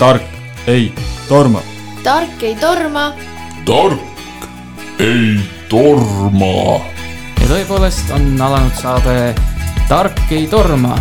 tark 0.00 0.22
ei 0.66 0.94
torma. 1.28 1.60
tark 2.02 2.42
ei 2.42 2.54
torma. 2.56 3.12
tark 3.68 4.00
ei 4.98 5.34
torma. 5.68 6.80
ja 7.36 7.48
tõepoolest 7.50 8.08
on 8.16 8.30
alanud 8.40 8.78
saade 8.80 9.34
Tark 9.90 10.32
ei 10.32 10.46
torma. 10.48 10.94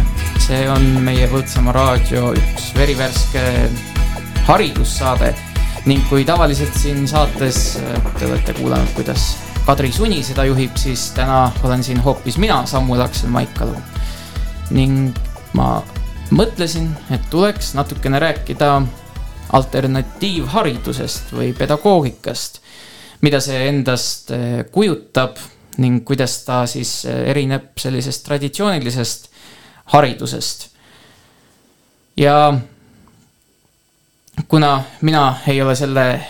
see 0.44 0.66
on 0.68 0.84
meie 1.06 1.30
Põltsamaa 1.32 1.76
raadio 1.78 2.34
üks 2.36 2.74
verivärske 2.76 3.44
haridussaade 4.50 5.32
ning 5.88 6.04
kui 6.10 6.26
tavaliselt 6.28 6.76
siin 6.76 7.08
saates 7.08 7.78
te 8.18 8.28
olete 8.28 8.58
kuulanud, 8.58 8.92
kuidas 8.98 9.30
Kadri 9.64 9.94
Suni 9.96 10.20
seda 10.28 10.44
juhib, 10.50 10.76
siis 10.76 11.14
täna 11.16 11.54
olen 11.64 11.86
siin 11.88 12.04
hoopis 12.04 12.36
mina, 12.36 12.66
Samuel 12.66 13.06
Aksel 13.08 13.32
Maikalu. 13.32 13.80
ning 14.76 15.16
ma 15.54 15.78
mõtlesin, 16.32 16.90
et 17.12 17.30
tuleks 17.30 17.74
natukene 17.74 18.20
rääkida 18.20 18.82
alternatiivharidusest 19.54 21.34
või 21.34 21.54
pedagoogikast, 21.58 22.60
mida 23.22 23.40
see 23.42 23.68
endast 23.70 24.32
eh, 24.32 24.66
kujutab 24.72 25.40
ning 25.80 26.04
kuidas 26.06 26.44
ta 26.46 26.64
siis 26.70 27.06
eh, 27.06 27.24
erineb 27.32 27.72
sellisest 27.78 28.26
traditsioonilisest 28.26 29.30
haridusest. 29.96 30.70
ja 32.18 32.60
kuna 34.48 34.84
mina 35.02 35.36
ei 35.48 35.62
ole 35.62 35.76
selle 35.76 36.22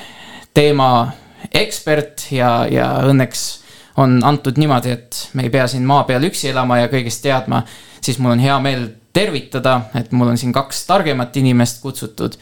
teema 0.54 1.12
ekspert 1.54 2.28
ja, 2.32 2.68
ja 2.72 2.94
õnneks 3.10 3.60
on 3.98 4.20
antud 4.24 4.58
niimoodi, 4.58 4.92
et 4.92 5.30
me 5.34 5.44
ei 5.44 5.50
pea 5.50 5.68
siin 5.68 5.86
maa 5.86 6.04
peal 6.04 6.24
üksi 6.24 6.50
elama 6.50 6.78
ja 6.80 6.88
kõigest 6.88 7.22
teadma, 7.24 7.64
siis 8.02 8.20
mul 8.20 8.38
on 8.38 8.40
hea 8.40 8.60
meel 8.64 8.88
tervitada, 9.20 9.82
et 10.00 10.12
mul 10.16 10.32
on 10.32 10.40
siin 10.40 10.54
kaks 10.56 10.86
targemat 10.88 11.38
inimest 11.38 11.82
kutsutud. 11.84 12.40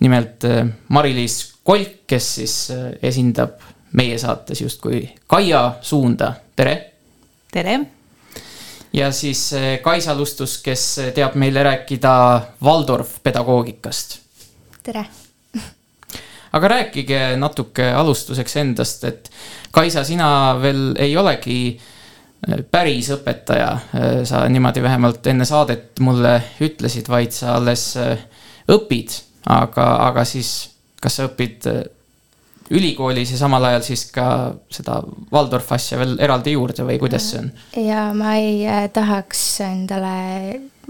nimelt 0.00 0.44
äh, 0.44 0.66
Mari-Liis 0.88 1.54
Kolk, 1.64 2.02
kes 2.06 2.34
siis 2.34 2.54
äh, 2.70 2.90
esindab 3.02 3.62
meie 3.96 4.18
saates 4.18 4.60
justkui 4.60 5.06
Kaia 5.26 5.78
suunda, 5.80 6.32
tere. 6.56 6.74
tere. 7.52 7.78
ja 8.92 9.12
siis 9.12 9.52
äh, 9.52 9.78
Kaisa 9.82 10.14
Lustus, 10.14 10.58
kes 10.62 11.00
teab 11.14 11.34
meile 11.34 11.62
rääkida 11.62 12.40
Waldorf 12.62 13.22
pedagoogikast. 13.22 14.18
tere 14.82 15.06
aga 16.52 16.68
rääkige 16.68 17.36
natuke 17.36 17.92
alustuseks 17.92 18.56
endast, 18.56 19.04
et 19.04 19.30
Kaisa, 19.70 20.04
sina 20.04 20.56
veel 20.62 20.94
ei 20.98 21.16
olegi 21.16 21.60
Äh, 21.70 21.95
päris 22.70 23.10
õpetaja, 23.14 23.68
äh, 23.72 24.22
sa 24.28 24.44
niimoodi 24.48 24.82
vähemalt 24.82 25.26
enne 25.26 25.44
saadet 25.48 26.00
mulle 26.00 26.38
ütlesid, 26.62 27.08
vaid 27.08 27.34
sa 27.34 27.56
alles 27.56 27.88
äh, 28.00 28.24
õpid, 28.72 29.14
aga, 29.50 29.86
aga 30.08 30.24
siis 30.28 30.70
kas 31.00 31.18
sa 31.18 31.28
õpid 31.28 31.68
ülikoolis 32.74 33.30
ja 33.30 33.38
samal 33.38 33.62
ajal 33.68 33.84
siis 33.86 34.08
ka 34.10 34.28
seda 34.72 34.98
Waldorf 35.32 35.68
asja 35.76 36.00
veel 36.00 36.16
eraldi 36.18 36.56
juurde 36.56 36.82
või 36.88 36.98
kuidas 36.98 37.28
see 37.30 37.44
on? 37.44 37.52
ja 37.78 38.08
ma 38.16 38.34
ei 38.40 38.88
tahaks 38.92 39.42
endale 39.62 40.16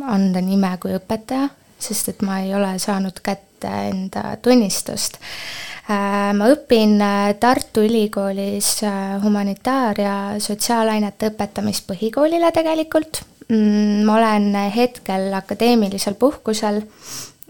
anda 0.01 0.41
nime 0.41 0.71
kui 0.81 0.97
õpetaja, 0.97 1.51
sest 1.79 2.15
et 2.15 2.25
ma 2.25 2.41
ei 2.45 2.55
ole 2.57 2.79
saanud 2.81 3.21
kätte 3.21 3.73
enda 3.91 4.39
tunnistust 4.41 5.21
Äh, 5.21 5.76
ma 5.89 6.49
õpin 6.51 6.97
äh, 7.03 7.35
Tartu 7.39 7.85
Ülikoolis 7.87 8.83
äh, 8.83 9.17
humanitaar- 9.23 10.01
ja 10.03 10.15
sotsiaalainete 10.43 11.31
õpetamist 11.31 11.87
põhikoolile 11.87 12.51
tegelikult. 12.53 13.23
Mm, 13.49 14.03
ma 14.07 14.17
olen 14.19 14.49
hetkel 14.75 15.31
akadeemilisel 15.39 16.17
puhkusel 16.19 16.81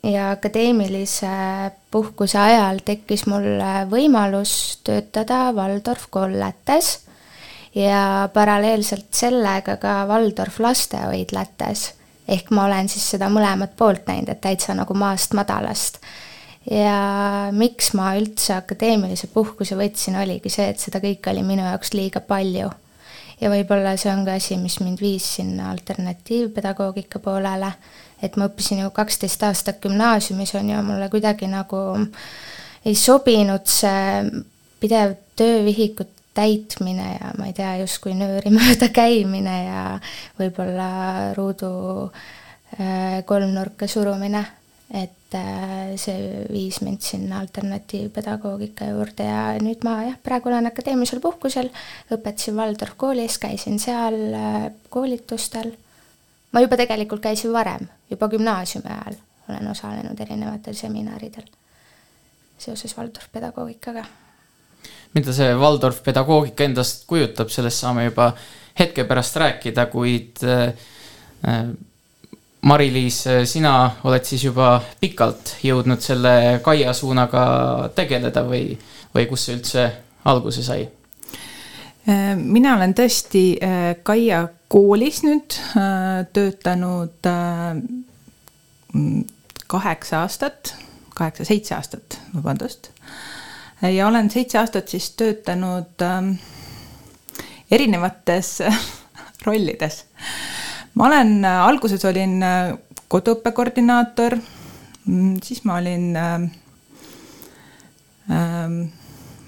ja 0.05 0.31
akadeemilise 0.35 1.31
puhkuse 1.91 2.39
ajal 2.39 2.83
tekkis 2.85 3.25
mul 3.27 3.57
võimalus 3.89 4.83
töötada 4.85 5.55
Waldorf 5.57 6.11
kolletes 6.13 6.99
ja 7.75 8.29
paralleelselt 8.33 9.09
sellega 9.17 9.79
ka 9.81 10.05
Waldorf 10.11 10.61
lastehoidlates. 10.61 11.95
ehk 12.29 12.51
ma 12.51 12.65
olen 12.67 12.89
siis 12.89 13.11
seda 13.11 13.29
mõlemat 13.33 13.77
poolt 13.77 14.07
näinud, 14.07 14.29
et 14.29 14.41
täitsa 14.41 14.75
nagu 14.75 14.95
maast 14.95 15.33
madalast 15.33 15.99
ja 16.71 17.51
miks 17.55 17.93
ma 17.95 18.11
üldse 18.19 18.57
akadeemilise 18.57 19.29
puhkuse 19.33 19.79
võtsin, 19.79 20.19
oligi 20.19 20.51
see, 20.53 20.71
et 20.73 20.83
seda 20.83 21.01
kõike 21.03 21.31
oli 21.33 21.45
minu 21.47 21.67
jaoks 21.67 21.95
liiga 21.95 22.23
palju. 22.25 22.71
ja 23.41 23.53
võib-olla 23.53 23.97
see 24.01 24.11
on 24.13 24.25
ka 24.25 24.39
asi, 24.41 24.57
mis 24.57 24.81
mind 24.81 25.01
viis 25.01 25.27
sinna 25.39 25.71
alternatiivpedagoogika 25.71 27.21
poolele, 27.23 27.71
et 28.23 28.37
ma 28.37 28.49
õppisin 28.49 28.83
ju 28.83 28.91
kaksteist 28.91 29.43
aastat 29.45 29.81
gümnaasiumis, 29.85 30.55
on 30.57 30.71
ju, 30.73 30.83
mulle 30.83 31.09
kuidagi 31.13 31.49
nagu 31.51 31.81
ei 32.87 32.95
sobinud 32.95 33.67
see 33.69 34.25
pidev 34.81 35.17
töövihikut 35.37 36.13
täitmine 36.37 37.13
ja 37.15 37.31
ma 37.39 37.47
ei 37.49 37.55
tea, 37.57 37.77
justkui 37.81 38.17
nööri 38.17 38.51
mööda 38.59 38.91
käimine 38.93 39.57
ja 39.69 39.85
võib-olla 40.41 40.91
ruudu 41.37 41.71
äh, 42.11 43.23
kolmnurka 43.25 43.89
surumine 43.89 44.45
et 44.95 45.16
äh, 45.35 45.97
see 45.99 46.47
viis 46.53 46.81
mind 46.85 47.03
sinna 47.03 47.41
alternatiivpedagoogika 47.43 48.91
juurde 48.93 49.27
ja 49.27 49.43
nüüd 49.63 49.83
ma 49.87 49.99
jah, 50.07 50.19
praegu 50.23 50.51
olen 50.53 50.71
akadeemilisel 50.71 51.21
puhkusel, 51.25 51.71
õpetasin 52.15 52.57
Waldorf 52.59 52.95
koolis, 53.01 53.39
käisin 53.43 53.81
seal 53.83 54.19
äh, 54.35 54.67
koolitustel. 54.91 55.73
ma 56.53 56.63
juba 56.63 56.77
tegelikult 56.77 57.23
käisin 57.23 57.53
varem, 57.53 57.89
juba 58.11 58.29
gümnaasiumi 58.29 58.93
ajal 58.93 59.19
olen 59.49 59.71
osalenud 59.71 60.21
erinevatel 60.21 60.75
seminaridel 60.75 61.47
seoses 62.59 62.97
Waldorf 62.99 63.29
pedagoogikaga. 63.33 64.05
mida 65.15 65.33
see 65.33 65.55
Waldorf 65.55 66.03
pedagoogika 66.05 66.65
endast 66.65 67.05
kujutab, 67.07 67.49
sellest 67.53 67.83
saame 67.83 68.05
juba 68.05 68.33
hetke 68.79 69.05
pärast 69.05 69.37
rääkida, 69.37 69.87
kuid 69.93 70.43
äh, 70.45 70.73
Mari-Liis, 72.67 73.21
sina 73.47 73.73
oled 74.09 74.25
siis 74.27 74.43
juba 74.43 74.81
pikalt 75.01 75.57
jõudnud 75.63 76.03
selle 76.03 76.59
Kaia 76.65 76.93
suunaga 76.97 77.47
tegeleda 77.95 78.43
või, 78.43 78.73
või 79.15 79.27
kust 79.31 79.47
see 79.47 79.59
üldse 79.59 79.85
alguse 80.27 80.65
sai? 80.67 80.89
mina 82.37 82.77
olen 82.77 82.95
tõesti 82.95 83.45
äh, 83.59 83.97
Kaia 84.07 84.45
koolis 84.71 85.23
nüüd 85.27 85.57
äh, 85.75 86.27
töötanud 86.33 87.27
äh, 87.27 87.81
kaheksa 89.67 90.21
aastat, 90.23 90.75
kaheksa-seitse 91.15 91.75
aastat, 91.75 92.19
vabandust. 92.35 92.91
ja 93.83 94.07
olen 94.07 94.31
seitse 94.31 94.59
aastat 94.59 94.89
siis 94.89 95.11
töötanud 95.19 96.07
erinevates 97.71 98.59
rollides 99.47 100.05
ma 100.97 101.07
olen, 101.07 101.45
äh, 101.45 101.63
alguses 101.69 102.05
olin 102.09 102.41
äh, 102.43 102.77
koduõppe 103.13 103.53
koordinaator, 103.53 104.39
mm, 105.05 105.37
siis 105.45 105.63
ma 105.69 105.79
olin 105.81 106.09
äh,, 106.17 106.47
äh, 108.31 108.71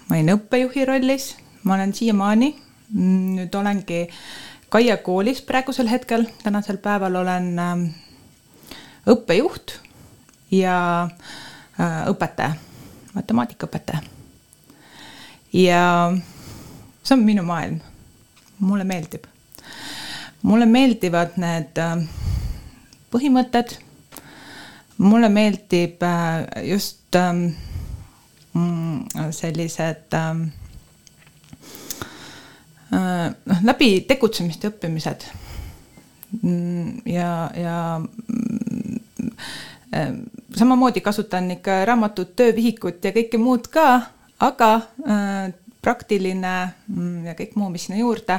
ma 0.08 0.16
olin 0.16 0.34
õppejuhi 0.36 0.84
rollis, 0.88 1.32
ma 1.64 1.78
olen 1.78 1.94
siiamaani, 1.96 2.52
mm, 2.92 3.32
nüüd 3.38 3.58
olengi 3.60 4.06
Kaia 4.68 4.98
koolis 5.00 5.38
praegusel 5.40 5.88
hetkel, 5.88 6.26
tänasel 6.42 6.76
päeval 6.84 7.14
olen 7.22 7.46
äh, 7.56 7.86
õppejuht 9.08 9.78
ja 10.52 10.76
äh, 11.80 12.02
õpetaja, 12.12 12.52
matemaatikaõpetaja. 13.14 14.02
ja 15.56 15.80
see 17.00 17.16
on 17.16 17.24
minu 17.24 17.46
maailm, 17.48 17.80
mulle 18.60 18.84
meeldib 18.84 19.24
mulle 20.42 20.66
meeldivad 20.66 21.36
need 21.40 21.78
äh, 21.78 22.02
põhimõtted. 23.12 23.78
mulle 24.98 25.28
meeldib 25.30 26.02
äh, 26.02 26.64
just 26.66 27.14
ähm, 27.16 27.54
mm, 28.52 29.30
sellised 29.30 30.14
ähm, 30.14 30.40
äh, 32.92 33.30
noh, 33.30 33.62
läbi 33.62 34.00
tegutsemiste 34.08 34.72
õppimised. 34.72 35.28
Mm, 36.42 36.98
ja, 37.06 37.50
ja 37.54 37.76
mm, 38.02 38.98
samamoodi 40.56 41.00
kasutan 41.00 41.50
ikka 41.50 41.84
raamatut, 41.88 42.34
töövihikut 42.36 43.04
ja 43.04 43.14
kõike 43.14 43.38
muud 43.40 43.70
ka, 43.72 43.86
aga 44.42 44.72
praktiline 45.88 46.54
ja 47.24 47.36
kõik 47.38 47.56
muu, 47.56 47.72
mis 47.72 47.88
sinna 47.88 48.02
juurde 48.02 48.36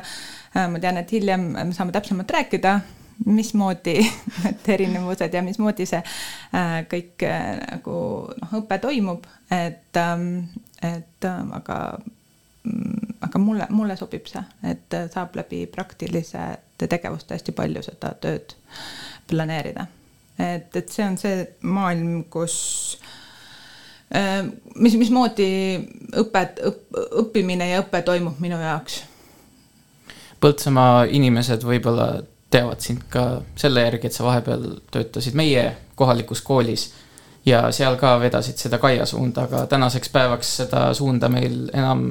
Äh, 0.55 0.69
ma 0.69 0.79
tean, 0.81 0.97
et 0.97 1.11
hiljem 1.13 1.51
me 1.53 1.73
saame 1.75 1.93
täpsemalt 1.93 2.31
rääkida, 2.33 2.79
mismoodi 3.25 3.99
need 4.43 4.69
erinevused 4.73 5.35
ja 5.35 5.43
mismoodi 5.45 5.85
see 5.89 5.99
äh, 5.99 6.79
kõik 6.89 7.25
äh, 7.27 7.51
nagu 7.75 7.97
noh, 8.39 8.55
õpe 8.61 8.79
toimub, 8.81 9.27
et, 9.53 9.91
ähm, 10.01 10.25
et 10.81 11.27
aga, 11.27 11.77
mm, 12.63 13.13
aga 13.27 13.43
mulle, 13.43 13.69
mulle 13.75 13.99
sobib 13.99 14.25
see, 14.31 14.41
et 14.71 14.97
saab 15.13 15.37
läbi 15.37 15.65
praktilisete 15.69 16.89
tegevuste 16.89 17.37
hästi 17.37 17.53
palju 17.53 17.85
seda 17.85 18.15
tööd 18.23 18.57
planeerida. 19.29 19.85
et, 20.39 20.73
et 20.73 20.89
see 20.89 21.05
on 21.05 21.19
see 21.19 21.45
maailm, 21.61 22.23
kus 22.31 22.57
mis, 24.09 24.95
mismoodi 24.97 25.49
õpet 26.17 26.61
õpp,, 26.65 26.99
õppimine 27.23 27.69
ja 27.69 27.83
õpe 27.83 28.01
toimub 28.05 28.39
minu 28.41 28.57
jaoks? 28.61 29.03
Põltsamaa 30.39 31.03
inimesed 31.11 31.65
võib-olla 31.67 32.21
teavad 32.49 32.81
sind 32.81 33.05
ka 33.11 33.41
selle 33.59 33.83
järgi, 33.85 34.09
et 34.09 34.15
sa 34.15 34.25
vahepeal 34.25 34.65
töötasid 34.91 35.35
meie 35.37 35.65
kohalikus 35.99 36.41
koolis 36.41 36.87
ja 37.45 37.67
seal 37.75 37.97
ka 37.99 38.15
vedasid 38.21 38.57
seda 38.57 38.79
Kaia 38.81 39.05
suunda, 39.05 39.45
aga 39.45 39.65
tänaseks 39.69 40.09
päevaks 40.13 40.55
seda 40.63 40.89
suunda 40.97 41.29
meil 41.29 41.67
enam 41.73 42.09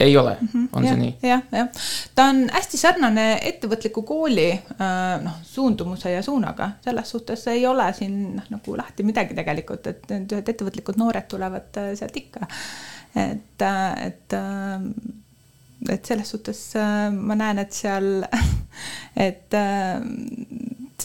ei 0.00 0.16
ole 0.16 0.36
mm, 0.40 0.48
-hmm, 0.54 0.68
on 0.72 0.84
ja, 0.84 0.90
see 0.90 1.00
nii? 1.00 1.16
jah, 1.22 1.42
jah. 1.52 1.68
ta 2.14 2.24
on 2.24 2.44
hästi 2.52 2.78
sarnane 2.78 3.26
ettevõtliku 3.50 4.02
kooli 4.02 4.48
äh, 4.52 4.88
noh, 5.22 5.36
suundumuse 5.42 6.10
ja 6.10 6.22
suunaga, 6.22 6.70
selles 6.84 7.10
suhtes 7.10 7.46
ei 7.52 7.66
ole 7.66 7.86
siin 7.92 8.16
noh, 8.36 8.48
nagu 8.50 8.76
lahti 8.76 9.06
midagi 9.06 9.34
tegelikult, 9.34 9.86
et 9.86 10.08
need 10.10 10.32
ühed 10.34 10.50
ettevõtlikud 10.54 10.98
noored 10.98 11.28
tulevad 11.30 11.78
äh, 11.78 11.92
sealt 11.98 12.16
ikka. 12.16 12.48
et, 13.14 13.62
äh, 13.62 14.06
et, 14.06 14.34
et 15.88 16.04
selles 16.04 16.30
suhtes 16.30 16.64
ma 17.14 17.38
näen, 17.38 17.58
et 17.62 17.72
seal, 17.72 18.26
et 19.28 19.54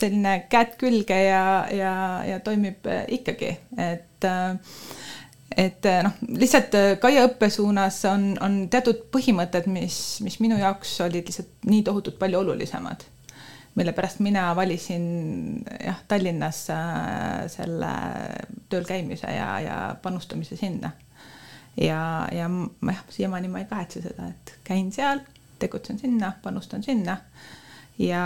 selline 0.00 0.34
käed 0.50 0.74
külge 0.80 1.22
ja, 1.28 1.44
ja, 1.70 1.94
ja 2.26 2.40
toimib 2.42 2.90
ikkagi, 3.18 3.54
et 3.78 4.26
et 5.56 5.86
eh, 5.86 6.02
noh, 6.04 6.14
lihtsalt 6.38 6.74
eh, 6.78 6.90
Kaia 7.02 7.24
õppesuunas 7.26 7.98
on, 8.10 8.26
on 8.42 8.60
teatud 8.70 9.06
põhimõtted, 9.14 9.66
mis, 9.72 10.20
mis 10.24 10.38
minu 10.42 10.58
jaoks 10.60 10.92
olid 11.06 11.26
lihtsalt 11.26 11.66
nii 11.70 11.82
tohutult 11.86 12.20
palju 12.20 12.44
olulisemad. 12.44 13.04
mille 13.74 13.92
pärast 13.92 14.20
mina 14.20 14.54
valisin 14.56 15.64
jah, 15.84 15.98
Tallinnas 16.08 16.64
äh, 16.70 17.48
selle 17.48 17.92
tööl 18.68 18.84
käimise 18.84 19.26
ja, 19.26 19.60
ja 19.60 19.76
panustamise 20.02 20.56
sinna. 20.56 20.92
ja, 21.76 22.28
ja 22.32 22.48
ma 22.48 22.92
jah, 22.92 23.04
siiamaani 23.08 23.48
ma 23.48 23.58
ei 23.58 23.70
kahetse 23.70 24.02
seda, 24.02 24.30
et 24.30 24.54
käin 24.64 24.92
seal, 24.92 25.20
tegutsen 25.58 25.98
sinna, 25.98 26.32
panustan 26.42 26.82
sinna 26.82 27.16
ja, 27.98 28.24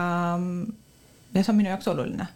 ja 1.35 1.43
see 1.43 1.53
on 1.53 1.57
minu 1.57 1.73
jaoks 1.73 1.89
oluline 1.89 2.29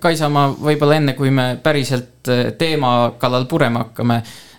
Kaisa, 0.00 0.28
ma 0.32 0.48
võib-olla 0.50 0.96
enne, 0.98 1.14
kui 1.14 1.30
me 1.34 1.50
päriselt 1.62 2.30
eh, 2.32 2.48
teema 2.58 3.12
kallal 3.20 3.44
purema 3.46 3.84
hakkame, 3.84 4.16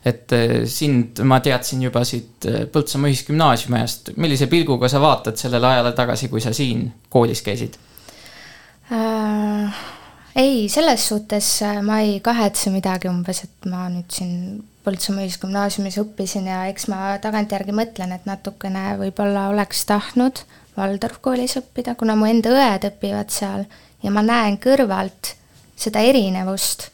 et 0.07 0.33
eh, 0.35 0.53
sind 0.69 1.19
ma 1.27 1.39
teadsin 1.43 1.81
juba 1.83 2.03
siit 2.07 2.45
eh, 2.47 2.63
Põltsamaa 2.71 3.11
Ühisgümnaasiumi 3.11 3.79
ajast. 3.79 4.13
millise 4.21 4.47
pilguga 4.51 4.89
sa 4.91 5.01
vaatad 5.03 5.39
sellele 5.39 5.67
ajale 5.73 5.91
tagasi, 5.97 6.29
kui 6.31 6.43
sa 6.43 6.53
siin 6.55 6.85
koolis 7.09 7.41
käisid 7.43 7.79
äh,? 8.93 9.81
ei, 10.37 10.67
selles 10.69 11.07
suhtes 11.09 11.49
ma 11.83 11.99
ei 12.05 12.19
kahetse 12.23 12.69
midagi 12.71 13.09
umbes, 13.09 13.41
et 13.47 13.69
ma 13.71 13.87
nüüd 13.91 14.13
siin 14.13 14.61
Põltsamaa 14.87 15.25
Ühisgümnaasiumis 15.25 15.97
õppisin 15.99 16.45
ja 16.47 16.61
eks 16.69 16.87
ma 16.93 17.17
tagantjärgi 17.19 17.73
mõtlen, 17.75 18.13
et 18.15 18.29
natukene 18.29 18.93
võib-olla 19.01 19.49
oleks 19.51 19.81
tahtnud 19.89 20.45
Valdorf 20.77 21.17
koolis 21.25 21.57
õppida, 21.59 21.97
kuna 21.97 22.15
mu 22.15 22.29
enda 22.29 22.53
õed 22.53 22.85
õpivad 22.93 23.33
seal 23.33 23.65
ja 24.03 24.11
ma 24.13 24.23
näen 24.25 24.59
kõrvalt 24.61 25.33
seda 25.77 26.01
erinevust, 26.05 26.87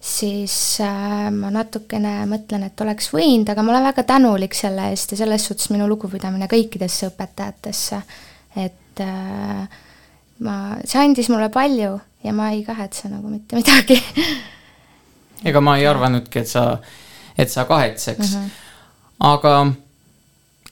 siis 0.00 0.54
äh, 0.84 1.28
ma 1.34 1.50
natukene 1.52 2.20
mõtlen, 2.30 2.66
et 2.68 2.80
oleks 2.80 3.10
võinud, 3.12 3.48
aga 3.50 3.64
ma 3.64 3.74
olen 3.74 3.88
väga 3.90 4.04
tänulik 4.08 4.54
selle 4.56 4.90
eest 4.92 5.12
ja 5.12 5.20
selles 5.22 5.46
suhtes 5.48 5.70
minu 5.72 5.88
lugupidamine 5.90 6.48
kõikidesse 6.50 7.10
õpetajatesse, 7.10 8.02
et 8.62 9.02
äh, 9.04 9.80
ma, 10.46 10.58
see 10.84 11.00
andis 11.02 11.30
mulle 11.32 11.48
palju 11.52 11.96
ja 12.24 12.36
ma 12.36 12.50
ei 12.54 12.62
kahetse 12.66 13.10
nagu 13.10 13.30
mitte 13.30 13.58
midagi 13.58 13.98
ega 15.48 15.60
ma 15.60 15.76
ei 15.80 15.86
arvanudki, 15.88 16.40
et 16.42 16.50
sa, 16.50 16.68
et 17.38 17.50
sa 17.52 17.66
kahetseks 17.68 18.34
mm. 18.34 18.38
-hmm. 18.38 18.50
aga 19.32 19.66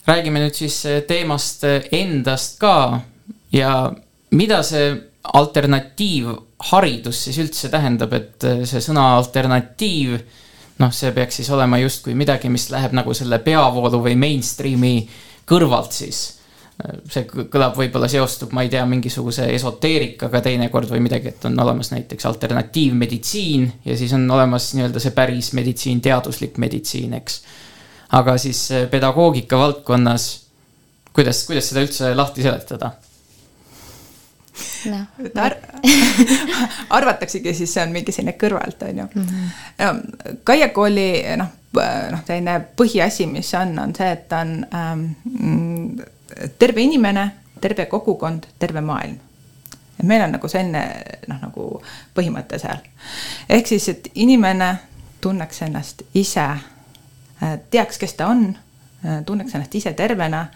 räägime 0.07 0.41
nüüd 0.41 0.55
siis 0.55 0.83
teemast 1.09 1.65
endast 1.93 2.59
ka 2.59 3.01
ja 3.53 3.93
mida 4.31 4.63
see 4.63 5.14
alternatiivharidus 5.33 7.25
siis 7.27 7.39
üldse 7.41 7.71
tähendab, 7.73 8.13
et 8.17 8.45
äh, 8.45 8.63
see 8.69 8.83
sõna 8.85 9.15
alternatiiv, 9.17 10.19
noh, 10.83 10.93
see 10.93 11.13
peaks 11.17 11.41
siis 11.41 11.51
olema 11.55 11.81
justkui 11.81 12.17
midagi, 12.19 12.51
mis 12.53 12.69
läheb 12.73 12.95
nagu 12.97 13.15
selle 13.17 13.41
peavoolu 13.45 14.03
või 14.05 14.19
mainstream'i 14.21 14.97
kõrvalt 15.49 15.95
siis. 15.97 16.25
See 17.07 17.23
kõlab, 17.31 17.77
võib-olla 17.79 18.09
seostub, 18.11 18.51
ma 18.53 18.65
ei 18.67 18.71
tea, 18.73 18.83
mingisuguse 18.91 19.45
esoteerikaga 19.55 20.41
teinekord 20.43 20.91
või 20.91 21.05
midagi, 21.05 21.31
et 21.31 21.45
on 21.47 21.55
olemas 21.63 21.93
näiteks 21.93 22.27
alternatiivmeditsiin 22.27 23.69
ja 23.87 23.95
siis 23.97 24.13
on 24.17 24.27
olemas 24.35 24.73
nii-öelda 24.75 25.03
see 25.03 25.15
päris 25.15 25.53
meditsiin, 25.55 26.03
teaduslik 26.03 26.59
meditsiin, 26.59 27.15
eks. 27.21 27.39
aga 28.19 28.35
siis 28.43 28.67
äh, 28.75 28.89
pedagoogika 28.91 29.61
valdkonnas, 29.63 30.29
kuidas, 31.15 31.45
kuidas 31.47 31.71
seda 31.71 31.87
üldse 31.87 32.11
lahti 32.19 32.43
seletada? 32.43 32.91
No, 34.91 35.01
ar 35.43 35.57
arvataksegi 36.99 37.55
siis 37.55 37.75
see 37.75 37.83
on 37.83 37.93
mingi 37.95 38.13
selline 38.15 38.37
kõrvalt, 38.39 38.83
on 38.89 38.99
ju 38.99 39.07
mm. 39.15 39.27
-hmm. 39.27 40.39
Kaia 40.45 40.69
kooli 40.69 41.09
noh, 41.37 41.53
noh, 42.11 42.25
selline 42.27 42.59
põhiasi, 42.77 43.27
mis 43.27 43.55
on, 43.59 43.79
on 43.79 43.95
see, 43.95 44.11
et 44.13 44.29
ta 44.29 44.43
on 44.45 44.67
ähm, 44.75 45.05
terve 46.59 46.83
inimene, 46.83 47.31
terve 47.61 47.87
kogukond, 47.87 48.47
terve 48.59 48.81
maailm. 48.81 49.19
et 49.99 50.07
meil 50.07 50.23
on 50.23 50.33
nagu 50.35 50.49
selline 50.49 50.83
noh, 51.29 51.41
nagu 51.41 51.83
põhimõte 52.15 52.59
seal. 52.59 52.83
ehk 53.49 53.67
siis, 53.67 53.89
et 53.89 54.11
inimene 54.15 54.77
tunneks 55.21 55.63
ennast 55.63 56.03
ise, 56.15 56.47
äh, 57.43 57.59
teaks, 57.71 57.99
kes 57.99 58.15
ta 58.15 58.27
on, 58.27 58.57
äh, 59.05 59.25
tunneks 59.27 59.55
ennast 59.55 59.75
ise 59.75 59.93
tervena, 59.93 60.47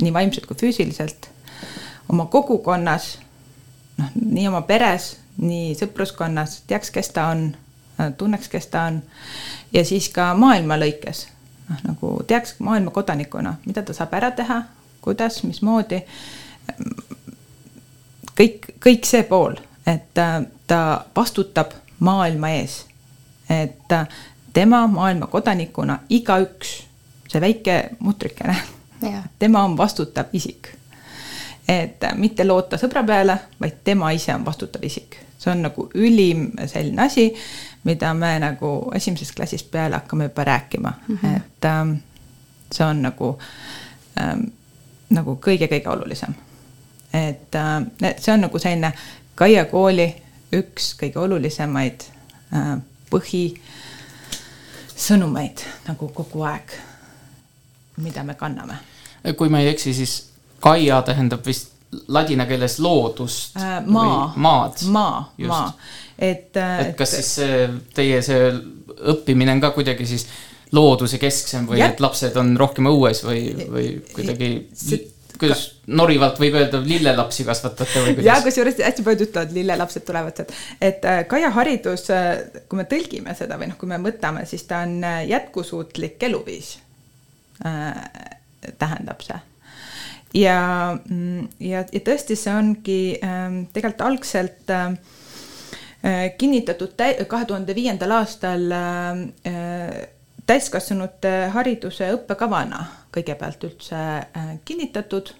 nii 0.00 0.12
vaimselt 0.12 0.46
kui 0.46 0.56
füüsiliselt, 0.56 1.30
oma 2.08 2.26
kogukonnas 2.26 3.18
noh, 3.98 4.10
nii 4.14 4.48
oma 4.48 4.62
peres, 4.66 5.16
nii 5.38 5.74
sõpruskonnas, 5.78 6.60
teaks, 6.68 6.90
kes 6.94 7.10
ta 7.14 7.28
on, 7.32 7.48
tunneks, 8.18 8.48
kes 8.52 8.68
ta 8.72 8.86
on. 8.90 9.00
Ja 9.72 9.84
siis 9.84 10.08
ka 10.12 10.32
maailma 10.38 10.78
lõikes, 10.80 11.26
noh 11.70 11.82
nagu 11.88 12.12
teaks 12.26 12.56
maailma 12.58 12.92
kodanikuna, 12.94 13.56
mida 13.66 13.82
ta 13.82 13.96
saab 13.96 14.14
ära 14.18 14.30
teha, 14.36 14.62
kuidas, 15.04 15.42
mismoodi. 15.46 16.02
kõik, 18.36 18.70
kõik 18.82 19.08
see 19.08 19.22
pool, 19.28 19.56
et 19.86 20.08
ta 20.66 20.80
vastutab 21.16 21.74
maailma 22.00 22.50
ees, 22.58 22.84
et 23.48 23.94
tema 24.52 24.86
maailma 24.86 25.26
kodanikuna, 25.32 26.00
igaüks, 26.08 26.82
see 27.28 27.40
väike 27.40 27.78
mutrikene, 28.00 28.56
tema 29.38 29.64
on 29.64 29.76
vastutav 29.78 30.32
isik 30.32 30.72
et 31.68 32.04
mitte 32.14 32.46
loota 32.46 32.76
sõbra 32.78 33.02
peale, 33.06 33.38
vaid 33.60 33.72
tema 33.84 34.10
ise 34.14 34.34
on 34.34 34.44
vastutav 34.46 34.84
isik. 34.84 35.16
see 35.38 35.52
on 35.52 35.62
nagu 35.62 35.90
ülim 35.94 36.50
selline 36.66 37.02
asi, 37.02 37.34
mida 37.84 38.14
me 38.14 38.38
nagu 38.40 38.90
esimesest 38.94 39.34
klassist 39.36 39.70
peale 39.70 39.96
hakkame 39.96 40.24
juba 40.24 40.44
rääkima 40.44 40.92
mm, 41.08 41.18
-hmm. 41.22 41.36
et 41.36 41.64
ähm, 41.64 41.92
see 42.72 42.86
on 42.86 43.02
nagu 43.02 43.38
ähm,, 44.20 44.40
nagu 45.10 45.40
kõige-kõige 45.46 45.88
olulisem. 45.88 46.34
et 47.12 47.54
äh, 47.54 47.86
see 48.18 48.34
on 48.34 48.40
nagu 48.40 48.58
selline 48.58 48.92
Kaia 49.34 49.64
kooli 49.64 50.16
üks 50.52 50.96
kõige 51.02 51.18
olulisemaid 51.18 52.00
äh, 52.54 52.78
põhisõnumeid 53.10 55.58
nagu 55.88 56.08
kogu 56.08 56.42
aeg, 56.42 56.72
mida 57.96 58.24
me 58.24 58.34
kanname. 58.34 58.74
kui 59.36 59.48
ma 59.48 59.60
ei 59.60 59.68
eksi, 59.68 59.94
siis 59.94 60.35
Kaia 60.60 61.02
tähendab 61.06 61.46
vist 61.46 61.76
ladina 62.08 62.46
keeles 62.46 62.78
loodust 62.78 63.56
äh,. 63.56 63.80
maa. 63.86 64.32
maad. 64.36 64.82
maa, 64.90 65.32
maa, 65.46 65.72
et 66.18 66.56
äh,. 66.56 66.80
et 66.80 66.96
kas 66.98 67.14
et, 67.14 67.22
siis 67.22 67.34
see 67.40 67.68
teie 67.94 68.20
see 68.24 68.50
õppimine 69.12 69.56
on 69.56 69.62
ka 69.62 69.70
kuidagi 69.76 70.06
siis 70.08 70.26
looduse 70.74 71.20
kesksem 71.22 71.66
või 71.68 71.80
ja. 71.80 71.90
et 71.92 72.00
lapsed 72.02 72.36
on 72.40 72.56
rohkem 72.58 72.88
õues 72.90 73.22
või, 73.24 73.42
või 73.70 73.90
kuidagi 74.14 74.50
see, 74.74 75.04
kuidas 75.38 75.66
norivalt 75.86 76.40
võib 76.40 76.56
öelda, 76.58 76.80
lillelapsi 76.82 77.44
kasvatate 77.46 78.02
või 78.02 78.14
kuidas? 78.16 78.28
ja 78.28 78.36
kusjuures 78.44 78.80
hästi 78.82 79.04
paljud 79.06 79.26
ütlevad, 79.28 79.52
lillelapsed 79.54 80.06
tulevad 80.08 80.40
sealt, 80.40 80.54
et 80.80 81.04
äh, 81.06 81.20
Kaia 81.30 81.52
haridus, 81.54 82.08
äh, 82.14 82.62
kui 82.70 82.80
me 82.80 82.86
tõlgime 82.90 83.36
seda 83.38 83.60
või 83.60 83.70
noh, 83.70 83.78
kui 83.78 83.90
me 83.90 84.00
mõtleme, 84.02 84.46
siis 84.48 84.66
ta 84.68 84.82
on 84.88 84.98
äh, 85.04 85.20
jätkusuutlik 85.30 86.22
eluviis 86.30 86.78
äh,. 87.64 87.92
tähendab 88.80 89.20
see 89.22 89.38
ja, 90.36 90.98
mm, 91.08 91.48
ja, 91.60 91.84
ja 91.92 92.02
tõesti, 92.04 92.36
see 92.38 92.52
ongi 92.54 92.98
ähm, 93.24 93.62
tegelikult 93.74 94.04
algselt 94.06 94.72
ähm, 94.74 94.98
äh, 96.04 96.26
kinnitatud 96.38 96.96
kahe 97.28 97.48
tuhande 97.48 97.76
viiendal 97.76 98.18
aastal 98.18 98.68
ähm, 98.76 99.24
äh, 99.48 100.04
täiskasvanute 100.46 101.34
hariduse 101.54 102.12
õppekavana 102.18 102.84
kõigepealt 103.14 103.64
üldse 103.68 103.96
äh, 103.96 104.52
kinnitatud. 104.64 105.32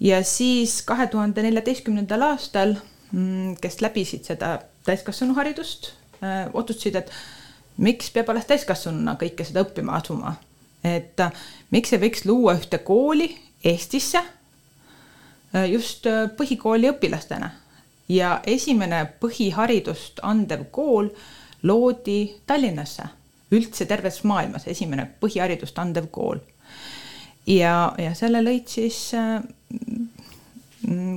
ja 0.00 0.22
siis 0.26 0.80
kahe 0.82 1.06
tuhande 1.06 1.42
neljateistkümnendal 1.42 2.22
aastal, 2.32 2.76
mm, 3.12 3.54
kes 3.62 3.80
läbisid 3.80 4.26
seda 4.26 4.58
täiskasvanuharidust 4.84 5.92
otsustasid, 6.54 6.94
et 6.96 7.10
miks 7.84 8.08
peab 8.14 8.30
alles 8.32 8.46
täiskasvanuna 8.48 9.12
kõike 9.20 9.44
seda 9.44 9.60
õppima 9.64 9.98
asuma. 9.98 10.34
et 10.84 11.20
miks 11.70 11.92
ei 11.92 12.00
võiks 12.00 12.24
luua 12.24 12.54
ühte 12.56 12.78
kooli 12.84 13.28
Eestisse 13.64 14.20
äh, 14.20 15.66
just 15.72 16.06
äh, 16.06 16.26
põhikooli 16.36 16.90
õpilastena 16.92 17.50
ja 18.08 18.40
esimene 18.46 19.04
põhiharidust 19.20 20.20
andev 20.22 20.66
kool 20.70 21.08
loodi 21.64 22.34
Tallinnasse, 22.46 23.06
üldse 23.56 23.86
terves 23.88 24.20
maailmas 24.28 24.68
esimene 24.68 25.06
põhiharidust 25.20 25.78
andev 25.80 26.10
kool. 26.12 26.42
ja, 27.46 27.94
ja 27.98 28.14
selle 28.14 28.42
lõid 28.44 28.68
siis 28.68 28.98
äh, 29.14 29.40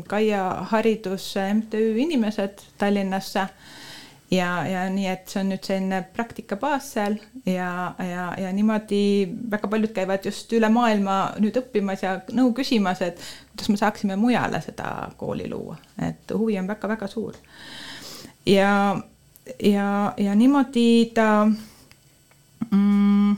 Kaia 0.07 0.43
Hariduse 0.71 1.53
MTÜ 1.53 1.97
inimesed 1.99 2.63
Tallinnasse 2.77 3.47
ja, 4.31 4.49
ja 4.67 4.85
nii, 4.91 5.07
et 5.11 5.29
see 5.31 5.41
on 5.41 5.51
nüüd 5.53 5.67
selline 5.67 6.01
praktikabaas 6.15 6.89
seal 6.95 7.17
ja, 7.47 7.69
ja, 8.03 8.25
ja 8.39 8.51
niimoodi 8.55 9.01
väga 9.51 9.69
paljud 9.71 9.93
käivad 9.95 10.25
just 10.27 10.51
üle 10.57 10.69
maailma 10.73 11.17
nüüd 11.43 11.59
õppimas 11.61 12.03
ja 12.03 12.17
nõu 12.35 12.51
küsimas, 12.57 13.01
et 13.05 13.21
kuidas 13.53 13.71
me 13.71 13.79
saaksime 13.79 14.17
mujale 14.19 14.61
seda 14.65 14.91
kooli 15.19 15.47
luua, 15.51 15.77
et 16.09 16.35
huvi 16.35 16.59
on 16.59 16.67
väga-väga 16.69 17.07
suur. 17.11 17.37
ja, 18.45 18.97
ja, 19.63 19.89
ja 20.17 20.35
niimoodi 20.35 20.89
ta 21.15 21.29
mm, 21.47 23.37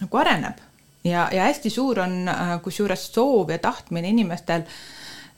nagu 0.00 0.22
areneb 0.24 0.64
ja, 1.04 1.28
ja 1.32 1.44
hästi 1.48 1.70
suur 1.70 2.00
on 2.00 2.24
kusjuures 2.64 3.10
soov 3.12 3.52
ja 3.52 3.58
tahtmine 3.58 4.08
inimestel 4.08 4.64
äh, 4.64 4.80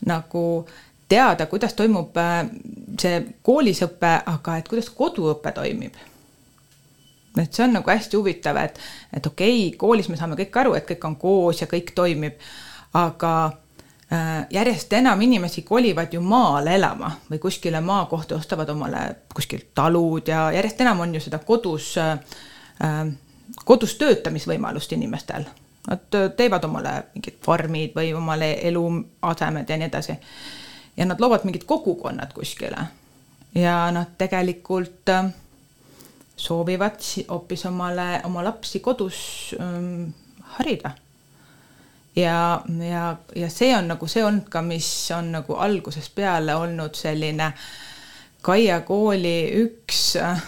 nagu 0.07 0.67
teada, 1.13 1.47
kuidas 1.51 1.77
toimub 1.79 2.17
äh, 2.21 2.41
see 3.01 3.21
koolis 3.45 3.83
õpe, 3.87 4.13
aga 4.33 4.57
et 4.61 4.69
kuidas 4.71 4.91
koduõpe 4.97 5.53
toimib. 5.57 5.97
et 7.39 7.49
see 7.53 7.65
on 7.65 7.73
nagu 7.79 7.91
hästi 7.91 8.17
huvitav, 8.17 8.59
et, 8.61 8.79
et 9.13 9.27
okei 9.27 9.67
okay,, 9.67 9.79
koolis 9.79 10.09
me 10.13 10.19
saame 10.21 10.37
kõik 10.41 10.61
aru, 10.61 10.77
et 10.77 10.87
kõik 10.89 11.09
on 11.09 11.17
koos 11.17 11.63
ja 11.63 11.69
kõik 11.71 11.95
toimib, 11.97 12.41
aga 12.99 13.33
äh, 13.47 14.45
järjest 14.59 14.93
enam 15.01 15.21
inimesi 15.25 15.65
kolivad 15.69 16.13
ju 16.13 16.21
maale 16.21 16.77
elama 16.77 17.15
või 17.31 17.41
kuskile 17.41 17.81
maakohta, 17.81 18.37
ostavad 18.37 18.69
omale 18.73 19.05
kuskilt 19.35 19.73
talud 19.75 20.29
ja 20.29 20.51
järjest 20.53 20.81
enam 20.85 21.05
on 21.07 21.15
ju 21.17 21.25
seda 21.25 21.41
kodus 21.45 21.95
äh,, 22.01 22.17
kodus 23.65 23.95
töötamisvõimalust 24.01 24.93
inimestel 24.97 25.45
Nad 25.87 26.35
teevad 26.37 26.65
omale 26.65 26.91
mingid 27.15 27.41
farmid 27.43 27.95
või 27.97 28.13
omale 28.15 28.53
eluasemed 28.69 29.71
ja 29.71 29.79
nii 29.81 29.89
edasi. 29.89 30.15
Ja 30.97 31.07
nad 31.07 31.21
loovad 31.21 31.45
mingid 31.45 31.65
kogukonnad 31.65 32.33
kuskile. 32.33 32.87
ja 33.55 33.91
nad 33.91 34.07
tegelikult 34.19 35.09
äh, 35.09 35.31
soovivad 36.37 37.01
hoopis 37.29 37.67
omale, 37.67 38.21
oma 38.25 38.45
lapsi 38.45 38.81
kodus 38.81 39.55
ähm, 39.61 40.11
harida. 40.41 40.91
ja, 42.17 42.63
ja, 42.91 43.17
ja 43.37 43.51
see 43.51 43.77
on 43.77 43.89
nagu 43.89 44.07
see 44.07 44.25
olnud 44.25 44.49
ka, 44.49 44.63
mis 44.63 45.11
on 45.17 45.33
nagu 45.33 45.55
algusest 45.55 46.15
peale 46.15 46.55
olnud 46.55 46.95
selline 46.95 47.53
Kaia 48.43 48.81
kooli 48.81 49.53
üks 49.55 50.17
äh, 50.19 50.43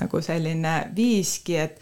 nagu 0.00 0.20
selline 0.22 0.74
viiski, 0.96 1.56
et 1.56 1.80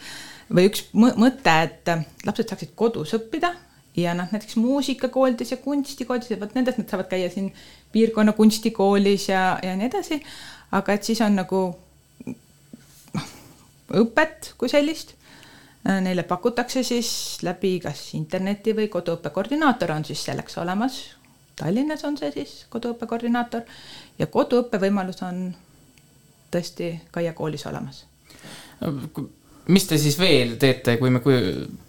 või 0.48 0.70
üks 0.70 0.86
mõte, 0.96 1.52
et 1.62 1.90
lapsed 2.24 2.48
saaksid 2.48 2.72
kodus 2.74 3.12
õppida 3.18 3.52
ja 3.96 4.14
noh, 4.14 4.28
näiteks 4.32 4.56
muusikakoolides 4.56 5.50
ja 5.50 5.56
kunstikoolides 5.56 6.30
ja 6.30 6.40
vot 6.40 6.54
nendes 6.54 6.78
nad 6.78 6.88
saavad 6.88 7.08
käia 7.10 7.30
siin 7.30 7.52
piirkonna 7.92 8.32
kunstikoolis 8.32 9.28
ja, 9.28 9.58
ja 9.62 9.76
nii 9.76 9.86
edasi. 9.86 10.22
aga 10.72 10.92
et 10.92 11.04
siis 11.04 11.20
on 11.24 11.38
nagu 11.38 11.62
noh, 13.14 13.30
õpet 14.02 14.52
kui 14.58 14.68
sellist. 14.68 15.14
Neile 15.88 16.22
pakutakse 16.26 16.82
siis 16.84 17.38
läbi 17.46 17.78
kas 17.80 18.00
interneti 18.18 18.74
või 18.76 18.88
koduõppe 18.92 19.30
koordinaator 19.32 19.94
on 19.94 20.04
siis 20.04 20.24
selleks 20.26 20.58
olemas. 20.58 20.98
Tallinnas 21.56 22.04
on 22.04 22.18
see 22.18 22.32
siis 22.34 22.66
koduõppe 22.68 23.06
koordinaator 23.06 23.62
ja 24.18 24.26
koduõppe 24.26 24.80
võimalus 24.82 25.22
on 25.24 25.46
tõesti 26.52 26.92
Kaia 27.14 27.32
koolis 27.32 27.66
olemas 27.66 28.04
mis 29.68 29.86
te 29.88 29.98
siis 30.00 30.16
veel 30.18 30.56
teete, 30.60 30.96
kui 31.00 31.10
me, 31.12 31.20
kui 31.24 31.36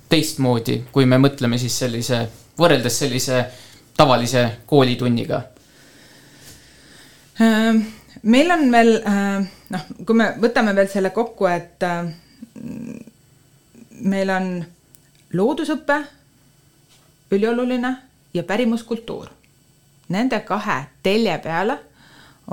teistmoodi, 0.09 0.83
kui 0.91 1.05
me 1.05 1.19
mõtleme 1.21 1.59
siis 1.61 1.75
sellise, 1.79 2.23
võrreldes 2.59 2.99
sellise 3.03 3.43
tavalise 3.97 4.45
koolitunniga? 4.69 5.41
Ehm, 7.39 7.81
meil 8.23 8.51
on 8.51 8.65
veel 8.71 8.95
ehm, 8.99 9.47
noh, 9.75 9.87
kui 10.05 10.17
me 10.17 10.31
võtame 10.41 10.75
veel 10.75 10.89
selle 10.91 11.13
kokku, 11.15 11.47
et 11.51 11.85
ehm, 11.87 12.13
meil 14.09 14.31
on 14.33 14.53
loodusõpe 15.37 15.99
ülioluline 17.31 17.93
ja 18.33 18.43
pärimuskultuur. 18.43 19.29
Nende 20.09 20.39
kahe 20.41 20.79
telje 21.05 21.35
peale 21.43 21.77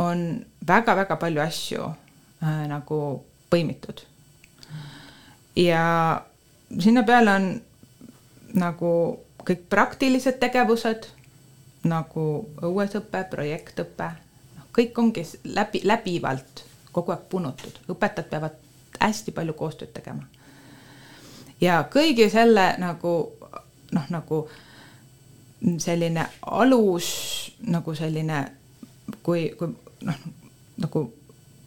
on 0.03 0.27
väga-väga 0.69 1.17
palju 1.17 1.41
asju 1.41 1.87
äh, 1.89 2.67
nagu 2.69 3.01
põimitud 3.51 4.03
ja 5.57 5.85
sinna 6.81 7.03
peale 7.03 7.35
on 7.35 7.49
nagu 8.55 8.93
kõik 9.47 9.67
praktilised 9.71 10.39
tegevused 10.43 11.09
nagu 11.87 12.25
õuesõpe, 12.67 13.23
projektõpe, 13.31 14.09
noh, 14.57 14.69
kõik 14.75 14.99
ongi 14.99 15.23
läbi, 15.45 15.83
läbivalt 15.87 16.65
kogu 16.93 17.13
aeg 17.15 17.29
punutud, 17.31 17.79
õpetajad 17.93 18.31
peavad 18.31 18.57
hästi 19.01 19.35
palju 19.37 19.55
koostööd 19.55 19.93
tegema. 19.95 20.27
ja 21.61 21.85
kõigi 21.93 22.31
selle 22.31 22.75
nagu 22.79 23.13
noh, 23.93 24.09
nagu 24.11 24.49
selline 25.79 26.27
alus 26.43 27.07
nagu 27.67 27.95
selline, 27.95 28.43
kui, 29.23 29.51
kui 29.59 29.71
noh, 30.03 30.19
nagu 30.77 31.05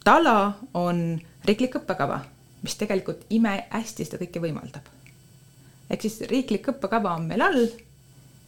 tala 0.04 0.36
on 0.74 1.20
riiklik 1.44 1.80
õppekava 1.80 2.20
mis 2.62 2.76
tegelikult 2.76 3.24
imehästi 3.30 4.04
seda 4.04 4.20
kõike 4.20 4.42
võimaldab. 4.42 4.84
ehk 5.90 6.02
siis 6.02 6.20
riiklik 6.30 6.68
õppekava 6.74 7.14
on 7.16 7.26
meil 7.26 7.42
all 7.42 7.66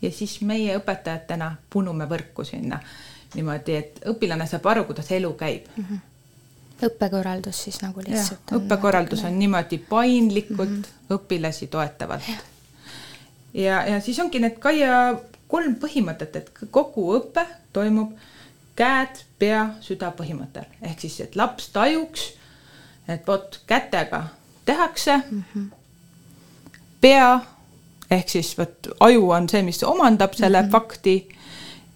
ja 0.02 0.10
siis 0.10 0.40
meie 0.40 0.76
õpetajatena 0.78 1.56
punume 1.70 2.06
võrku 2.10 2.44
sinna 2.44 2.80
niimoodi, 3.34 3.76
et 3.76 4.00
õpilane 4.06 4.46
saab 4.46 4.66
aru, 4.66 4.84
kuidas 4.84 5.10
elu 5.10 5.34
käib 5.34 5.68
mm. 5.76 5.84
-hmm 5.84 6.08
õppekorraldus 6.82 7.62
siis 7.64 7.76
nagu 7.82 8.02
lihtsalt. 8.02 8.52
õppekorraldus 8.56 9.24
on 9.24 9.38
niimoodi 9.38 9.78
paindlikult 9.78 10.68
mm 10.68 10.82
-hmm. 10.82 11.14
õpilasi 11.14 11.66
toetavalt. 11.70 12.22
ja, 13.54 13.86
ja 13.86 14.00
siis 14.00 14.18
ongi 14.18 14.38
need 14.38 14.58
Kaia 14.58 15.20
kolm 15.46 15.74
põhimõtet, 15.74 16.36
et 16.36 16.50
kogu 16.70 17.12
õpe 17.16 17.46
toimub 17.72 18.16
käed, 18.76 19.24
pea, 19.38 19.74
süda 19.80 20.10
põhimõttel 20.10 20.64
ehk 20.82 21.00
siis, 21.00 21.20
et 21.20 21.36
laps 21.36 21.68
tajuks 21.68 22.32
et 23.08 23.26
vot 23.26 23.60
kätega 23.66 24.24
tehakse 24.64 25.16
mm. 25.16 25.42
-hmm. 25.56 25.70
pea 27.00 27.40
ehk 28.10 28.28
siis 28.28 28.58
vot 28.58 28.88
aju 29.00 29.30
on 29.30 29.48
see, 29.48 29.62
mis 29.62 29.82
omandab 29.82 30.34
selle 30.34 30.62
mm 30.62 30.68
-hmm. 30.68 30.72
fakti 30.72 31.28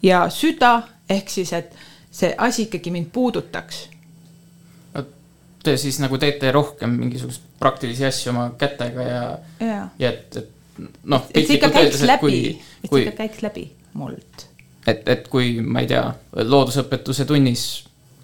ja 0.03 0.29
süda 0.31 0.83
ehk 1.09 1.29
siis, 1.29 1.53
et 1.53 1.77
see 2.11 2.35
asi 2.39 2.63
ikkagi 2.63 2.91
mind 2.91 3.07
puudutaks. 3.13 3.89
Te 5.63 5.77
siis 5.77 5.99
nagu 5.99 6.19
teete 6.19 6.53
rohkem 6.53 6.91
mingisuguseid 6.91 7.43
praktilisi 7.59 8.05
asju 8.07 8.31
oma 8.31 8.51
kätega 8.59 9.03
ja, 9.03 9.39
ja, 9.61 9.89
ja 9.99 10.13
et, 10.13 10.37
et 10.37 10.51
noh. 11.03 11.25
et 11.35 11.47
see 11.47 11.57
ikka 11.57 11.71
käiks 11.75 12.03
läbi, 12.07 12.37
et 12.85 12.91
see 12.91 13.03
ikka 13.03 13.17
käiks 13.17 13.43
läbi 13.43 13.65
muld. 13.93 14.45
et, 14.87 15.09
et 15.09 15.29
kui 15.29 15.57
ma 15.61 15.83
ei 15.83 15.91
tea, 15.91 16.05
loodusõpetuse 16.37 17.27
tunnis 17.27 17.67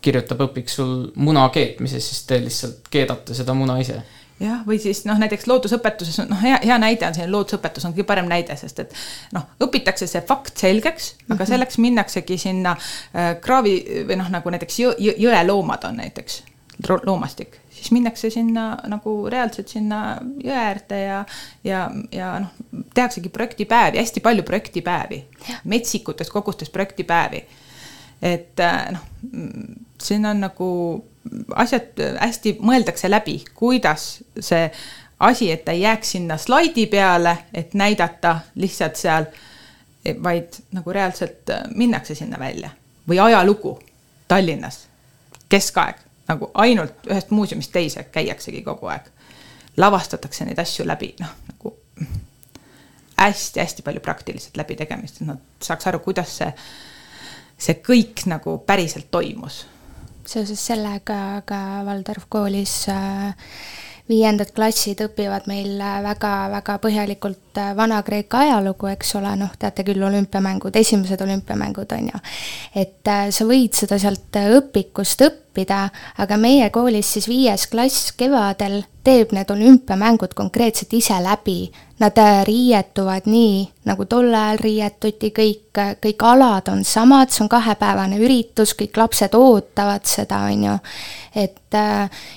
kirjutab 0.03 0.43
õpiks 0.49 0.81
sul 0.81 0.97
muna 1.15 1.49
keetmises, 1.55 2.09
siis 2.09 2.27
te 2.27 2.41
lihtsalt 2.43 2.91
keedate 2.91 3.35
seda 3.39 3.55
muna 3.55 3.79
ise 3.83 4.03
jah, 4.43 4.63
või 4.67 4.79
siis 4.83 5.05
noh, 5.07 5.19
näiteks 5.21 5.47
loodusõpetuses 5.47 6.19
on 6.23 6.31
noh, 6.33 6.41
hea, 6.43 6.59
hea 6.65 6.79
näide 6.83 7.07
on 7.07 7.17
selline 7.17 7.35
loodusõpetus 7.35 7.87
on 7.87 7.95
kõige 7.95 8.09
parem 8.09 8.31
näide, 8.31 8.57
sest 8.59 8.83
et 8.85 8.95
noh, 9.37 9.47
õpitakse 9.63 10.09
see 10.11 10.23
fakt 10.29 10.59
selgeks, 10.59 11.13
aga 11.15 11.35
mm 11.35 11.39
-hmm. 11.39 11.51
selleks 11.53 11.79
minnaksegi 11.79 12.39
sinna 12.39 12.77
äh, 12.77 13.35
kraavi 13.41 13.77
või 14.09 14.19
noh, 14.19 14.31
nagu 14.33 14.55
näiteks 14.55 14.81
jõ, 14.81 14.95
jõ, 14.99 15.15
jõeloomad 15.27 15.87
on 15.89 16.01
näiteks 16.03 16.43
loomastik, 17.07 17.59
siis 17.71 17.91
minnakse 17.91 18.31
sinna 18.31 18.79
nagu 18.89 19.29
reaalselt 19.31 19.69
sinna 19.69 20.19
jõe 20.45 20.57
äärde 20.57 21.01
ja, 21.03 21.25
ja, 21.65 21.91
ja 22.13 22.39
noh, 22.41 22.83
tehaksegi 22.95 23.29
projektipäevi, 23.29 23.99
hästi 23.99 24.21
palju 24.21 24.43
projektipäevi, 24.43 25.25
metsikutes 25.65 26.31
kogustes 26.31 26.71
projektipäevi. 26.71 27.47
Et 28.23 28.61
äh, 28.61 28.93
noh 28.93 29.09
siin 30.03 30.27
on 30.27 30.41
nagu 30.41 30.69
asjad 31.55 32.01
hästi 32.21 32.57
mõeldakse 32.61 33.11
läbi, 33.11 33.39
kuidas 33.55 34.23
see 34.41 34.67
asi, 35.23 35.51
et 35.53 35.65
ta 35.65 35.73
ei 35.73 35.81
jääks 35.81 36.11
sinna 36.17 36.37
slaidi 36.37 36.87
peale, 36.87 37.37
et 37.55 37.75
näidata 37.75 38.41
lihtsalt 38.55 38.97
seal, 38.97 39.27
vaid 40.23 40.59
nagu 40.75 40.93
reaalselt 40.93 41.53
minnakse 41.75 42.15
sinna 42.15 42.39
välja. 42.39 42.71
Või 43.09 43.21
ajalugu 43.23 43.79
Tallinnas, 44.29 44.87
keskaeg, 45.49 46.01
nagu 46.29 46.51
ainult 46.55 47.07
ühest 47.11 47.31
muuseumist 47.31 47.73
teise 47.73 48.05
käiaksegi 48.05 48.63
kogu 48.63 48.87
aeg. 48.87 49.11
lavastatakse 49.77 50.45
neid 50.45 50.59
asju 50.59 50.85
läbi, 50.87 51.15
noh 51.21 51.31
nagu 51.49 51.77
hästi-hästi 53.17 53.83
palju 53.83 54.01
praktiliselt 54.01 54.57
läbitegemist, 54.57 55.21
et 55.21 55.27
nad 55.27 55.39
saaks 55.63 55.87
aru, 55.87 55.99
kuidas 55.99 56.37
see, 56.37 56.53
see 57.63 57.79
kõik 57.85 58.27
nagu 58.31 58.59
päriselt 58.67 59.11
toimus. 59.11 59.67
seoses 60.27 60.67
sellega 60.67 61.43
ka 61.47 61.61
Waldorf 61.87 62.27
koolis 62.31 62.87
äh, 62.89 63.35
viiendad 64.09 64.51
klassid 64.55 65.01
õpivad 65.05 65.47
meil 65.51 65.77
väga-väga 65.79 66.77
põhjalikult 66.83 67.59
äh, 67.61 67.73
Vana-Kreeka 67.77 68.43
ajalugu, 68.47 68.89
eks 68.93 69.15
ole, 69.19 69.35
noh, 69.39 69.53
teate 69.59 69.85
küll, 69.87 70.03
olümpiamängud, 70.03 70.77
esimesed 70.77 71.21
olümpiamängud 71.23 71.95
on 71.97 72.11
ju. 72.13 72.23
et 72.75 73.09
äh, 73.09 73.29
sa 73.31 73.47
võid 73.49 73.77
seda 73.79 73.99
sealt 74.03 74.39
õpikust 74.43 75.23
õppida, 75.29 75.85
aga 76.23 76.39
meie 76.41 76.71
koolis 76.75 77.15
siis 77.17 77.29
viies 77.31 77.69
klass 77.71 78.13
kevadel 78.19 78.83
teeb 79.05 79.35
need 79.37 79.51
olümpiamängud 79.51 80.35
konkreetselt 80.39 80.93
ise 80.99 81.19
läbi. 81.23 81.71
Nad 82.03 82.19
äh, 82.19 82.41
riietuvad 82.47 83.29
nii, 83.31 83.63
nagu 83.87 84.09
tol 84.11 84.33
ajal 84.35 84.59
riietuti, 84.59 85.29
kõik, 85.31 85.79
kõik 86.03 86.25
alad 86.27 86.67
on 86.73 86.81
samad, 86.87 87.31
see 87.31 87.45
on 87.45 87.51
kahepäevane 87.53 88.19
üritus, 88.19 88.73
kõik 88.79 88.99
lapsed 88.99 89.37
ootavad 89.39 90.09
seda, 90.11 90.41
on 90.51 90.65
ju. 90.67 90.75
et 91.39 91.77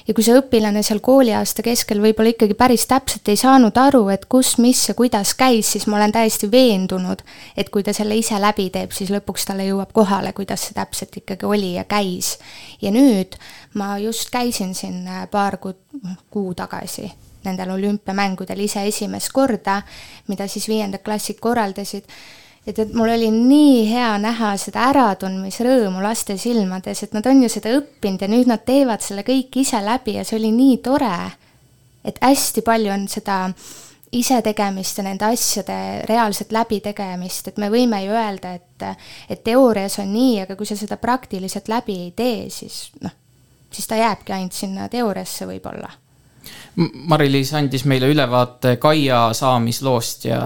ja 0.07 0.13
kui 0.13 0.23
see 0.23 0.37
õpilane 0.37 0.83
seal 0.85 1.01
kooliaasta 1.03 1.65
keskel 1.65 1.99
võib-olla 2.03 2.31
ikkagi 2.35 2.55
päris 2.55 2.85
täpselt 2.87 3.27
ei 3.33 3.41
saanud 3.41 3.75
aru, 3.81 4.05
et 4.13 4.29
kus, 4.31 4.55
mis 4.61 4.85
ja 4.87 4.95
kuidas 4.95 5.33
käis, 5.35 5.73
siis 5.73 5.89
ma 5.89 5.97
olen 5.97 6.13
täiesti 6.15 6.51
veendunud, 6.51 7.25
et 7.57 7.73
kui 7.73 7.83
ta 7.83 7.93
selle 7.93 8.15
ise 8.21 8.37
läbi 8.39 8.69
teeb, 8.69 8.93
siis 8.95 9.11
lõpuks 9.11 9.49
talle 9.49 9.67
jõuab 9.67 9.91
kohale, 9.97 10.31
kuidas 10.37 10.69
see 10.69 10.77
täpselt 10.77 11.17
ikkagi 11.23 11.49
oli 11.49 11.73
ja 11.75 11.89
käis. 11.89 12.37
ja 12.81 12.93
nüüd 12.93 13.35
ma 13.73 13.97
just 13.97 14.29
käisin 14.29 14.75
siin 14.77 15.09
paar 15.31 15.57
kuud, 15.57 15.81
kuu 16.29 16.53
tagasi 16.53 17.09
nendel 17.45 17.75
olümpiamängudel 17.75 18.65
ise 18.65 18.87
esimest 18.87 19.31
korda, 19.33 19.81
mida 20.27 20.47
siis 20.47 20.67
viiendad 20.71 21.03
klassid 21.05 21.39
korraldasid 21.43 22.09
et, 22.65 22.79
et 22.79 22.93
mul 22.93 23.09
oli 23.13 23.29
nii 23.31 23.85
hea 23.89 24.11
näha 24.21 24.53
seda 24.61 24.89
äratundmisrõõmu 24.91 26.03
laste 26.03 26.37
silmades, 26.41 27.03
et 27.05 27.15
nad 27.15 27.25
on 27.29 27.43
ju 27.45 27.49
seda 27.51 27.73
õppinud 27.77 28.25
ja 28.25 28.29
nüüd 28.31 28.49
nad 28.49 28.65
teevad 28.65 29.05
selle 29.05 29.25
kõik 29.27 29.61
ise 29.61 29.81
läbi 29.85 30.17
ja 30.17 30.25
see 30.25 30.39
oli 30.39 30.51
nii 30.55 30.77
tore. 30.85 31.17
et 32.05 32.19
hästi 32.21 32.61
palju 32.61 32.91
on 32.93 33.07
seda 33.09 33.39
isetegemist 34.13 34.99
ja 34.99 35.03
nende 35.07 35.25
asjade 35.25 35.77
reaalset 36.05 36.51
läbitegemist, 36.53 37.47
et 37.47 37.57
me 37.57 37.69
võime 37.73 38.03
ju 38.05 38.13
öelda, 38.13 38.53
et, 38.53 38.85
et 39.29 39.43
teoorias 39.43 39.97
on 39.99 40.13
nii, 40.13 40.43
aga 40.43 40.55
kui 40.55 40.69
sa 40.69 40.77
seda 40.77 40.97
praktiliselt 41.01 41.67
läbi 41.67 41.97
ei 42.05 42.11
tee, 42.15 42.49
siis 42.53 42.91
noh, 43.01 43.11
siis 43.73 43.89
ta 43.89 43.97
jääbki 43.99 44.37
ainult 44.37 44.53
sinna 44.53 44.89
teooriasse 44.89 45.49
võib-olla 45.49 46.04
Mari-Liis 46.75 47.53
andis 47.55 47.85
meile 47.87 48.09
ülevaate 48.11 48.75
Kaia 48.81 49.29
saamisloost 49.33 50.25
ja, 50.27 50.39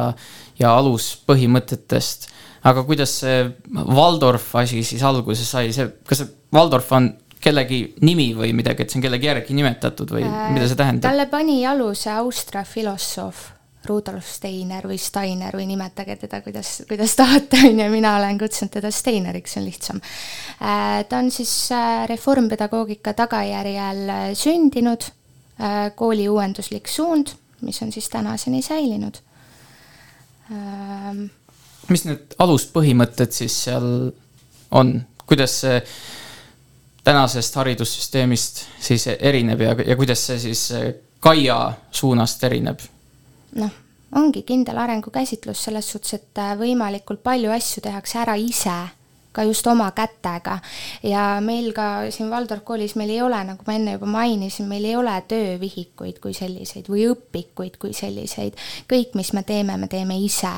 ja 0.60 0.76
aluspõhimõtetest. 0.78 2.30
aga 2.70 2.84
kuidas 2.84 3.16
see 3.22 3.40
Waldorf 3.74 4.56
asi 4.60 4.84
siis 4.84 5.04
alguse 5.04 5.46
sai, 5.48 5.72
see, 5.74 5.88
kas 6.06 6.24
see 6.24 6.34
Waldorf 6.54 6.92
on 6.92 7.14
kellegi 7.40 7.96
nimi 8.04 8.34
või 8.36 8.52
midagi, 8.54 8.84
et 8.84 8.92
see 8.92 9.00
on 9.00 9.06
kellegi 9.08 9.30
järgi 9.30 9.56
nimetatud 9.56 10.12
või 10.12 10.26
äh, 10.28 10.50
mida 10.54 10.68
see 10.68 10.80
tähendab? 10.80 11.08
talle 11.08 11.30
pani 11.32 11.62
aluse 11.66 12.12
Austria 12.12 12.66
filosoof 12.68 13.48
Rudolf 13.86 14.28
Steiner 14.28 14.84
või 14.88 14.98
Steiner 15.00 15.56
või 15.56 15.66
nimetage 15.70 16.18
teda, 16.26 16.42
kuidas, 16.44 16.82
kuidas 16.90 17.16
tahate, 17.16 17.62
on 17.70 17.80
ju, 17.80 17.88
mina 17.94 18.16
olen 18.20 18.40
kutsunud 18.42 18.74
teda 18.74 18.92
Steineriks, 18.94 19.56
see 19.56 19.62
on 19.62 19.68
lihtsam. 19.70 20.02
Äh, 20.60 21.06
ta 21.10 21.22
on 21.24 21.32
siis 21.34 21.54
äh, 21.76 22.04
reformpedagoogika 22.12 23.16
tagajärjel 23.18 24.04
äh, 24.10 24.26
sündinud, 24.38 25.08
kooli 25.96 26.30
uuenduslik 26.30 26.88
suund, 26.88 27.34
mis 27.62 27.82
on 27.84 27.92
siis 27.92 28.10
tänaseni 28.10 28.62
säilinud. 28.62 29.18
Ähm, 30.52 31.26
mis 31.90 32.06
need 32.08 32.38
aluspõhimõtted 32.40 33.34
siis 33.36 33.58
seal 33.66 33.90
on, 34.72 34.94
kuidas 35.28 35.60
see 35.66 35.82
tänasest 37.04 37.56
haridussüsteemist 37.60 38.64
siis 38.80 39.08
erineb 39.18 39.62
ja, 39.62 39.76
ja 39.86 39.98
kuidas 40.00 40.26
see 40.30 40.40
siis 40.40 40.70
Kaia 41.20 41.74
suunast 41.92 42.44
erineb? 42.48 42.80
noh, 43.60 43.72
ongi 44.16 44.46
kindel 44.48 44.78
arengukäsitlus 44.78 45.64
selles 45.66 45.90
suhtes, 45.92 46.14
et 46.16 46.42
võimalikult 46.60 47.24
palju 47.26 47.52
asju 47.52 47.84
tehakse 47.84 48.22
ära 48.22 48.38
ise 48.40 48.78
ka 49.32 49.44
just 49.44 49.68
oma 49.68 49.92
kätega. 49.92 50.60
ja 51.04 51.42
meil 51.42 51.72
ka 51.74 52.10
siin 52.10 52.30
Waldorf 52.30 52.64
koolis 52.64 52.96
meil 52.96 53.10
ei 53.10 53.22
ole, 53.22 53.44
nagu 53.44 53.64
ma 53.68 53.78
enne 53.78 53.98
juba 53.98 54.06
mainisin, 54.06 54.68
meil 54.68 54.86
ei 54.86 54.96
ole 54.96 55.16
töövihikuid 55.28 56.20
kui 56.20 56.34
selliseid 56.34 56.90
või 56.90 57.08
õpikuid 57.14 57.78
kui 57.80 57.94
selliseid. 57.94 58.58
kõik, 58.90 59.16
mis 59.16 59.34
me 59.34 59.44
teeme, 59.44 59.78
me 59.78 59.88
teeme 59.88 60.18
ise 60.18 60.54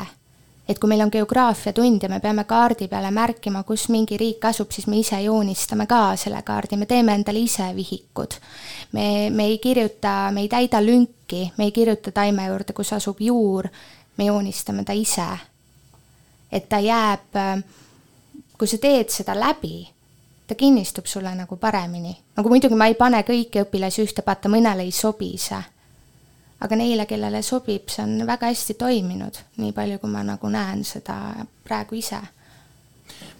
et 0.71 0.79
kui 0.79 0.89
meil 0.89 1.01
on 1.03 1.12
geograafiatund 1.12 2.05
ja 2.05 2.10
me 2.10 2.19
peame 2.23 2.45
kaardi 2.47 2.88
peale 2.88 3.12
märkima, 3.12 3.63
kus 3.67 3.88
mingi 3.91 4.17
riik 4.19 4.45
asub, 4.47 4.71
siis 4.71 4.88
me 4.88 4.99
ise 5.01 5.19
joonistame 5.23 5.88
ka 5.89 6.15
selle 6.19 6.41
kaardi, 6.47 6.79
me 6.79 6.88
teeme 6.88 7.15
endale 7.17 7.41
ise 7.43 7.71
vihikud. 7.75 8.38
me, 8.93 9.29
me 9.29 9.49
ei 9.51 9.57
kirjuta, 9.57 10.31
me 10.31 10.45
ei 10.45 10.49
täida 10.49 10.81
lünki, 10.84 11.51
me 11.57 11.67
ei 11.67 11.71
kirjuta 11.75 12.12
taime 12.15 12.47
juurde, 12.47 12.73
kus 12.77 12.93
asub 12.93 13.19
juur, 13.19 13.67
me 14.17 14.29
joonistame 14.29 14.84
ta 14.88 14.93
ise. 14.93 15.27
et 16.51 16.69
ta 16.69 16.79
jääb, 16.79 17.36
kui 18.62 18.69
sa 18.69 18.78
teed 18.78 19.10
seda 19.10 19.34
läbi, 19.34 19.88
ta 20.45 20.54
kinnistub 20.56 21.08
sulle 21.10 21.34
nagu 21.36 21.58
paremini. 21.58 22.13
nagu 22.38 22.50
muidugi 22.50 22.78
ma 22.78 22.86
ei 22.86 22.95
pane 22.95 23.24
kõiki 23.26 23.63
õpilasi 23.65 24.06
ühte 24.06 24.21
patta, 24.21 24.50
mõnele 24.50 24.86
ei 24.86 24.91
sobi 24.93 25.34
see 25.41 25.63
aga 26.62 26.78
neile, 26.78 27.08
kellele 27.10 27.41
sobib, 27.45 27.89
see 27.89 28.04
on 28.06 28.28
väga 28.28 28.52
hästi 28.52 28.76
toiminud, 28.80 29.39
nii 29.62 29.74
palju, 29.76 29.97
kui 30.02 30.12
ma 30.13 30.21
nagu 30.26 30.52
näen 30.54 30.84
seda 30.86 31.17
praegu 31.65 31.97
ise. 31.97 32.19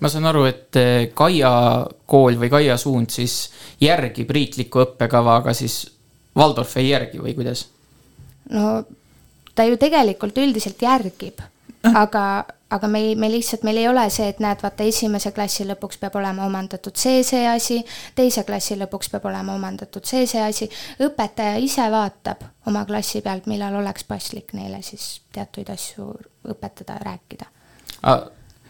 ma 0.02 0.10
saan 0.10 0.26
aru, 0.26 0.46
et 0.50 0.80
eh, 0.82 1.12
Kaia 1.14 1.52
kool 2.10 2.40
või 2.42 2.50
Kaia 2.50 2.78
suund 2.82 3.14
siis 3.14 3.52
järgib 3.82 4.30
riiklikku 4.30 4.82
õppekava, 4.86 5.38
aga 5.42 5.54
siis 5.54 5.84
Waldorf 6.38 6.74
ei 6.82 6.90
järgi 6.90 7.22
või 7.22 7.36
kuidas? 7.38 7.68
no 8.50 8.82
ta 9.56 9.68
ju 9.70 9.78
tegelikult 9.78 10.38
üldiselt 10.42 10.82
järgib, 10.82 11.44
aga 11.94 12.26
aga 12.72 12.88
me 12.88 13.00
ei, 13.00 13.16
me 13.16 13.28
lihtsalt, 13.32 13.64
meil 13.68 13.78
ei 13.82 13.88
ole 13.90 14.04
see, 14.14 14.30
et 14.32 14.40
näed, 14.44 14.62
vaata 14.64 14.86
esimese 14.88 15.32
klassi 15.36 15.66
lõpuks 15.68 16.00
peab 16.00 16.16
olema 16.20 16.46
omandatud 16.48 16.96
see, 16.98 17.24
see 17.28 17.44
asi, 17.50 17.82
teise 18.16 18.46
klassi 18.48 18.78
lõpuks 18.80 19.12
peab 19.12 19.28
olema 19.28 19.56
omandatud 19.60 20.08
see, 20.08 20.26
see 20.30 20.42
asi. 20.44 20.70
õpetaja 21.04 21.58
ise 21.60 21.88
vaatab 21.92 22.46
oma 22.72 22.86
klassi 22.88 23.22
pealt, 23.26 23.50
millal 23.52 23.76
oleks 23.82 24.08
paslik 24.08 24.54
neile 24.58 24.80
siis 24.86 25.22
teatuid 25.36 25.72
asju 25.74 26.14
õpetada 26.54 27.00
ja 27.00 27.06
rääkida. 27.10 27.50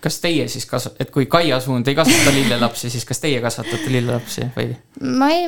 kas 0.01 0.19
teie 0.19 0.47
siis 0.49 0.65
kasvat-, 0.65 0.97
et 0.99 1.11
kui 1.13 1.27
Kaia 1.29 1.59
Suund 1.61 1.87
ei 1.87 1.95
kasvata 1.95 2.33
lillelapsi, 2.33 2.89
siis 2.89 3.05
kas 3.05 3.21
teie 3.21 3.41
kasvatate 3.41 3.85
lillelapsi 3.85 4.49
või? 4.55 4.73
ma 5.01 5.29
ei, 5.35 5.45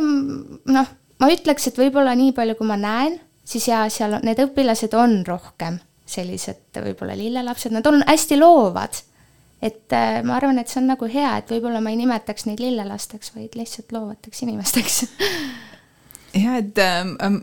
noh, 0.78 0.94
ma 1.20 1.32
ütleks, 1.34 1.72
et 1.72 1.82
võib-olla 1.82 2.14
nii 2.20 2.36
palju, 2.38 2.60
kui 2.60 2.70
ma 2.70 2.78
näen, 2.78 3.18
siis 3.46 3.66
jaa, 3.72 3.88
seal 3.90 4.20
on, 4.20 4.28
need 4.30 4.46
õpilased 4.46 4.94
on 4.94 5.24
rohkem 5.26 5.82
sellised 6.06 6.80
võib-olla 6.84 7.16
lillelapsed, 7.18 7.74
nad 7.74 7.88
on 7.88 8.04
hästi 8.08 8.38
loovad. 8.40 9.02
et 9.64 9.94
äh, 9.96 10.22
ma 10.24 10.36
arvan, 10.36 10.60
et 10.60 10.68
see 10.68 10.82
on 10.82 10.90
nagu 10.92 11.08
hea, 11.08 11.38
et 11.40 11.52
võib-olla 11.56 11.82
ma 11.82 11.94
ei 11.94 12.00
nimetaks 12.02 12.50
neid 12.50 12.60
lillelasteks, 12.64 13.32
vaid 13.36 13.56
lihtsalt 13.56 13.96
loovateks 13.96 14.44
inimesteks 14.44 15.04
jah, 16.34 16.58
et 16.58 16.78
ähm, 16.78 17.18
ähm, 17.22 17.42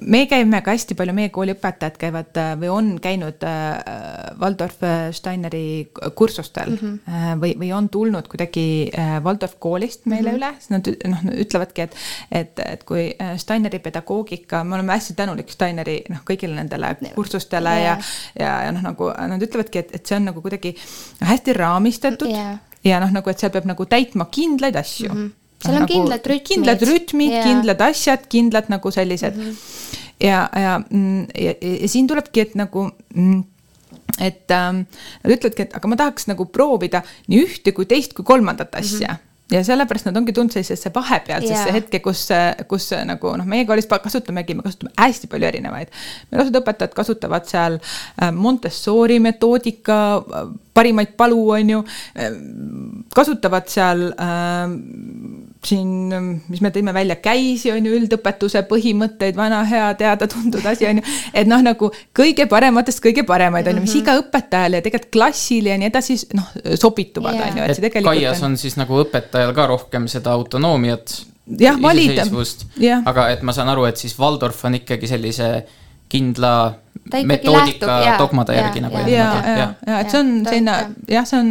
me 0.00 0.20
käime 0.30 0.60
ka 0.62 0.72
hästi 0.74 0.94
palju, 0.98 1.14
meie 1.16 1.30
kooli 1.34 1.54
õpetajad 1.56 1.96
käivad 1.98 2.38
äh, 2.38 2.52
või 2.60 2.70
on 2.72 2.90
käinud 3.02 3.42
äh, 3.46 4.34
Waldorf 4.38 4.82
äh, 4.86 5.08
Steineri 5.14 5.88
kursustel 6.18 6.70
mm 6.76 6.78
-hmm. 6.78 7.40
või, 7.42 7.54
või 7.58 7.72
on 7.74 7.88
tulnud 7.88 8.28
kuidagi 8.30 8.92
Waldorf 9.24 9.58
koolist 9.58 10.06
meile 10.06 10.32
mm 10.32 10.36
-hmm. 10.36 10.38
üle, 10.38 10.52
siis 10.58 10.70
nad 10.70 10.90
noh, 11.12 11.24
ütlevadki, 11.46 11.82
et, 11.82 11.96
et, 12.30 12.62
et 12.64 12.84
kui 12.84 13.10
Steineri 13.36 13.78
pedagoogika, 13.78 14.64
me 14.64 14.74
oleme 14.74 14.92
hästi 14.92 15.14
tänulik 15.14 15.50
Steineri 15.50 16.02
noh, 16.08 16.22
kõigile 16.30 16.54
nendele 16.54 16.94
kursustele 17.14 17.74
yeah. 17.80 17.98
ja, 18.38 18.46
ja, 18.46 18.62
ja 18.64 18.72
noh, 18.72 18.82
nagu 18.82 19.10
nad 19.10 19.42
ütlevadki, 19.42 19.78
et, 19.78 19.94
et 19.94 20.06
see 20.06 20.16
on 20.16 20.30
nagu 20.30 20.42
kuidagi 20.42 20.76
hästi 21.20 21.52
raamistatud 21.52 22.30
yeah. 22.30 22.58
ja 22.84 23.00
noh, 23.00 23.10
nagu, 23.12 23.30
et 23.30 23.38
seal 23.38 23.52
peab 23.52 23.66
nagu 23.66 23.86
täitma 23.86 24.28
kindlaid 24.30 24.76
asju 24.76 25.12
mm. 25.12 25.26
-hmm 25.26 25.37
seal 25.58 25.74
on 25.74 25.82
nagu 25.82 25.92
kindlad 25.92 26.26
rütmid. 26.30 26.48
kindlad 26.52 26.82
rütmid 26.88 27.34
yeah., 27.34 27.46
kindlad 27.50 27.84
asjad, 27.88 28.26
kindlad 28.30 28.72
nagu 28.72 28.90
sellised 28.94 29.36
mm. 29.36 29.44
-hmm. 29.44 30.02
ja, 30.28 30.48
ja, 30.54 30.74
mm, 30.78 31.22
ja, 31.34 31.54
ja 31.60 31.88
siin 31.88 32.06
tulebki, 32.10 32.46
et 32.46 32.58
nagu 32.58 32.90
mm, 33.14 33.44
et 34.18 34.50
ähm, 34.50 34.84
nad 35.22 35.32
ütlevadki, 35.34 35.68
et 35.68 35.74
aga 35.78 35.88
ma 35.88 35.96
tahaks 35.98 36.28
nagu 36.30 36.46
proovida 36.50 37.02
nii 37.28 37.42
ühte 37.44 37.74
kui 37.76 37.86
teist 37.86 38.14
kui 38.14 38.24
kolmandat 38.24 38.74
asja 38.74 39.08
mm. 39.08 39.14
-hmm 39.14 39.26
ja 39.52 39.62
sellepärast 39.64 40.08
nad 40.08 40.16
ongi 40.16 40.32
tulnud 40.32 40.52
sellisesse 40.52 40.90
vahepealsesse 40.94 41.54
yeah. 41.54 41.72
hetke, 41.72 42.00
kus, 42.04 42.26
kus 42.68 42.90
nagu 43.08 43.32
noh, 43.40 43.48
meie 43.48 43.64
koolis 43.68 43.88
kasutamegi, 43.88 44.56
me 44.58 44.64
kasutame 44.66 44.92
hästi 44.98 45.30
palju 45.32 45.48
erinevaid. 45.48 45.92
meil 46.30 46.42
osad 46.44 46.58
õpetajad 46.60 46.96
kasutavad 46.96 47.48
seal 47.48 47.78
äh, 47.80 48.32
Montessori 48.34 49.18
metoodika 49.24 49.98
parimaid 50.76 51.16
palu, 51.16 51.40
on 51.56 51.72
ju, 51.74 51.84
äh, 52.20 52.36
kasutavad 53.16 53.72
seal 53.72 54.10
äh, 54.12 54.76
siin, 55.64 56.12
mis 56.48 56.60
me 56.62 56.70
tõime 56.74 56.92
välja, 56.94 57.16
käisi 57.22 57.72
on 57.72 57.86
ju 57.86 57.94
üldõpetuse 57.98 58.62
põhimõtteid, 58.70 59.36
vana 59.38 59.62
hea 59.68 59.88
teada-tuntud 59.98 60.66
asi 60.70 60.86
on 60.88 61.00
ju. 61.00 61.16
et 61.34 61.50
noh, 61.50 61.62
nagu 61.64 61.90
kõige 62.16 62.46
parematest 62.50 63.02
kõige 63.04 63.24
paremaid 63.26 63.66
on 63.70 63.80
ju, 63.80 63.86
mis 63.86 63.96
mhm. 63.96 64.04
iga 64.04 64.16
õpetajale 64.22 64.80
ja 64.80 64.86
tegelikult 64.86 65.12
klassile 65.14 65.74
ja 65.74 65.80
nii 65.80 65.90
edasi 65.90 66.18
noh, 66.38 66.52
sobituvad 66.78 67.40
on 67.40 67.60
ju, 67.60 67.64
et 67.64 67.74
see 67.74 67.86
tegelikult. 67.88 68.14
Kaias 68.14 68.44
on 68.46 68.54
siis 68.60 68.78
nagu 68.78 69.02
õpetajal 69.02 69.54
ka 69.56 69.66
rohkem 69.72 70.08
seda 70.10 70.36
autonoomiat. 70.38 71.18
jah, 71.58 71.80
valida. 71.82 72.28
aga 73.04 73.28
et 73.34 73.42
ma 73.42 73.56
saan 73.56 73.72
aru, 73.74 73.88
et 73.90 73.96
siis 73.96 74.16
Waldorf 74.18 74.64
on 74.68 74.78
ikkagi 74.78 75.10
sellise 75.10 75.52
kindla 76.08 76.52
metoodika 77.12 77.86
lähtub, 77.86 78.18
dogmade 78.18 78.54
ja, 78.54 78.62
järgi 78.62 78.82
nagu. 78.84 78.98
ja, 78.98 79.06
ja, 79.08 79.56
ja, 79.58 79.68
ja 79.86 80.00
et 80.00 80.12
see 80.12 80.20
on 80.20 80.32
selline 80.46 80.76
jah, 81.08 81.26
see 81.28 81.40
on, 81.40 81.50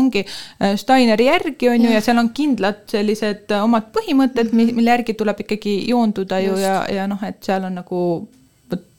ongi 0.00 0.24
äh, 0.26 0.76
Steineri 0.80 1.28
järgi 1.28 1.70
on 1.72 1.84
ju 1.84 1.92
ja 1.92 2.00
seal 2.04 2.22
on 2.22 2.30
kindlad 2.36 2.84
sellised 2.90 3.52
äh, 3.52 3.64
omad 3.64 3.90
põhimõtted, 3.94 4.54
mille 4.56 4.90
järgi 4.90 5.16
tuleb 5.18 5.44
ikkagi 5.46 5.78
joonduda 5.90 6.40
ju 6.44 6.54
Just. 6.54 6.66
ja, 6.66 6.80
ja 7.00 7.06
noh, 7.10 7.22
et 7.26 7.42
seal 7.46 7.66
on 7.68 7.78
nagu 7.82 8.00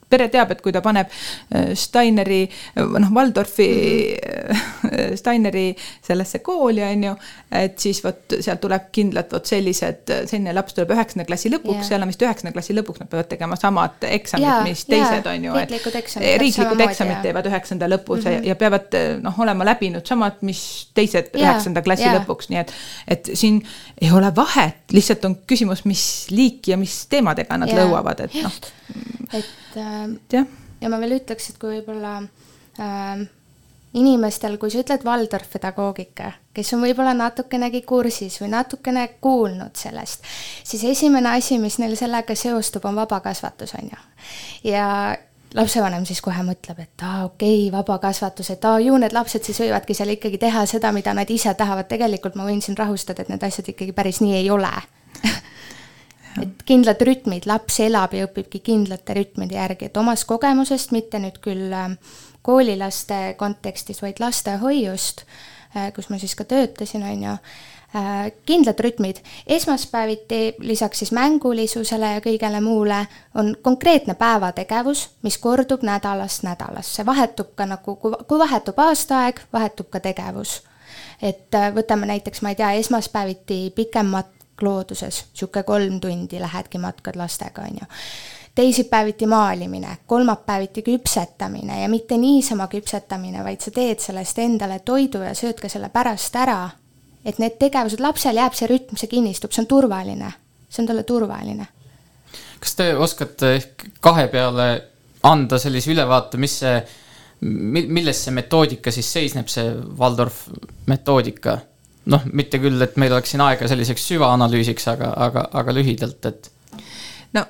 pere 0.09 0.27
teab, 0.31 0.51
et 0.53 0.61
kui 0.63 0.73
ta 0.75 0.81
paneb 0.83 1.09
äh, 1.11 1.73
Steineri, 1.77 2.43
noh, 2.77 3.11
Waldorfi 3.15 3.67
mm, 3.67 4.55
-hmm. 4.55 5.15
Steineri 5.21 5.75
sellesse 6.03 6.39
kooli, 6.39 6.83
on 6.83 7.03
ju, 7.03 7.15
et 7.51 7.79
siis 7.79 8.03
vot 8.03 8.37
sealt 8.39 8.61
tuleb 8.61 8.89
kindlalt 8.91 9.33
vot 9.33 9.45
sellised, 9.45 10.13
selline 10.29 10.53
laps 10.55 10.77
tuleb 10.77 10.93
üheksanda 10.95 11.25
klassi 11.27 11.51
lõpuks 11.51 11.81
yeah., 11.81 11.89
seal 11.91 12.05
on 12.05 12.11
vist 12.11 12.23
üheksanda 12.23 12.53
klassi 12.55 12.75
lõpuks 12.77 13.03
nad 13.03 13.11
peavad 13.11 13.29
tegema 13.31 13.55
samad 13.59 14.07
eksamid 14.07 14.47
yeah,, 14.47 14.63
mis 14.63 14.85
teised 14.85 15.25
yeah, 15.25 15.33
on 15.33 15.45
ju. 15.45 15.53
riiklikud 15.59 15.99
eksamid. 16.01 16.39
riiklikud 16.43 16.85
eksamid 16.87 17.21
teevad 17.27 17.51
üheksanda 17.51 17.91
lõpus 17.91 18.23
mm 18.23 18.31
-hmm. 18.31 18.47
ja, 18.47 18.53
ja 18.53 18.55
peavad 18.55 18.97
noh, 19.21 19.39
olema 19.39 19.65
läbinud 19.65 20.07
samad, 20.07 20.39
mis 20.41 20.63
teised 20.93 21.31
üheksanda 21.35 21.79
yeah, 21.79 21.89
klassi 21.89 22.07
yeah. 22.07 22.19
lõpuks, 22.21 22.51
nii 22.53 22.63
et, 22.63 22.73
et 23.07 23.29
siin 23.33 23.61
ei 24.01 24.11
ole 24.11 24.31
vahet, 24.35 24.83
lihtsalt 24.91 25.25
on 25.25 25.39
küsimus, 25.47 25.85
mis 25.85 26.27
liiki 26.31 26.71
ja 26.71 26.77
mis 26.77 27.05
teemadega 27.09 27.57
nad 27.57 27.71
yeah. 27.71 27.83
lõuavad, 27.83 28.27
et 28.27 28.41
noh. 28.43 28.59
et 29.33 29.66
äh, 29.81 30.45
ja 30.81 30.91
ma 30.91 30.99
veel 31.01 31.17
ütleks, 31.19 31.51
et 31.51 31.59
kui 31.61 31.77
võib-olla 31.77 32.19
äh, 32.21 33.25
inimestel, 33.97 34.57
kui 34.61 34.71
sa 34.71 34.81
ütled 34.83 35.05
Waldorf 35.07 35.49
pedagoogika, 35.53 36.31
kes 36.55 36.73
on 36.75 36.83
võib-olla 36.85 37.13
natukenegi 37.17 37.81
kursis 37.87 38.39
või 38.41 38.51
natukene 38.53 39.07
kuulnud 39.23 39.77
sellest, 39.79 40.25
siis 40.67 40.83
esimene 40.91 41.37
asi, 41.37 41.59
mis 41.61 41.79
neil 41.81 41.95
sellega 41.99 42.35
seostub, 42.35 42.85
on 42.85 42.99
vabakasvatus, 42.99 43.73
on 43.79 43.89
ju. 43.93 44.03
ja 44.73 44.87
lapsevanem 45.55 46.05
siis 46.05 46.21
kohe 46.21 46.43
mõtleb, 46.45 46.81
et 46.83 47.05
aa, 47.05 47.25
okei 47.29 47.67
okay,, 47.67 47.71
vabakasvatus, 47.73 48.51
et 48.53 48.65
aa, 48.67 48.79
ju 48.83 48.97
need 48.99 49.15
lapsed 49.15 49.47
siis 49.47 49.61
võivadki 49.63 49.95
seal 49.97 50.13
ikkagi 50.17 50.41
teha 50.41 50.65
seda, 50.69 50.91
mida 50.95 51.15
nad 51.17 51.29
ise 51.31 51.53
tahavad, 51.57 51.89
tegelikult 51.89 52.35
ma 52.35 52.47
võin 52.47 52.61
siin 52.61 52.77
rahustada, 52.77 53.23
et 53.23 53.31
need 53.33 53.43
asjad 53.47 53.71
ikkagi 53.73 53.95
päris 53.95 54.21
nii 54.21 54.35
ei 54.41 54.51
ole 54.53 54.73
et 56.41 56.63
kindlad 56.67 57.02
rütmid, 57.02 57.47
laps 57.50 57.80
elab 57.84 58.13
ja 58.17 58.28
õpibki 58.28 58.62
kindlate 58.65 59.15
rütmide 59.17 59.58
järgi, 59.58 59.89
et 59.89 59.97
omast 59.97 60.28
kogemusest, 60.30 60.93
mitte 60.95 61.21
nüüd 61.21 61.39
küll 61.43 61.73
ähm, 61.73 61.97
koolilaste 62.45 63.36
kontekstis, 63.39 64.02
vaid 64.02 64.21
lastehoiust, 64.23 65.26
äh, 65.76 65.89
kus 65.95 66.12
ma 66.12 66.19
siis 66.21 66.36
ka 66.38 66.45
töötasin, 66.47 67.04
on 67.04 67.26
ju, 67.26 67.34
äh, 67.97 68.32
kindlad 68.45 68.80
rütmid. 68.84 69.23
esmaspäeviti 69.47 70.56
lisaks 70.60 71.00
siis 71.00 71.12
mängulisusele 71.12 72.13
ja 72.13 72.23
kõigele 72.23 72.62
muule 72.62 73.06
on 73.36 73.56
konkreetne 73.62 74.13
päevategevus, 74.13 75.10
mis 75.21 75.38
kordub 75.38 75.84
nädalast 75.84 76.43
nädalasse, 76.43 77.06
vahetub 77.06 77.56
ka 77.56 77.65
nagu, 77.65 77.95
kui 77.97 78.39
vahetub 78.39 78.80
aastaaeg, 78.80 79.41
vahetub 79.54 79.89
ka 79.89 80.00
tegevus. 80.00 80.62
et 81.21 81.56
äh, 81.56 81.73
võtame 81.73 82.06
näiteks, 82.06 82.41
ma 82.41 82.50
ei 82.50 82.56
tea, 82.56 82.71
esmaspäeviti 82.71 83.73
pikem 83.76 84.06
mat-, 84.13 84.37
looduses, 84.61 85.25
niisugune 85.31 85.63
kolm 85.63 85.99
tundi 86.01 86.39
lähedki 86.41 86.77
matkad 86.77 87.15
lastega, 87.15 87.61
on 87.61 87.79
ju. 87.81 87.87
teisipäeviti 88.55 89.27
maalimine, 89.27 89.97
kolmapäeviti 90.07 90.81
küpsetamine 90.81 91.81
ja 91.81 91.89
mitte 91.89 92.17
niisama 92.17 92.67
küpsetamine, 92.67 93.43
vaid 93.43 93.61
sa 93.61 93.71
teed 93.71 93.99
sellest 94.01 94.39
endale 94.39 94.79
toidu 94.79 95.21
ja 95.21 95.35
sööd 95.37 95.61
ka 95.61 95.69
selle 95.69 95.89
pärast 95.89 96.35
ära. 96.35 96.69
et 97.25 97.39
need 97.39 97.57
tegevused, 97.59 97.99
lapsel 97.99 98.35
jääb 98.35 98.53
see 98.55 98.67
rütm, 98.67 98.95
see 98.95 99.07
kinnistub, 99.07 99.51
see 99.51 99.61
on 99.61 99.67
turvaline, 99.67 100.31
see 100.69 100.81
on 100.81 100.87
talle 100.87 101.03
turvaline. 101.03 101.67
kas 102.59 102.75
te 102.75 102.95
oskate 102.95 103.55
ehk 103.55 103.89
kahe 104.01 104.27
peale 104.27 104.67
anda 105.23 105.59
sellise 105.59 105.91
ülevaate, 105.91 106.37
mis 106.37 106.59
see, 106.61 106.81
milles 107.41 108.23
see 108.23 108.33
metoodika 108.33 108.91
siis 108.91 109.09
seisneb, 109.13 109.49
see 109.51 109.73
Waldorf 109.99 110.47
metoodika? 110.87 111.59
Noh, 112.07 112.27
mitte 112.33 112.59
küll, 112.63 112.81
et 112.83 112.97
meil 112.97 113.13
oleks 113.13 113.33
siin 113.33 113.43
aega 113.45 113.67
selliseks 113.69 114.05
süvaanalüüsiks, 114.11 114.87
aga, 114.93 115.11
aga, 115.27 115.47
aga 115.59 115.75
lühidalt, 115.75 116.25
et 116.29 116.51
no 117.35 117.43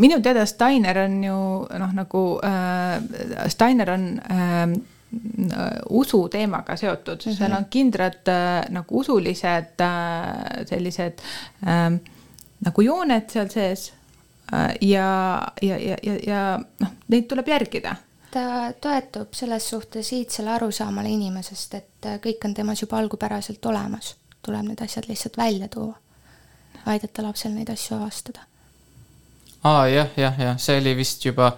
minu 0.00 0.20
teada 0.24 0.46
Steiner 0.48 1.02
on 1.04 1.18
ju 1.24 1.40
noh, 1.82 1.92
nagu 1.96 2.22
äh, 2.44 3.50
Steiner 3.52 3.92
on 3.94 4.06
äh, 4.18 4.64
usu 5.90 6.28
teemaga 6.28 6.76
seotud 6.76 7.16
mm, 7.24 7.30
-hmm. 7.32 7.36
seal 7.36 7.52
on 7.56 7.66
kindrad 7.70 8.28
äh, 8.28 8.70
nagu 8.70 9.00
usulised 9.00 9.80
äh, 9.80 10.66
sellised 10.66 11.22
äh, 11.66 12.00
nagu 12.60 12.82
jooned 12.82 13.30
seal 13.30 13.48
sees 13.48 13.92
äh, 14.52 14.74
ja, 14.80 15.42
ja, 15.62 15.78
ja, 15.78 15.96
ja, 16.02 16.18
ja 16.26 16.60
noh, 16.80 16.92
neid 17.08 17.28
tuleb 17.28 17.48
järgida 17.48 17.96
ta 18.30 18.72
toetub 18.80 19.32
selles 19.32 19.68
suhtes 19.70 20.12
iidsele 20.12 20.50
arusaamale 20.50 21.08
inimesest, 21.08 21.74
et 21.74 22.10
kõik 22.24 22.44
on 22.44 22.54
temas 22.54 22.82
juba 22.82 22.98
algupäraselt 23.00 23.64
olemas, 23.66 24.14
tuleb 24.44 24.68
need 24.68 24.82
asjad 24.84 25.08
lihtsalt 25.08 25.38
välja 25.40 25.68
tuua, 25.72 25.96
aidata 26.86 27.24
lapsel 27.24 27.54
neid 27.56 27.72
asju 27.72 27.96
avastada. 27.96 28.44
aa 29.64 29.88
jah, 29.88 30.14
jah, 30.16 30.38
jah, 30.38 30.60
see 30.60 30.78
oli 30.80 30.94
vist 30.96 31.24
juba, 31.24 31.50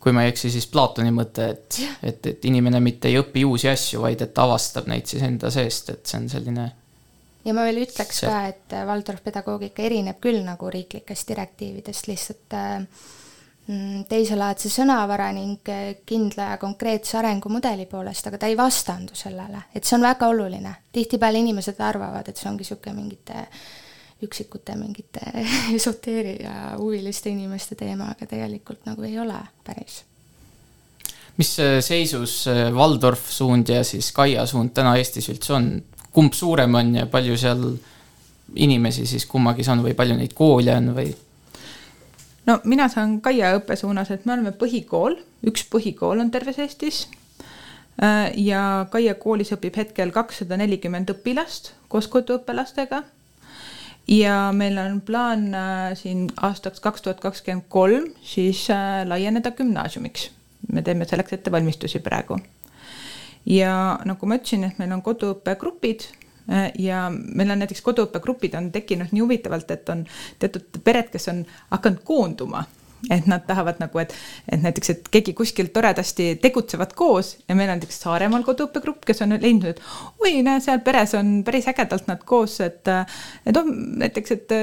kui 0.00 0.12
ma 0.12 0.22
ei 0.24 0.34
eksi, 0.34 0.50
siis 0.52 0.66
Platoni 0.66 1.10
mõte, 1.10 1.48
et, 1.56 1.80
et, 2.02 2.26
et 2.26 2.44
inimene 2.44 2.80
mitte 2.80 3.08
ei 3.08 3.18
õpi 3.18 3.44
uusi 3.44 3.68
asju, 3.68 4.04
vaid 4.04 4.22
et 4.22 4.38
avastab 4.38 4.88
neid 4.90 5.08
siis 5.08 5.22
enda 5.22 5.50
seest, 5.50 5.90
et 5.90 6.06
see 6.06 6.20
on 6.20 6.28
selline 6.28 6.70
ja 7.44 7.52
ma 7.56 7.66
veel 7.68 7.82
ütleks 7.84 8.22
see... 8.22 8.30
ka, 8.30 8.46
et 8.52 8.76
Waldorf 8.88 9.24
pedagoogika 9.24 9.84
erineb 9.84 10.20
küll 10.22 10.40
nagu 10.44 10.70
riiklikest 10.72 11.28
direktiividest, 11.32 12.08
lihtsalt 12.08 12.56
äh, 12.56 12.86
teiselaadse 13.64 14.68
sõnavara 14.68 15.30
ning 15.32 15.68
eh, 15.72 15.94
kindla 16.04 16.50
ja 16.52 16.58
konkreetse 16.60 17.16
arengumudeli 17.16 17.86
poolest, 17.88 18.26
aga 18.28 18.40
ta 18.42 18.50
ei 18.50 18.58
vastandu 18.58 19.16
sellele, 19.16 19.62
et 19.74 19.84
see 19.84 19.96
on 19.96 20.04
väga 20.04 20.28
oluline. 20.28 20.74
tihtipeale 20.92 21.40
inimesed 21.40 21.80
arvavad, 21.80 22.28
et 22.28 22.36
see 22.36 22.50
ongi 22.50 22.64
niisugune 22.64 22.96
mingite 22.98 23.46
üksikute 24.24 24.76
mingite 24.76 25.20
esoteeria 25.78 26.74
huviliste 26.78 27.30
inimeste 27.30 27.74
teema, 27.74 28.12
aga 28.12 28.28
tegelikult 28.28 28.84
nagu 28.86 29.02
ei 29.02 29.18
ole 29.18 29.40
päris. 29.64 30.02
mis 31.38 31.58
eh, 31.58 31.80
seisus 31.80 32.46
eh, 32.46 32.68
Waldorf 32.72 33.30
suund 33.32 33.68
ja 33.68 33.84
siis 33.84 34.12
Kaia 34.12 34.46
suund 34.46 34.76
täna 34.76 34.96
Eestis 34.96 35.32
üldse 35.32 35.56
on, 35.56 35.70
kumb 36.12 36.36
suurem 36.36 36.74
on 36.74 36.94
ja 37.00 37.06
palju 37.06 37.36
seal 37.40 37.64
inimesi 38.54 39.06
siis 39.06 39.24
kummagis 39.26 39.68
on 39.72 39.80
või 39.82 39.96
palju 39.96 40.20
neid 40.20 40.36
koole 40.36 40.76
on 40.76 40.92
või? 40.94 41.14
No 42.46 42.60
mina 42.64 42.88
saan 42.88 43.18
Kaia 43.24 43.54
õppesuunas, 43.58 44.10
et 44.12 44.24
me 44.26 44.34
oleme 44.36 44.52
põhikool, 44.58 45.18
üks 45.46 45.66
põhikool 45.70 46.22
on 46.22 46.30
terves 46.34 46.58
Eestis. 46.62 47.04
Äh, 48.02 48.32
ja 48.40 48.86
Kaia 48.90 49.14
koolis 49.18 49.52
õpib 49.54 49.76
hetkel 49.78 50.12
kakssada 50.14 50.58
nelikümmend 50.60 51.12
õpilast 51.14 51.74
koos 51.88 52.08
koduõppelastega. 52.10 53.04
ja 54.08 54.52
meil 54.52 54.76
on 54.78 55.00
plaan 55.00 55.54
äh, 55.54 55.94
siin 55.96 56.26
aastaks 56.36 56.80
kaks 56.80 57.02
tuhat 57.02 57.20
kakskümmend 57.20 57.64
kolm 57.68 58.10
siis 58.22 58.66
äh, 58.70 59.06
laieneda 59.08 59.50
gümnaasiumiks. 59.50 60.30
me 60.72 60.82
teeme 60.82 61.04
selleks 61.04 61.32
ettevalmistusi 61.32 61.98
praegu. 61.98 62.38
ja 63.46 64.00
nagu 64.04 64.26
ma 64.26 64.36
ütlesin, 64.36 64.64
et 64.64 64.78
meil 64.78 64.92
on 64.92 65.02
koduõppegrupid 65.02 66.08
ja 66.78 67.08
meil 67.10 67.50
on 67.50 67.62
näiteks 67.62 67.82
koduõppegrupid 67.84 68.56
on 68.58 68.70
tekkinud 68.72 69.12
nii 69.12 69.22
huvitavalt, 69.24 69.70
et 69.70 69.88
on 69.88 70.06
teatud 70.38 70.80
pered, 70.84 71.10
kes 71.12 71.30
on 71.32 71.44
hakanud 71.70 72.02
koonduma. 72.04 72.64
Et 73.12 73.26
nad 73.28 73.42
tahavad 73.44 73.80
nagu, 73.82 73.98
et, 74.00 74.14
et 74.48 74.62
näiteks, 74.62 74.90
et 74.90 75.08
keegi 75.12 75.34
kuskil 75.36 75.68
toredasti 75.74 76.38
tegutsevad 76.40 76.94
koos 76.96 77.34
ja 77.48 77.56
meil 77.56 77.68
on 77.68 77.76
näiteks 77.76 78.00
Saaremaal 78.00 78.46
koduõppegrupp, 78.46 79.04
kes 79.04 79.20
on 79.26 79.36
leidnud, 79.36 79.74
et 79.74 79.82
oi, 80.24 80.38
näe, 80.46 80.62
seal 80.64 80.80
peres 80.86 81.12
on 81.18 81.42
päris 81.44 81.68
ägedalt 81.68 82.08
nad 82.08 82.24
koos, 82.24 82.56
et, 82.64 82.88
et 83.44 83.60
on 83.60 83.68
näiteks, 84.00 84.36
et 84.38 84.54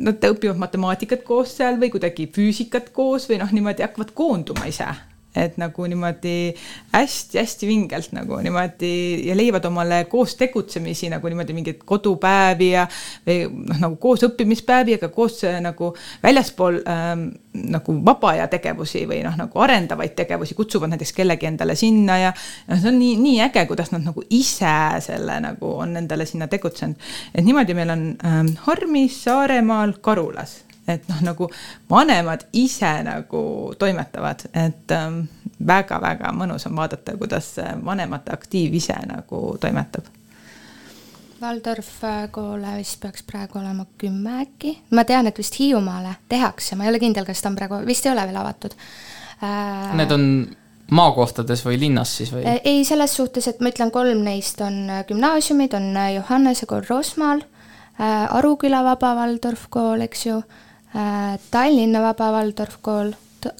nad 0.00 0.28
õpivad 0.30 0.62
matemaatikat 0.64 1.26
koos 1.28 1.58
seal 1.58 1.76
või 1.80 1.92
kuidagi 1.92 2.30
füüsikat 2.32 2.88
koos 2.96 3.28
või 3.28 3.42
noh, 3.42 3.52
niimoodi 3.52 3.84
hakkavad 3.84 4.16
koonduma 4.16 4.64
ise 4.70 4.88
et 5.34 5.56
nagu 5.58 5.86
niimoodi 5.90 6.54
hästi-hästi 6.92 7.66
vingelt 7.66 8.12
nagu 8.14 8.38
niimoodi 8.42 8.92
ja 9.28 9.36
leiavad 9.36 9.64
omale 9.66 10.04
koos 10.10 10.36
tegutsemisi 10.38 11.10
nagu 11.10 11.28
niimoodi 11.28 11.56
mingeid 11.56 11.80
kodupäevi 11.84 12.70
ja 12.70 12.86
või 13.26 13.38
noh, 13.50 13.80
nagu 13.86 13.96
koos 14.02 14.22
õppimispäevi, 14.28 14.98
aga 14.98 15.10
koos 15.14 15.40
äh, 15.48 15.58
nagu 15.64 15.90
väljaspool 16.22 16.80
ähm, 16.90 17.26
nagu 17.74 17.96
vaba 18.06 18.34
aja 18.34 18.48
tegevusi 18.50 19.04
või 19.10 19.22
noh, 19.26 19.34
nagu 19.38 19.64
arendavaid 19.66 20.14
tegevusi, 20.18 20.56
kutsuvad 20.58 20.94
näiteks 20.94 21.14
kellegi 21.16 21.50
endale 21.50 21.76
sinna 21.78 22.18
ja 22.20 22.34
noh, 22.34 22.78
see 22.78 22.92
on 22.92 23.00
nii, 23.00 23.16
nii 23.22 23.40
äge, 23.48 23.66
kuidas 23.70 23.90
nad 23.94 24.06
nagu 24.06 24.22
ise 24.30 24.76
selle 25.04 25.40
nagu 25.42 25.74
on 25.82 25.96
endale 25.98 26.26
sinna 26.30 26.48
tegutsenud. 26.50 27.10
et 27.34 27.44
niimoodi 27.44 27.74
meil 27.74 27.90
on 27.94 28.06
ähm, 28.24 28.54
Harmis, 28.68 29.22
Saaremaal, 29.24 29.98
Karulas 30.00 30.60
et 30.88 31.08
noh, 31.08 31.20
nagu 31.24 31.48
vanemad 31.90 32.46
ise 32.52 32.90
nagu 33.06 33.44
toimetavad, 33.78 34.44
et 34.52 34.92
väga-väga 35.66 36.28
ähm, 36.30 36.42
mõnus 36.42 36.66
on 36.68 36.76
vaadata, 36.76 37.16
kuidas 37.18 37.54
vanemate 37.84 38.34
aktiiv 38.34 38.74
ise 38.80 38.98
nagu 39.08 39.46
toimetab. 39.60 40.10
Waldorf 41.44 42.04
äh, 42.04 42.26
koole 42.32 42.76
vist 42.78 43.00
peaks 43.02 43.24
praegu 43.26 43.58
olema 43.58 43.86
kümme 43.98 44.40
äkki, 44.44 44.74
ma 44.96 45.04
tean, 45.04 45.28
et 45.28 45.38
vist 45.38 45.58
Hiiumaale 45.58 46.16
tehakse, 46.28 46.76
ma 46.76 46.86
ei 46.86 46.92
ole 46.92 47.00
kindel, 47.02 47.26
kas 47.28 47.42
ta 47.42 47.50
on 47.50 47.56
praegu, 47.58 47.80
vist 47.86 48.06
ei 48.06 48.12
ole 48.12 48.26
veel 48.28 48.38
avatud 48.40 48.76
äh,. 49.42 49.96
Need 49.98 50.14
on 50.14 50.26
maakohtades 50.94 51.64
või 51.66 51.80
linnas 51.80 52.12
siis 52.20 52.32
või? 52.32 52.44
Äh, 52.48 52.60
ei, 52.64 52.84
selles 52.88 53.16
suhtes, 53.16 53.48
et 53.50 53.60
ma 53.60 53.72
ütlen, 53.72 53.92
kolm 53.94 54.22
neist 54.26 54.60
on 54.64 54.84
äh, 54.88 55.02
gümnaasiumid, 55.08 55.74
on 55.76 55.90
Johannese 56.14 56.70
kool 56.70 56.86
Rosmaal, 56.88 57.44
Aruküla 57.94 58.80
Vaba 58.82 59.12
Waldorf 59.14 59.68
kool, 59.70 60.00
eks 60.02 60.24
ju 60.26 60.40
Tallinna 61.50 62.02
Vaba 62.02 62.30
Waldorf 62.30 62.78
kool, 62.82 63.10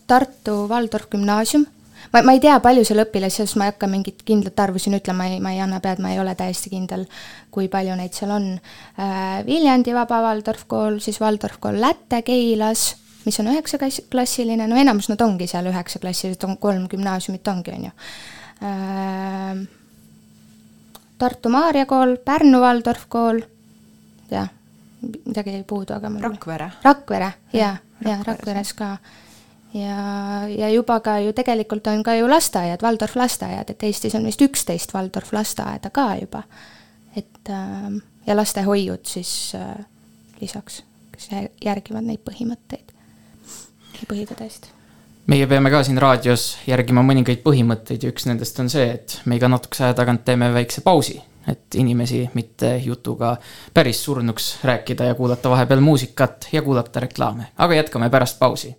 Tartu 0.06 0.52
Waldorf 0.70 1.08
gümnaasium, 1.10 1.64
ma, 2.12 2.22
ma 2.22 2.34
ei 2.36 2.40
tea, 2.40 2.54
palju 2.62 2.84
seal 2.86 3.02
õpilasi, 3.02 3.42
sest 3.42 3.58
ma 3.58 3.66
ei 3.66 3.72
hakka 3.72 3.88
mingit 3.90 4.22
kindlat 4.26 4.60
arvu 4.62 4.78
siin 4.82 4.94
ütlema, 5.00 5.26
ma 5.42 5.54
ei 5.54 5.62
anna 5.64 5.80
pead, 5.82 6.02
ma 6.04 6.12
ei 6.14 6.20
ole 6.22 6.36
täiesti 6.38 6.70
kindel, 6.72 7.06
kui 7.54 7.66
palju 7.72 7.96
neid 7.98 8.14
seal 8.14 8.34
on. 8.36 8.48
Äh, 8.94 9.40
Viljandi 9.48 9.96
Vaba 9.96 10.22
Waldorf 10.28 10.66
kool, 10.70 11.00
siis 11.02 11.18
Waldorf 11.22 11.58
kool 11.62 11.80
Lätte 11.82 12.22
Keilas, 12.26 12.92
mis 13.26 13.40
on 13.42 13.50
üheksaklassiline, 13.50 14.68
no 14.70 14.78
enamus 14.78 15.10
nad 15.10 15.22
ongi 15.26 15.50
seal 15.50 15.66
üheksaklassilised, 15.72 16.46
on 16.46 16.58
kolm 16.62 16.86
gümnaasiumit 16.92 17.50
ongi, 17.50 17.74
on 17.74 17.88
ju. 17.88 17.94
Äh, 18.70 19.64
Tartu 21.18 21.50
Maarja 21.50 21.86
kool, 21.90 22.14
Pärnu 22.22 22.62
Waldorf 22.62 23.08
kool, 23.10 23.42
jah 24.30 24.52
midagi 25.24 25.54
jäi 25.54 25.64
puudu, 25.66 25.94
aga 25.94 26.10
Rakvere. 26.20 26.70
Rakvere 26.84 27.32
ja, 27.52 27.76
ja 28.04 28.18
Rakveres 28.26 28.72
ka. 28.74 28.96
ja, 29.74 29.96
ja 30.48 30.68
juba 30.70 31.00
ka 31.00 31.18
ju 31.18 31.32
tegelikult 31.32 31.86
on 31.86 32.02
ka 32.02 32.14
ju 32.14 32.30
lasteaiad, 32.30 32.82
Waldorf 32.82 33.16
lasteaiad, 33.16 33.70
et 33.70 33.82
Eestis 33.82 34.14
on 34.14 34.26
vist 34.26 34.42
üksteist 34.42 34.94
Waldorf 34.94 35.32
lasteaeda 35.32 35.90
ka 35.90 36.14
juba. 36.20 36.42
et 37.16 37.50
äh, 37.50 37.90
ja 38.26 38.36
lastehoiud 38.36 39.06
siis 39.06 39.52
äh, 39.54 39.84
lisaks, 40.40 40.82
kes 41.12 41.28
järgivad 41.64 42.04
neid 42.04 42.24
põhimõtteid, 42.24 42.94
põhitõdesid 44.08 44.72
meie 45.26 45.46
peame 45.48 45.70
ka 45.72 45.80
siin 45.86 45.98
raadios 46.02 46.58
järgima 46.68 47.00
mõningaid 47.06 47.40
põhimõtteid 47.44 48.02
ja 48.04 48.10
üks 48.12 48.26
nendest 48.28 48.58
on 48.60 48.68
see, 48.68 48.90
et 48.98 49.20
me 49.24 49.38
iga 49.38 49.48
natukese 49.48 49.86
aja 49.86 49.96
tagant 49.96 50.24
teeme 50.26 50.50
väikse 50.52 50.84
pausi 50.84 51.22
et 51.48 51.74
inimesi 51.74 52.30
mitte 52.34 52.76
jutuga 52.84 53.36
päris 53.74 54.04
surnuks 54.04 54.58
rääkida 54.64 55.04
ja 55.04 55.14
kuulata 55.14 55.50
vahepeal 55.50 55.80
muusikat 55.80 56.48
ja 56.52 56.62
kuulata 56.62 57.00
reklaame, 57.00 57.46
aga 57.56 57.74
jätkame 57.74 58.10
pärast 58.10 58.38
pausi. 58.38 58.76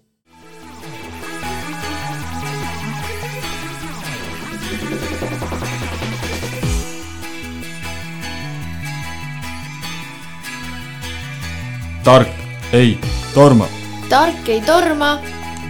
tark 12.05 12.29
ei 12.73 12.99
torma. 13.33 13.67
tark 14.09 14.49
ei 14.49 14.61
torma. 14.61 15.19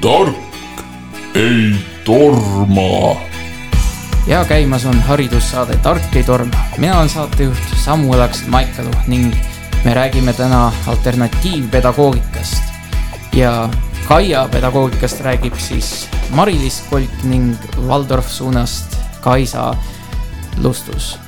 tark 0.02 0.36
ei 1.36 1.76
torma 2.06 3.16
ja 4.28 4.46
käimas 4.46 4.86
on 4.86 5.02
haridussaade 5.02 5.78
Tark 5.78 6.16
ei 6.16 6.24
torma. 6.24 6.66
mina 6.78 6.98
olen 6.98 7.10
saatejuht 7.10 7.78
Samuel 7.84 8.22
Aks 8.22 8.48
Maikalu 8.48 8.92
ning 9.08 9.34
me 9.84 9.94
räägime 9.94 10.34
täna 10.34 10.72
alternatiivpedagoogikast. 10.88 12.64
ja 13.34 13.70
Kaia 14.06 14.48
pedagoogikast 14.52 15.22
räägib 15.22 15.54
siis 15.58 16.10
Mari-Liis 16.30 16.84
Kolk 16.90 17.24
ning 17.24 17.56
Waldorf 17.88 18.30
suunast 18.30 18.98
Kaisa 19.22 19.76
Lustus. 20.58 21.20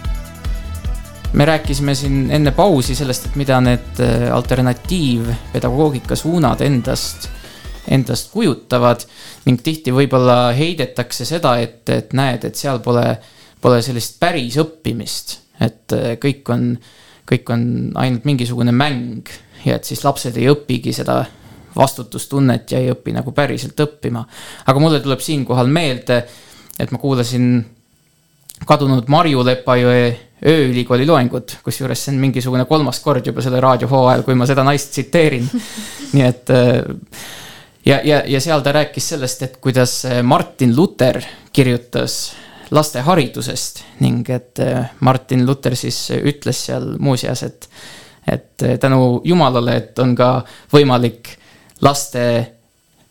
me 1.33 1.45
rääkisime 1.45 1.95
siin 1.95 2.31
enne 2.31 2.51
pausi 2.51 2.95
sellest, 2.95 3.25
et 3.25 3.35
mida 3.35 3.61
need 3.61 3.99
äh, 3.99 4.35
alternatiivpedagoogika 4.35 6.15
suunad 6.15 6.61
endast 6.61 7.29
endast 7.87 8.31
kujutavad 8.33 9.05
ning 9.45 9.61
tihti 9.63 9.93
võib-olla 9.95 10.51
heidetakse 10.57 11.25
seda, 11.27 11.57
et, 11.63 11.83
et 11.93 12.13
näed, 12.17 12.45
et 12.47 12.59
seal 12.59 12.81
pole, 12.83 13.05
pole 13.61 13.81
sellist 13.85 14.19
päris 14.19 14.59
õppimist, 14.61 15.37
et 15.63 15.95
äh, 15.95 16.15
kõik 16.21 16.53
on, 16.53 16.69
kõik 17.27 17.53
on 17.53 17.63
ainult 17.99 18.27
mingisugune 18.27 18.75
mäng 18.75 19.31
ja 19.65 19.77
et 19.77 19.87
siis 19.87 20.03
lapsed 20.05 20.37
ei 20.37 20.49
õpigi 20.51 20.93
seda 20.95 21.23
vastutustunnet 21.77 22.71
ja 22.71 22.81
ei 22.81 22.91
õpi 22.91 23.13
nagu 23.13 23.31
päriselt 23.35 23.79
õppima. 23.79 24.23
aga 24.65 24.79
mulle 24.81 24.99
tuleb 25.03 25.21
siinkohal 25.21 25.69
meelde, 25.69 26.23
et 26.79 26.91
ma 26.91 27.01
kuulasin 27.01 27.65
kadunud 28.65 29.09
Marju 29.11 29.43
Lepajõe 29.45 30.05
ööülikooli 30.47 31.05
loengut, 31.05 31.57
kusjuures 31.65 32.03
see 32.03 32.13
on 32.13 32.21
mingisugune 32.21 32.65
kolmas 32.69 32.99
kord 33.01 33.25
juba 33.25 33.41
selle 33.45 33.61
raadiohooajal, 33.61 34.23
kui 34.25 34.37
ma 34.37 34.45
seda 34.49 34.65
naist 34.65 34.91
tsiteerin. 34.93 35.47
nii 36.13 36.25
et 36.25 36.53
äh, 36.53 36.81
ja, 37.87 38.01
ja, 38.03 38.23
ja 38.25 38.41
seal 38.41 38.61
ta 38.61 38.71
rääkis 38.75 39.09
sellest, 39.13 39.43
et 39.43 39.57
kuidas 39.63 40.05
äh, 40.05 40.23
Martin 40.23 40.75
Luther 40.75 41.21
kirjutas 41.53 42.33
laste 42.71 43.01
haridusest 43.01 43.83
ning 44.03 44.27
et 44.29 44.59
äh, 44.59 44.89
Martin 44.99 45.45
Luther 45.47 45.75
siis 45.75 46.09
ütles 46.17 46.65
seal 46.67 46.95
muuseas, 46.99 47.43
et, 47.43 47.69
et 48.27 48.63
äh, 48.63 48.77
tänu 48.79 49.21
Jumalale, 49.23 49.77
et 49.77 49.99
on 49.99 50.15
ka 50.15 50.41
võimalik 50.73 51.31
laste 51.81 52.23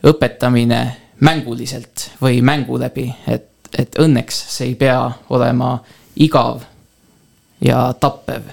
õpetamine 0.06 0.80
mänguliselt 1.24 2.10
või 2.20 2.42
mängu 2.44 2.76
läbi, 2.78 3.08
et, 3.28 3.48
et 3.78 3.96
õnneks 3.98 4.42
see 4.58 4.72
ei 4.72 4.74
pea 4.76 5.00
olema 5.32 5.78
igav 6.20 6.60
ja 7.64 7.88
tappev 8.00 8.50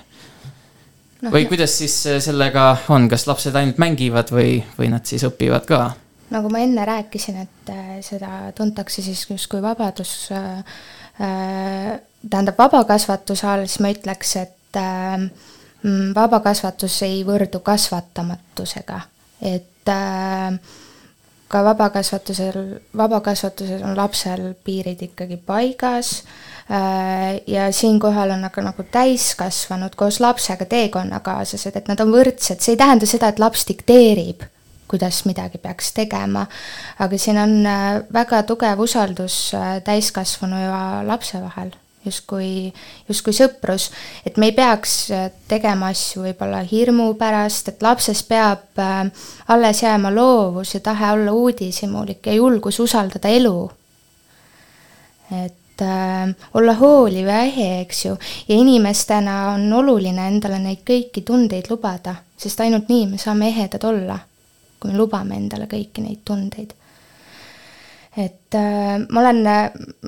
no,. 1.22 1.34
või 1.34 1.44
kuidas 1.52 1.76
siis 1.82 1.98
sellega 2.24 2.70
on, 2.96 3.10
kas 3.12 3.28
lapsed 3.28 3.60
ainult 3.60 3.82
mängivad 3.84 4.32
või, 4.32 4.62
või 4.80 4.94
nad 4.94 5.04
siis 5.10 5.28
õpivad 5.28 5.68
ka? 5.68 5.82
Nagu 6.34 6.50
ma 6.50 6.63
enne 6.63 6.86
rääkisin, 6.86 7.38
et 7.46 7.72
äh, 7.72 7.96
seda 8.06 8.52
tuntakse 8.56 9.02
siis 9.06 9.26
justkui 9.30 9.62
vabadus 9.62 10.30
äh, 10.32 10.58
äh,, 11.22 12.00
tähendab 12.30 12.58
vabakasvatuse 12.58 13.48
all, 13.48 13.65
siis 13.67 13.84
ma 13.84 13.91
ütleks, 13.93 14.36
et 14.41 14.80
mm, 14.80 16.13
vabakasvatus 16.15 17.02
ei 17.06 17.22
võrdu 17.28 17.60
kasvatamatusega, 17.65 19.02
et 19.43 19.91
ka 21.54 21.62
vabakasvatusel, 21.67 22.62
vabakasvatuses 22.98 23.84
on 23.84 23.98
lapsel 23.98 24.54
piirid 24.63 25.04
ikkagi 25.10 25.38
paigas 25.38 26.24
ja 27.48 27.67
siinkohal 27.76 28.32
on 28.38 28.48
aga 28.48 28.63
nagu 28.69 28.86
täiskasvanud 28.88 30.00
koos 30.00 30.22
lapsega 30.24 30.65
teekonnakaaslased, 30.72 31.76
et 31.76 31.91
nad 31.91 32.00
on 32.00 32.15
võrdsed, 32.15 32.63
see 32.63 32.78
ei 32.78 32.80
tähenda 32.80 33.10
seda, 33.10 33.30
et 33.30 33.43
laps 33.43 33.67
dikteerib 33.67 34.48
kuidas 34.94 35.24
midagi 35.26 35.58
peaks 35.58 35.92
tegema. 35.98 36.46
aga 37.00 37.18
siin 37.18 37.38
on 37.42 37.54
äh, 37.66 38.04
väga 38.14 38.44
tugev 38.46 38.80
usaldus 38.86 39.54
äh, 39.58 39.80
täiskasvanu 39.82 40.60
ja 40.62 40.82
lapse 41.08 41.40
vahel, 41.42 41.72
justkui, 42.06 42.70
justkui 43.10 43.34
sõprus, 43.34 43.90
et 44.26 44.38
me 44.38 44.52
ei 44.52 44.54
peaks 44.54 44.94
äh, 45.10 45.32
tegema 45.50 45.90
asju 45.90 46.28
võib-olla 46.28 46.62
hirmu 46.70 47.08
pärast, 47.18 47.72
et 47.72 47.82
lapses 47.82 48.22
peab 48.28 48.78
alles 49.48 49.82
jääma 49.82 50.12
loovus 50.14 50.76
ja 50.76 50.82
tahe 50.86 51.10
olla 51.16 51.34
uudishimulik 51.34 52.30
ja 52.30 52.36
julgus 52.38 52.78
usaldada 52.84 53.32
elu. 53.34 53.72
et 55.34 55.82
äh, 55.82 56.36
olla 56.54 56.76
hooliv 56.78 57.32
ja 57.32 57.40
ehe, 57.48 57.80
eks 57.82 58.06
ju, 58.06 58.14
ja 58.48 58.60
inimestena 58.62 59.56
on 59.56 59.66
oluline 59.74 60.28
endale 60.28 60.62
neid 60.62 60.86
kõiki 60.86 61.26
tundeid 61.26 61.72
lubada, 61.74 62.20
sest 62.38 62.62
ainult 62.62 62.94
nii 62.94 63.08
me 63.16 63.18
saame 63.18 63.50
ehedad 63.50 63.90
olla 63.90 64.20
kui 64.84 64.91
me 64.91 65.00
lubame 65.00 65.39
endale 65.39 65.69
kõiki 65.72 66.04
neid 66.04 66.26
tundeid. 66.28 66.74
et 68.19 68.56
äh, 68.60 69.00
ma 69.10 69.22
olen, 69.24 69.39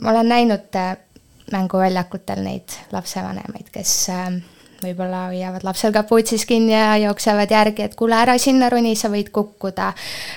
ma 0.02 0.12
olen 0.12 0.28
näinud 0.30 0.76
äh, 0.76 0.98
mänguväljakutel 1.52 2.44
neid 2.44 2.76
lapsevanemaid, 2.92 3.72
kes 3.74 3.94
äh, 4.14 4.28
võib-olla 4.84 5.28
hoiavad 5.30 5.64
lapsel 5.66 5.94
kaputsis 5.96 6.46
kinni 6.46 6.74
ja 6.74 6.98
jooksevad 7.06 7.52
järgi, 7.52 7.86
et 7.88 7.96
kuule, 7.96 8.18
ära 8.20 8.38
sinna 8.42 8.70
roni, 8.70 8.96
sa 9.00 9.10
võid 9.14 9.32
kukkuda. 9.34 9.94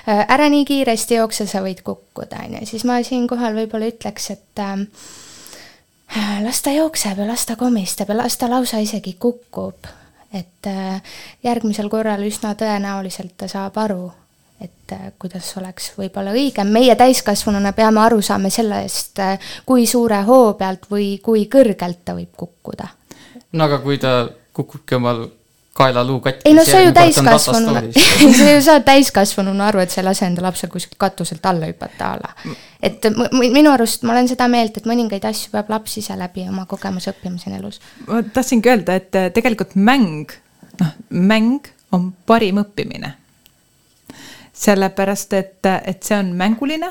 ära 0.07 0.49
nii 0.49 0.65
kiiresti 0.65 1.19
jookse, 1.19 1.47
sa 1.49 1.61
võid 1.65 1.83
kukkuda, 1.85 2.45
on 2.47 2.59
ju, 2.59 2.69
siis 2.71 2.85
ma 2.87 3.01
siinkohal 3.03 3.57
võib-olla 3.57 3.91
ütleks, 3.91 4.31
et 4.33 4.63
äh, 4.63 4.85
las 6.45 6.61
ta 6.65 6.73
jookseb 6.73 7.19
ja 7.19 7.27
las 7.27 7.45
ta 7.45 7.59
komistab 7.59 8.09
ja 8.09 8.17
las 8.17 8.37
ta 8.37 8.49
lausa 8.49 8.79
isegi 8.79 9.17
kukub. 9.19 9.91
et 10.33 10.67
järgmisel 11.43 11.87
korral 11.89 12.21
üsna 12.21 12.51
tõenäoliselt 12.53 13.33
ta 13.37 13.47
saab 13.49 13.77
aru, 13.81 14.11
et 14.61 14.91
äh, 14.91 15.11
kuidas 15.19 15.49
oleks 15.57 15.91
võib-olla 15.97 16.33
õigem, 16.35 16.71
meie 16.73 16.95
täiskasvanuna 16.99 17.73
peame 17.77 18.01
aru 18.03 18.21
saama 18.25 18.51
sellest, 18.53 19.19
äh, 19.23 19.51
kui 19.65 19.87
suure 19.87 20.21
hoo 20.27 20.53
pealt 20.59 20.89
või 20.91 21.17
kui 21.23 21.47
kõrgelt 21.51 22.03
ta 22.05 22.15
võib 22.17 22.33
kukkuda. 22.37 22.87
no 23.51 23.63
aga 23.65 23.79
kui 23.83 23.97
ta 23.97 24.29
kukubki 24.53 24.95
omal 24.95 25.27
kaelaluu 25.79 26.19
katki. 26.19 26.49
ei 26.49 26.53
no 26.53 26.65
sa 26.71 26.81
ju 26.83 26.91
täiskasvanuna, 26.95 27.83
sa 28.37 28.49
ju 28.51 28.61
saad 28.65 28.85
täiskasvanuna 28.87 29.69
aru, 29.69 29.83
et 29.83 29.93
sa 29.93 30.01
ei 30.01 30.07
lase 30.09 30.27
enda 30.27 30.43
lapsel 30.43 30.71
kuskilt 30.73 30.99
katuselt 30.99 31.45
alla 31.45 31.69
hüpata 31.69 32.11
a 32.13 32.19
la. 32.19 32.33
et 32.83 33.07
minu 33.39 33.71
arust 33.71 34.03
ma 34.03 34.15
olen 34.15 34.27
seda 34.31 34.49
meelt, 34.51 34.77
et 34.77 34.89
mõningaid 34.89 35.25
asju 35.29 35.53
peab 35.55 35.71
laps 35.71 35.97
ise 36.01 36.17
läbi 36.19 36.47
oma 36.49 36.65
kogemuse 36.69 37.13
õppima 37.13 37.39
siin 37.41 37.55
elus. 37.59 37.79
ma 38.07 38.21
tahtsingi 38.23 38.73
öelda, 38.73 38.99
et 38.99 39.15
äh, 39.15 39.31
tegelikult 39.35 39.75
mäng, 39.75 40.35
noh, 40.81 40.93
mäng 41.09 41.71
on 41.95 42.11
parim 42.27 42.61
õppimine. 42.61 43.15
Sellepärast, 44.59 45.33
et, 45.33 45.65
et 45.85 46.03
see 46.03 46.17
on 46.19 46.33
mänguline 46.35 46.89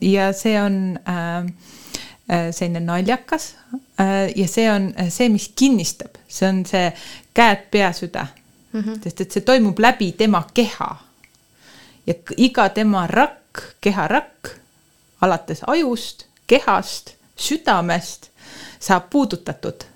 ja 0.00 0.32
see 0.32 0.56
on 0.60 0.98
äh, 1.08 1.44
äh 2.28 2.52
selline 2.52 2.80
naljakas 2.80 3.54
äh, 4.00 4.30
ja 4.36 4.48
see 4.48 4.70
on 4.72 4.92
see, 5.08 5.28
mis 5.28 5.50
kinnistab, 5.56 6.16
see 6.28 6.48
on 6.48 6.64
see 6.66 6.92
käed, 7.34 7.68
pea, 7.70 7.92
süda 7.92 8.26
mm. 8.72 8.80
-hmm. 8.80 9.02
sest 9.04 9.20
et 9.20 9.32
see 9.32 9.44
toimub 9.44 9.78
läbi 9.78 10.12
tema 10.12 10.44
keha. 10.54 10.96
ja 12.06 12.14
iga 12.36 12.68
tema 12.68 13.06
rakk, 13.06 13.62
keharakk, 13.80 14.48
alates 15.20 15.60
ajust, 15.66 16.26
kehast, 16.46 17.14
südamest, 17.36 18.30
saab 18.80 19.10
puudutatud 19.10 19.91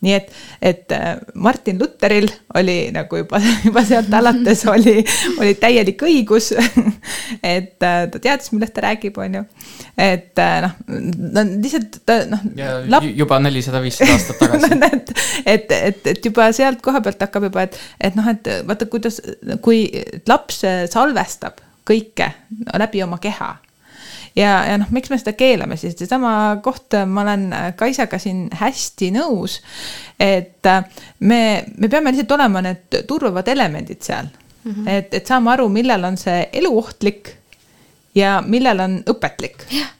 nii 0.00 0.14
et, 0.14 0.28
et 0.62 0.92
äh, 0.94 1.16
Martin 1.34 1.78
Lutheril 1.80 2.28
oli 2.54 2.76
nagu 2.94 3.18
juba, 3.18 3.40
juba 3.66 3.82
sealt 3.86 4.12
alates 4.14 4.62
oli, 4.70 5.02
oli 5.40 5.54
täielik 5.58 6.02
õigus. 6.06 6.52
et 7.54 7.82
äh, 7.82 8.04
ta 8.12 8.22
teadis, 8.22 8.52
millest 8.54 8.76
ta 8.76 8.86
räägib, 8.86 9.18
on 9.18 9.40
ju. 9.40 9.44
et 9.98 10.38
äh, 10.42 10.58
noh, 10.62 10.76
no 11.34 11.46
lihtsalt 11.50 12.00
ta 12.06 12.20
noh. 12.30 12.44
Lap... 12.88 13.06
juba 13.18 13.40
nelisada, 13.42 13.82
viissada 13.82 14.14
aastat 14.14 14.38
tagasi 14.44 14.74
no, 14.74 14.90
et, 14.92 15.14
et, 15.44 15.78
et, 15.80 16.10
et 16.14 16.30
juba 16.30 16.50
sealt 16.56 16.82
koha 16.84 17.02
pealt 17.04 17.26
hakkab 17.26 17.48
juba, 17.50 17.66
et, 17.66 17.80
et 18.00 18.18
noh, 18.18 18.28
et 18.30 18.52
vaata, 18.68 18.86
kuidas, 18.90 19.18
kui 19.64 19.86
laps 20.30 20.62
salvestab 20.92 21.58
kõike 21.88 22.30
läbi 22.78 23.02
oma 23.02 23.18
keha 23.22 23.56
ja, 24.38 24.52
ja 24.70 24.78
noh, 24.80 24.90
miks 24.94 25.10
me 25.12 25.18
seda 25.20 25.34
keelame 25.38 25.78
siis, 25.80 25.96
seesama 25.98 26.32
koht, 26.64 26.96
ma 27.06 27.24
olen 27.26 27.48
Kaisaga 27.78 28.20
siin 28.22 28.46
hästi 28.60 29.10
nõus. 29.16 29.60
et 30.20 30.66
äh, 30.66 31.04
me, 31.20 31.40
me 31.76 31.88
peame 31.88 32.14
lihtsalt 32.14 32.36
olema 32.38 32.62
need 32.64 33.02
turvavad 33.08 33.48
elemendid 33.48 34.02
seal 34.02 34.30
mm. 34.64 34.72
-hmm. 34.72 34.88
et, 34.88 35.14
et 35.14 35.26
saama 35.26 35.52
aru, 35.56 35.68
millal 35.68 36.04
on 36.04 36.16
see 36.16 36.48
eluohtlik 36.52 37.34
ja 38.14 38.42
millal 38.46 38.84
on 38.84 39.00
õpetlik. 39.06 39.66
jah, 39.70 39.90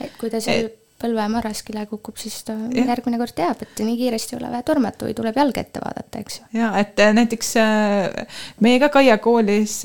et 0.00 0.14
kui 0.18 0.30
ta 0.30 0.40
seal 0.40 0.70
põlve 1.00 1.24
marraskile 1.32 1.86
kukub, 1.88 2.18
siis 2.20 2.42
ta 2.44 2.52
ja. 2.52 2.84
järgmine 2.92 3.16
kord 3.20 3.32
teab, 3.36 3.62
et 3.64 3.80
nii 3.84 3.96
kiiresti 3.96 4.34
ei 4.34 4.40
ole 4.42 4.50
vaja 4.52 4.66
tormata 4.68 5.06
või 5.06 5.14
tuleb 5.16 5.38
jalga 5.40 5.62
ette 5.64 5.80
vaadata, 5.80 6.20
eks 6.20 6.40
ju. 6.40 6.48
ja 6.60 6.74
et 6.80 7.00
äh, 7.00 7.14
näiteks 7.16 7.54
äh, 7.62 8.42
meie 8.60 8.80
ka 8.82 8.90
Kaia 8.98 9.18
koolis 9.18 9.80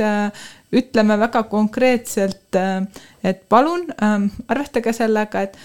ütleme 0.76 1.18
väga 1.20 1.44
konkreetselt, 1.52 2.56
äh, 2.56 2.86
et 3.24 3.44
palun 3.50 3.88
ähm, 4.04 4.30
arvestage 4.48 4.94
sellega, 4.94 5.48
et 5.48 5.60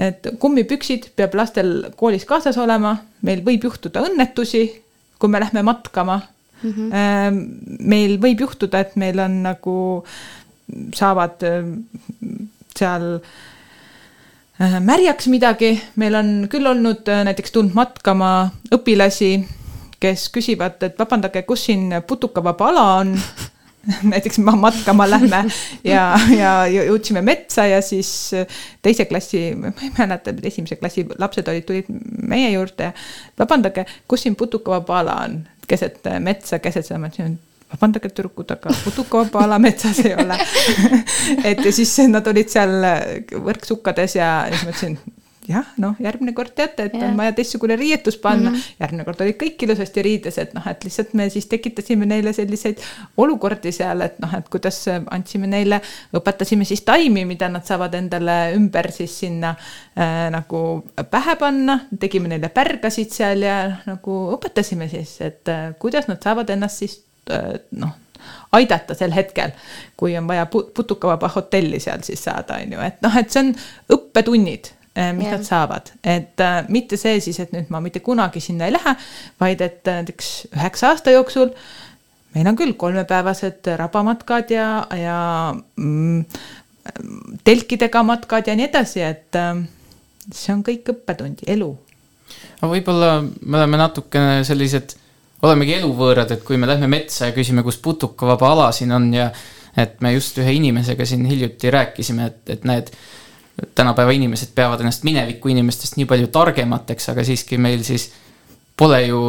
et 0.00 0.26
kummipüksid 0.40 1.10
peab 1.16 1.34
lastel 1.36 1.90
koolis 2.00 2.24
kaasas 2.26 2.56
olema, 2.58 2.94
meil 3.22 3.42
võib 3.44 3.66
juhtuda 3.68 4.00
õnnetusi, 4.06 4.62
kui 5.20 5.30
me 5.30 5.42
lähme 5.42 5.62
matkama 5.62 6.16
mm. 6.62 6.72
-hmm. 6.72 7.38
meil 7.78 8.16
võib 8.22 8.40
juhtuda, 8.40 8.80
et 8.80 8.96
meil 8.96 9.20
on 9.20 9.42
nagu, 9.42 9.76
saavad 10.94 11.44
äh, 11.44 11.68
seal 12.78 13.08
äh, 14.60 14.78
märjaks 14.80 15.28
midagi, 15.28 15.74
meil 15.96 16.14
on 16.14 16.32
küll 16.50 16.66
olnud 16.66 17.06
näiteks 17.28 17.52
tulnud 17.52 17.74
matkama 17.76 18.50
õpilasi, 18.74 19.34
kes 20.00 20.28
küsivad, 20.34 20.82
et 20.82 20.98
vabandage, 20.98 21.44
kus 21.46 21.66
siin 21.68 21.92
putukavaba 22.06 22.72
ala 22.72 22.86
on 23.02 23.14
näiteks 24.12 24.38
matkama 24.38 25.06
lähme 25.10 25.44
ja, 25.84 26.04
ja 26.36 26.52
jõudsime 26.70 27.22
metsa 27.22 27.66
ja 27.66 27.80
siis 27.82 28.10
teise 28.82 29.06
klassi, 29.10 29.52
ma 29.58 29.72
ei 29.82 29.92
mäleta, 29.98 30.34
esimese 30.42 30.78
klassi 30.80 31.06
lapsed 31.18 31.48
olid, 31.48 31.66
tulid 31.66 31.88
meie 32.22 32.50
juurde. 32.54 32.92
vabandage, 33.38 33.86
kus 34.08 34.26
siin 34.26 34.36
putukavaba 34.38 35.00
ala 35.00 35.16
on, 35.24 35.40
keset 35.68 36.04
metsa, 36.20 36.58
keset 36.62 36.86
seda, 36.86 37.00
ma 37.02 37.10
ütlesin 37.10 37.38
vabandage, 37.72 38.12
tüdrukud, 38.12 38.52
aga 38.54 38.74
putukavaba 38.84 39.46
ala 39.46 39.58
metsas 39.62 40.02
ei 40.04 40.14
ole 40.14 40.38
et 41.50 41.64
ja 41.64 41.72
siis 41.72 41.96
nad 42.12 42.26
olid 42.28 42.52
seal 42.52 42.78
võrksukkades 43.32 44.18
ja 44.20 44.30
siis 44.50 44.64
ma 44.66 44.76
ütlesin 44.76 45.00
jah, 45.48 45.66
noh, 45.82 45.96
järgmine 46.02 46.34
kord 46.36 46.52
teate, 46.54 46.86
et 46.86 46.94
ja. 46.94 47.06
on 47.08 47.16
vaja 47.18 47.32
teistsugune 47.34 47.76
riietus 47.76 48.16
panna 48.22 48.50
mm, 48.50 48.56
-hmm. 48.56 48.74
järgmine 48.80 49.04
kord 49.04 49.20
olid 49.24 49.36
kõik 49.40 49.64
ilusasti 49.66 50.02
riides, 50.02 50.38
et 50.38 50.52
noh, 50.54 50.66
et 50.70 50.84
lihtsalt 50.84 51.14
me 51.18 51.28
siis 51.30 51.46
tekitasime 51.50 52.06
neile 52.06 52.32
selliseid 52.32 52.82
olukordi 53.16 53.72
seal, 53.72 54.00
et 54.06 54.18
noh, 54.22 54.34
et 54.38 54.48
kuidas 54.48 54.84
andsime 55.10 55.46
neile, 55.46 55.80
õpetasime 56.14 56.64
siis 56.64 56.84
taimi, 56.86 57.24
mida 57.24 57.48
nad 57.48 57.66
saavad 57.66 57.94
endale 57.94 58.54
ümber 58.56 58.90
siis 58.92 59.18
sinna 59.24 59.54
äh, 59.98 60.28
nagu 60.30 60.84
pähe 61.10 61.36
panna, 61.36 61.80
tegime 61.98 62.28
neile 62.28 62.48
pärgasid 62.48 63.10
seal 63.10 63.42
ja 63.42 63.56
nagu 63.86 64.20
õpetasime 64.36 64.88
siis, 64.90 65.20
et 65.20 65.48
äh, 65.48 65.72
kuidas 65.78 66.08
nad 66.08 66.22
saavad 66.22 66.50
ennast 66.50 66.84
siis 66.84 67.02
äh, 67.30 67.58
noh 67.70 67.98
aidata 68.52 68.94
sel 68.94 69.10
hetkel, 69.10 69.50
kui 69.98 70.14
on 70.16 70.28
vaja 70.28 70.46
putukavaba 70.46 71.28
hotelli 71.34 71.80
seal 71.80 72.04
siis 72.06 72.22
saada, 72.22 72.60
on 72.62 72.76
ju, 72.76 72.80
et 72.80 73.02
noh, 73.02 73.16
et 73.18 73.34
see 73.34 73.42
on 73.42 73.50
õppetunnid 73.96 74.70
Äh, 74.70 74.81
mis 74.92 75.24
yeah. 75.24 75.38
nad 75.38 75.44
saavad, 75.46 75.92
et 76.04 76.40
äh, 76.44 76.58
mitte 76.68 76.98
see 77.00 77.20
siis, 77.24 77.38
et 77.40 77.52
nüüd 77.54 77.70
ma 77.72 77.80
mitte 77.80 78.02
kunagi 78.04 78.42
sinna 78.44 78.68
ei 78.68 78.74
lähe, 78.74 78.92
vaid 79.40 79.62
et 79.64 79.88
äh, 79.88 80.02
näiteks 80.02 80.32
üheksa 80.52 80.92
aasta 80.92 81.14
jooksul 81.14 81.54
meil 82.34 82.48
on 82.48 82.58
küll 82.58 82.74
kolmepäevased 82.80 83.70
rabamatkad 83.78 84.52
ja, 84.52 84.66
ja 84.96 85.20
mm, 85.76 86.24
telkidega 87.44 88.02
matkad 88.06 88.48
ja 88.48 88.56
nii 88.58 88.68
edasi, 88.68 89.04
et 89.06 89.38
äh, 89.38 89.54
see 90.30 90.54
on 90.54 90.64
kõik 90.66 90.92
õppetund, 90.94 91.44
elu. 91.46 91.70
aga 92.60 92.70
võib-olla 92.74 93.14
me 93.22 93.62
oleme 93.62 93.80
natukene 93.80 94.42
sellised, 94.48 94.96
olemegi 95.42 95.78
eluvõõrad, 95.80 96.36
et 96.36 96.44
kui 96.46 96.60
me 96.60 96.68
lähme 96.70 96.88
metsa 96.90 97.30
ja 97.30 97.36
küsime, 97.36 97.64
kus 97.66 97.80
putukavaba 97.82 98.52
ala 98.54 98.68
siin 98.76 98.92
on 98.94 99.08
ja 99.14 99.30
et 99.76 100.00
me 100.04 100.12
just 100.12 100.36
ühe 100.38 100.52
inimesega 100.58 101.06
siin 101.08 101.24
hiljuti 101.26 101.72
rääkisime, 101.72 102.28
et, 102.28 102.56
et 102.56 102.68
need 102.68 102.92
tänapäeva 103.74 104.10
inimesed 104.16 104.54
peavad 104.54 104.80
ennast 104.80 105.04
mineviku 105.04 105.50
inimestest 105.52 105.96
nii 105.96 106.06
palju 106.08 106.28
targemateks, 106.32 107.08
aga 107.12 107.24
siiski 107.24 107.58
meil 107.60 107.82
siis 107.86 108.10
pole 108.76 109.02
ju 109.06 109.22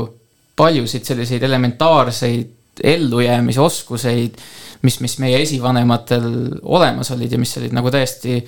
paljusid 0.56 1.04
selliseid 1.04 1.44
elementaarseid 1.44 2.84
ellujäämise 2.84 3.62
oskuseid, 3.62 4.38
mis, 4.82 5.00
mis 5.00 5.18
meie 5.22 5.42
esivanematel 5.42 6.26
olemas 6.64 7.12
olid 7.14 7.32
ja 7.32 7.40
mis 7.40 7.58
olid 7.58 7.76
nagu 7.76 7.92
täiesti 7.92 8.40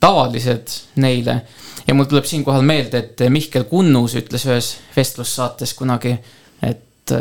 tavalised 0.00 0.74
neile. 0.96 1.42
ja 1.86 1.94
mul 1.94 2.04
tuleb 2.10 2.24
siinkohal 2.24 2.62
meelde, 2.62 2.98
et 2.98 3.22
Mihkel 3.30 3.64
Kunnus 3.70 4.14
ütles 4.18 4.44
ühes 4.46 4.76
vestlussaates 4.96 5.74
kunagi, 5.74 6.16
et 6.62 7.14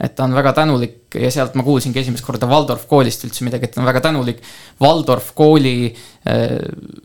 et 0.00 0.14
ta 0.16 0.24
on 0.24 0.34
väga 0.34 0.52
tänulik 0.56 1.16
ja 1.20 1.30
sealt 1.32 1.56
ma 1.58 1.64
kuulsingi 1.66 2.00
esimest 2.00 2.24
korda 2.24 2.48
Waldorf 2.48 2.86
koolist 2.88 3.24
üldse 3.26 3.44
midagi, 3.44 3.68
et 3.68 3.74
ta 3.74 3.82
on 3.82 3.88
väga 3.88 4.00
tänulik 4.04 4.40
Waldorf 4.80 5.32
kooli 5.36 5.74
äh, 5.90 6.56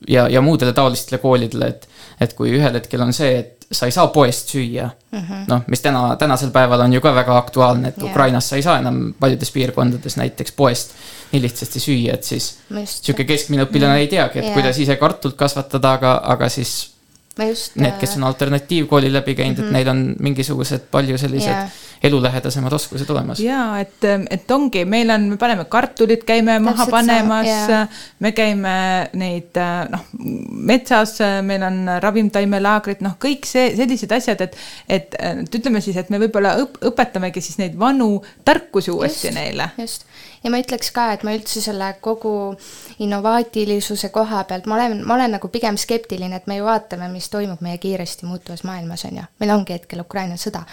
ja, 0.08 0.28
ja 0.32 0.42
muudele 0.42 0.74
taolistele 0.74 1.20
koolidele, 1.24 1.74
et, 1.74 1.90
et 2.22 2.38
kui 2.38 2.54
ühel 2.56 2.80
hetkel 2.80 3.04
on 3.04 3.14
see, 3.16 3.34
et 3.42 3.56
sa 3.72 3.90
ei 3.90 3.92
saa 3.92 4.08
poest 4.14 4.54
süüa 4.54 4.88
mm 4.88 5.20
-hmm., 5.20 5.44
noh, 5.50 5.62
mis 5.68 5.82
täna, 5.82 6.16
tänasel 6.16 6.52
päeval 6.56 6.86
on 6.86 6.94
ju 6.94 7.02
ka 7.02 7.16
väga 7.16 7.38
aktuaalne, 7.38 7.88
et 7.88 7.98
yeah. 7.98 8.12
Ukrainas 8.12 8.50
sa 8.50 8.56
ei 8.56 8.64
saa 8.64 8.80
enam 8.80 9.14
paljudes 9.20 9.52
piirkondades 9.52 10.18
näiteks 10.18 10.52
poest 10.52 10.92
nii 11.32 11.42
lihtsasti 11.42 11.80
süüa, 11.80 12.14
et 12.14 12.24
siis 12.24 12.58
sihuke 12.86 13.24
keskmine 13.24 13.64
õpilane 13.64 13.92
mm 13.92 13.96
-hmm. 13.96 14.00
ei 14.00 14.08
teagi, 14.08 14.40
et 14.40 14.46
yeah. 14.46 14.54
kuidas 14.54 14.80
ise 14.80 14.96
kartulit 14.96 15.36
kasvatada, 15.36 15.94
aga, 15.94 16.22
aga 16.24 16.50
siis 16.50 16.95
just. 17.44 17.76
Need, 17.76 17.98
kes 18.00 18.16
on 18.18 18.24
alternatiivkooli 18.24 19.14
läbi 19.14 19.36
käinud 19.36 19.58
mm, 19.58 19.64
-hmm. 19.64 19.68
et 19.68 19.74
neil 19.74 19.88
on 19.88 20.16
mingisugused 20.20 20.88
palju 20.92 21.18
sellised 21.18 21.52
Jaa. 21.52 21.68
elulähedasemad 22.04 22.74
oskused 22.74 23.10
olemas. 23.10 23.40
ja 23.40 23.80
et, 23.80 24.04
et 24.30 24.52
ongi, 24.52 24.86
meil 24.86 25.10
on, 25.10 25.30
me 25.30 25.38
paneme 25.38 25.66
kartulid, 25.66 26.24
käime 26.26 26.60
maha 26.60 26.86
Täpselt 26.86 26.92
panemas 26.92 27.48
sama, 27.48 27.72
jaa. 27.72 27.88
me 28.20 28.32
käime 28.32 29.10
neid 29.14 29.60
noh, 29.90 30.06
metsas, 30.50 31.18
meil 31.42 31.64
on 31.64 31.90
ravimtaimelaagrid, 32.02 33.02
noh, 33.02 33.18
kõik 33.20 33.46
see, 33.46 33.76
sellised 33.76 34.12
asjad, 34.12 34.42
et, 34.42 34.58
et, 34.90 35.16
et 35.20 35.60
ütleme 35.60 35.82
siis, 35.82 35.98
et 35.98 36.10
me 36.10 36.20
võib-olla 36.20 36.56
õp, 36.64 36.80
õpetamegi 36.92 37.42
siis 37.42 37.58
neid 37.58 37.80
vanu 37.80 38.24
tarkusi 38.46 38.92
uuesti 38.92 39.28
Just. 39.28 39.40
neile. 39.40 39.70
just, 39.78 40.08
ja 40.46 40.52
ma 40.54 40.62
ütleks 40.62 40.92
ka, 40.94 41.10
et 41.16 41.26
ma 41.26 41.34
üldse 41.36 41.62
selle 41.64 41.90
kogu 42.06 42.54
innovaatilisuse 43.02 44.12
koha 44.14 44.44
pealt, 44.48 44.70
ma 44.70 44.78
olen, 44.78 45.00
ma 45.08 45.18
olen 45.18 45.36
nagu 45.40 45.50
pigem 45.52 45.78
skeptiline, 45.82 46.38
et 46.38 46.48
me 46.48 46.60
ju 46.60 46.68
vaatame, 46.68 47.10
mis 47.12 47.30
toimub 47.34 47.64
meie 47.66 47.80
kiiresti 47.82 48.30
muutuvas 48.30 48.64
maailmas, 48.68 49.08
on 49.10 49.22
ju. 49.22 49.30
meil 49.42 49.56
ongi 49.58 49.76
hetkel 49.76 50.06
Ukraina 50.06 50.38
sõda 50.40 50.64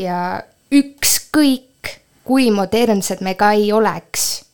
ja 0.00 0.18
ükskõik, 0.74 1.94
kui 2.24 2.50
modernsed 2.52 3.24
me 3.24 3.34
ka 3.38 3.52
ei 3.56 3.70
oleks, 3.72 4.44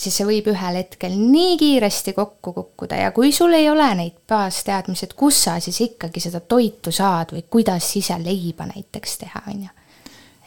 siis 0.00 0.16
see 0.16 0.26
võib 0.28 0.48
ühel 0.52 0.78
hetkel 0.80 1.14
nii 1.18 1.58
kiiresti 1.60 2.14
kokku 2.16 2.54
kukkuda 2.56 3.02
ja 3.02 3.10
kui 3.16 3.32
sul 3.36 3.54
ei 3.56 3.68
ole 3.70 3.88
neid 3.98 4.16
baasteadmisi, 4.30 5.10
et 5.10 5.18
kus 5.18 5.42
sa 5.48 5.58
siis 5.62 5.82
ikkagi 5.90 6.22
seda 6.22 6.40
toitu 6.40 6.94
saad 6.94 7.34
või 7.36 7.44
kuidas 7.50 7.90
ise 8.00 8.16
leiba 8.22 8.68
näiteks 8.70 9.18
teha, 9.24 9.44
on 9.50 9.66
ju. 9.66 9.76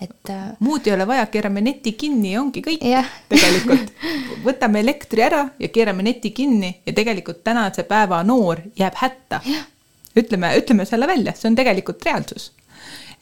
Et 0.04 0.30
äh, 0.30 0.52
muud 0.64 0.88
ei 0.88 0.94
ole 0.96 1.08
vaja, 1.08 1.26
keerame 1.32 1.62
neti 1.64 1.94
kinni 2.00 2.34
ja 2.34 2.42
ongi 2.42 2.64
kõik 2.66 2.84
Jah. 2.88 3.10
tegelikult. 3.32 3.94
võtame 4.44 4.84
elektri 4.84 5.24
ära 5.26 5.44
ja 5.60 5.70
keerame 5.74 6.06
neti 6.06 6.34
kinni 6.36 6.74
ja 6.86 6.94
tegelikult 6.96 7.44
tänase 7.46 7.86
päeva 7.88 8.22
noor 8.28 8.64
jääb 8.80 8.98
hätta. 9.00 9.42
ütleme, 10.20 10.54
ütleme 10.60 10.86
selle 10.86 11.08
välja, 11.08 11.34
see 11.38 11.50
on 11.52 11.56
tegelikult 11.58 12.04
reaalsus. 12.06 12.52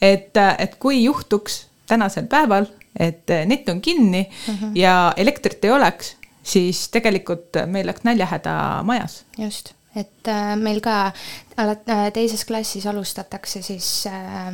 et, 0.02 0.38
et 0.58 0.76
kui 0.80 1.04
juhtuks 1.04 1.66
tänasel 1.88 2.26
päeval, 2.32 2.66
et 3.00 3.30
net 3.46 3.70
on 3.70 3.82
kinni 3.82 4.24
mm 4.24 4.54
-hmm. 4.56 4.72
ja 4.76 5.14
elektrit 5.18 5.66
ei 5.66 5.72
oleks, 5.72 6.16
siis 6.44 6.90
tegelikult 6.90 7.62
meil 7.66 7.86
oleks 7.86 8.04
näljahäda 8.04 8.84
majas 8.84 9.24
just, 9.38 9.74
et 9.96 10.28
äh, 10.28 10.56
meil 10.56 10.82
ka 10.82 11.12
äh, 11.60 12.12
teises 12.14 12.46
klassis 12.46 12.86
alustatakse 12.86 13.62
siis 13.62 14.08
äh, 14.08 14.48
äh, 14.48 14.54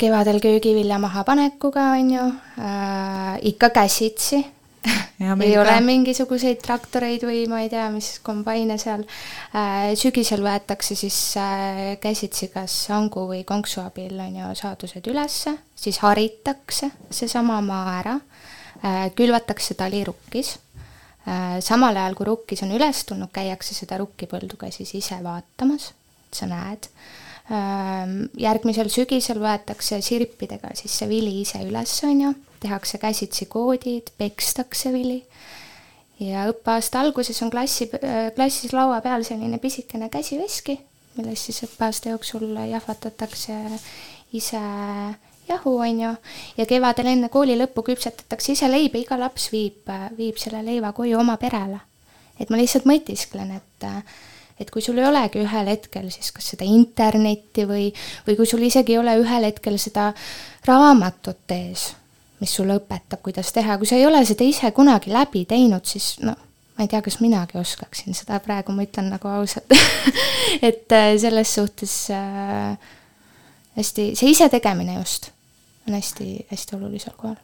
kevadel 0.00 0.40
köögivilja 0.40 0.98
mahapanekuga, 0.98 1.90
on 1.98 2.10
ju 2.10 2.26
äh,, 2.58 3.38
ikka 3.42 3.70
käsitsi 3.70 4.38
ei 4.86 5.54
ka. 5.54 5.60
ole 5.60 5.74
mingisuguseid 5.84 6.62
traktoreid 6.62 7.26
või 7.26 7.42
ma 7.50 7.60
ei 7.64 7.68
tea, 7.72 7.88
mis 7.92 8.18
kombaine 8.24 8.78
seal 8.80 9.04
äh,. 9.52 9.92
sügisel 9.98 10.44
võetakse 10.44 10.96
siis 10.96 11.18
äh, 11.40 11.96
käsitsi 12.00 12.48
kas 12.54 12.86
hangu 12.94 13.26
või 13.28 13.44
konksu 13.44 13.82
abil, 13.84 14.16
on 14.20 14.40
ju, 14.42 14.52
saadused 14.62 15.10
ülesse, 15.12 15.56
siis 15.76 16.00
haritakse 16.04 16.90
seesama 17.10 17.60
maa 17.64 17.98
ära 17.98 18.20
äh,, 18.20 19.10
külvatakse 19.16 19.76
tali 19.76 20.04
rukkis 20.08 20.56
Äh, 21.26 21.58
samal 21.60 21.96
ajal, 21.98 22.14
kui 22.14 22.26
rukkis 22.28 22.62
on 22.62 22.70
üles 22.76 23.00
tulnud, 23.08 23.32
käiakse 23.34 23.74
seda 23.74 23.96
rukkipõldu 23.98 24.58
ka 24.60 24.68
siis 24.70 24.92
ise 24.94 25.16
vaatamas, 25.24 25.88
et 26.28 26.38
sa 26.38 26.46
näed. 26.46 26.86
Järgmisel 27.46 28.88
sügisel 28.90 29.38
võetakse 29.38 30.00
sirpidega 30.02 30.72
siis 30.74 30.96
see 30.98 31.08
vili 31.10 31.40
ise 31.44 31.60
üles, 31.62 31.92
on 32.06 32.24
ju, 32.24 32.32
tehakse 32.62 32.98
käsitsi 32.98 33.46
koodid, 33.46 34.10
pekstakse 34.18 34.90
vili. 34.94 35.20
Ja 36.18 36.46
õppeaasta 36.50 37.02
alguses 37.04 37.38
on 37.44 37.52
klassi, 37.52 37.90
klassis 38.34 38.72
laua 38.72 38.98
peal 39.04 39.24
selline 39.26 39.60
pisikene 39.62 40.08
käsiveski, 40.10 40.78
milles 41.18 41.44
siis 41.44 41.62
õppeaasta 41.68 42.14
jooksul 42.14 42.48
jahvatatakse 42.70 43.56
ise 44.34 44.62
jahu, 45.48 45.78
on 45.78 46.00
ju, 46.00 46.14
ja 46.56 46.66
kevadel 46.66 47.12
enne 47.12 47.28
kooli 47.32 47.54
lõppu 47.60 47.84
küpsetatakse 47.92 48.56
ise 48.56 48.70
leiba, 48.70 48.98
iga 48.98 49.18
laps 49.20 49.50
viib, 49.52 49.86
viib 50.16 50.40
selle 50.40 50.64
leiva 50.66 50.90
koju 50.96 51.20
oma 51.20 51.36
perele. 51.38 51.78
et 52.40 52.50
ma 52.50 52.58
lihtsalt 52.58 52.84
mõtisklen, 52.84 53.54
et 53.56 53.84
et 54.60 54.70
kui 54.72 54.82
sul 54.84 54.98
ei 54.98 55.06
olegi 55.08 55.42
ühel 55.44 55.68
hetkel 55.68 56.08
siis 56.14 56.32
kas 56.32 56.52
seda 56.54 56.66
internetti 56.68 57.66
või, 57.68 57.90
või 58.26 58.38
kui 58.38 58.48
sul 58.48 58.64
isegi 58.66 58.96
ei 58.96 59.00
ole 59.02 59.16
ühel 59.20 59.48
hetkel 59.48 59.78
seda 59.80 60.10
raamatut 60.66 61.54
ees, 61.56 61.90
mis 62.40 62.56
sulle 62.56 62.78
õpetab, 62.80 63.20
kuidas 63.24 63.52
teha, 63.52 63.78
kui 63.78 63.88
sa 63.88 63.98
ei 64.00 64.06
ole 64.08 64.24
seda 64.28 64.44
ise 64.46 64.72
kunagi 64.76 65.12
läbi 65.12 65.44
teinud, 65.48 65.84
siis 65.88 66.16
noh, 66.24 66.38
ma 66.76 66.84
ei 66.84 66.92
tea, 66.92 67.00
kas 67.04 67.20
minagi 67.24 67.58
oskaksin 67.60 68.16
seda, 68.16 68.40
praegu 68.44 68.74
ma 68.76 68.84
ütlen 68.84 69.10
nagu 69.12 69.30
ausalt. 69.32 69.72
Et 70.66 70.92
äh, 70.92 71.14
selles 71.20 71.54
suhtes 71.56 71.94
äh, 72.14 72.76
hästi, 73.76 74.12
see 74.16 74.32
isetegemine 74.32 74.98
just 75.00 75.30
on 75.86 75.96
hästi-hästi 75.96 76.76
olulisel 76.76 77.16
kohal. 77.16 77.38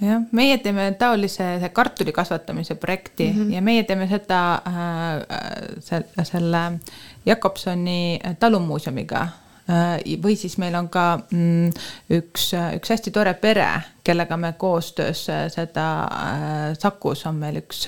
Jah, 0.00 0.22
meie 0.32 0.58
teeme 0.58 0.90
taolise 0.98 1.70
kartuli 1.72 2.12
kasvatamise 2.12 2.74
projekti 2.74 3.30
mm 3.32 3.38
-hmm. 3.38 3.52
ja 3.54 3.62
meie 3.62 3.82
teeme 3.82 4.08
seda 4.08 4.54
äh, 4.54 5.80
selle, 5.80 6.24
selle 6.24 6.78
Jakobsoni 7.26 8.20
talumuuseumiga 8.38 9.20
äh, 9.22 10.20
või 10.22 10.36
siis 10.36 10.58
meil 10.58 10.74
on 10.74 10.88
ka 10.88 11.18
mm, 11.30 11.70
üks, 12.10 12.52
üks 12.76 12.90
hästi 12.90 13.10
tore 13.10 13.34
pere, 13.34 13.80
kellega 14.04 14.36
me 14.36 14.52
koostöös 14.52 15.26
seda 15.48 16.02
äh, 16.02 16.78
Sakus 16.78 17.26
on 17.26 17.34
meil 17.34 17.56
üks, 17.56 17.86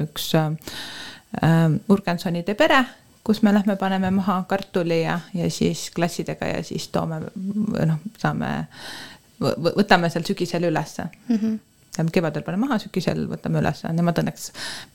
üks 0.00 0.34
äh, 0.34 0.50
Urgensonide 1.88 2.54
pere 2.54 2.84
kus 3.24 3.42
me 3.42 3.54
lähme, 3.54 3.76
paneme 3.76 4.10
maha 4.10 4.44
kartuli 4.48 5.02
ja, 5.02 5.20
ja 5.34 5.50
siis 5.50 5.90
klassidega 5.90 6.46
ja 6.46 6.62
siis 6.62 6.88
toome, 6.88 7.20
noh, 7.86 7.98
saame, 8.18 8.66
võtame 9.42 10.10
seal 10.12 10.24
sügisel 10.28 10.70
ülesse 10.70 11.10
mm. 11.28 11.36
-hmm 11.36 11.60
tähendab 11.92 12.12
kevadel 12.14 12.44
paneme 12.46 12.64
maha, 12.64 12.78
sügisel 12.80 13.26
võtame 13.28 13.60
üles, 13.60 13.82
nemad 13.92 14.16
õnneks, 14.22 14.46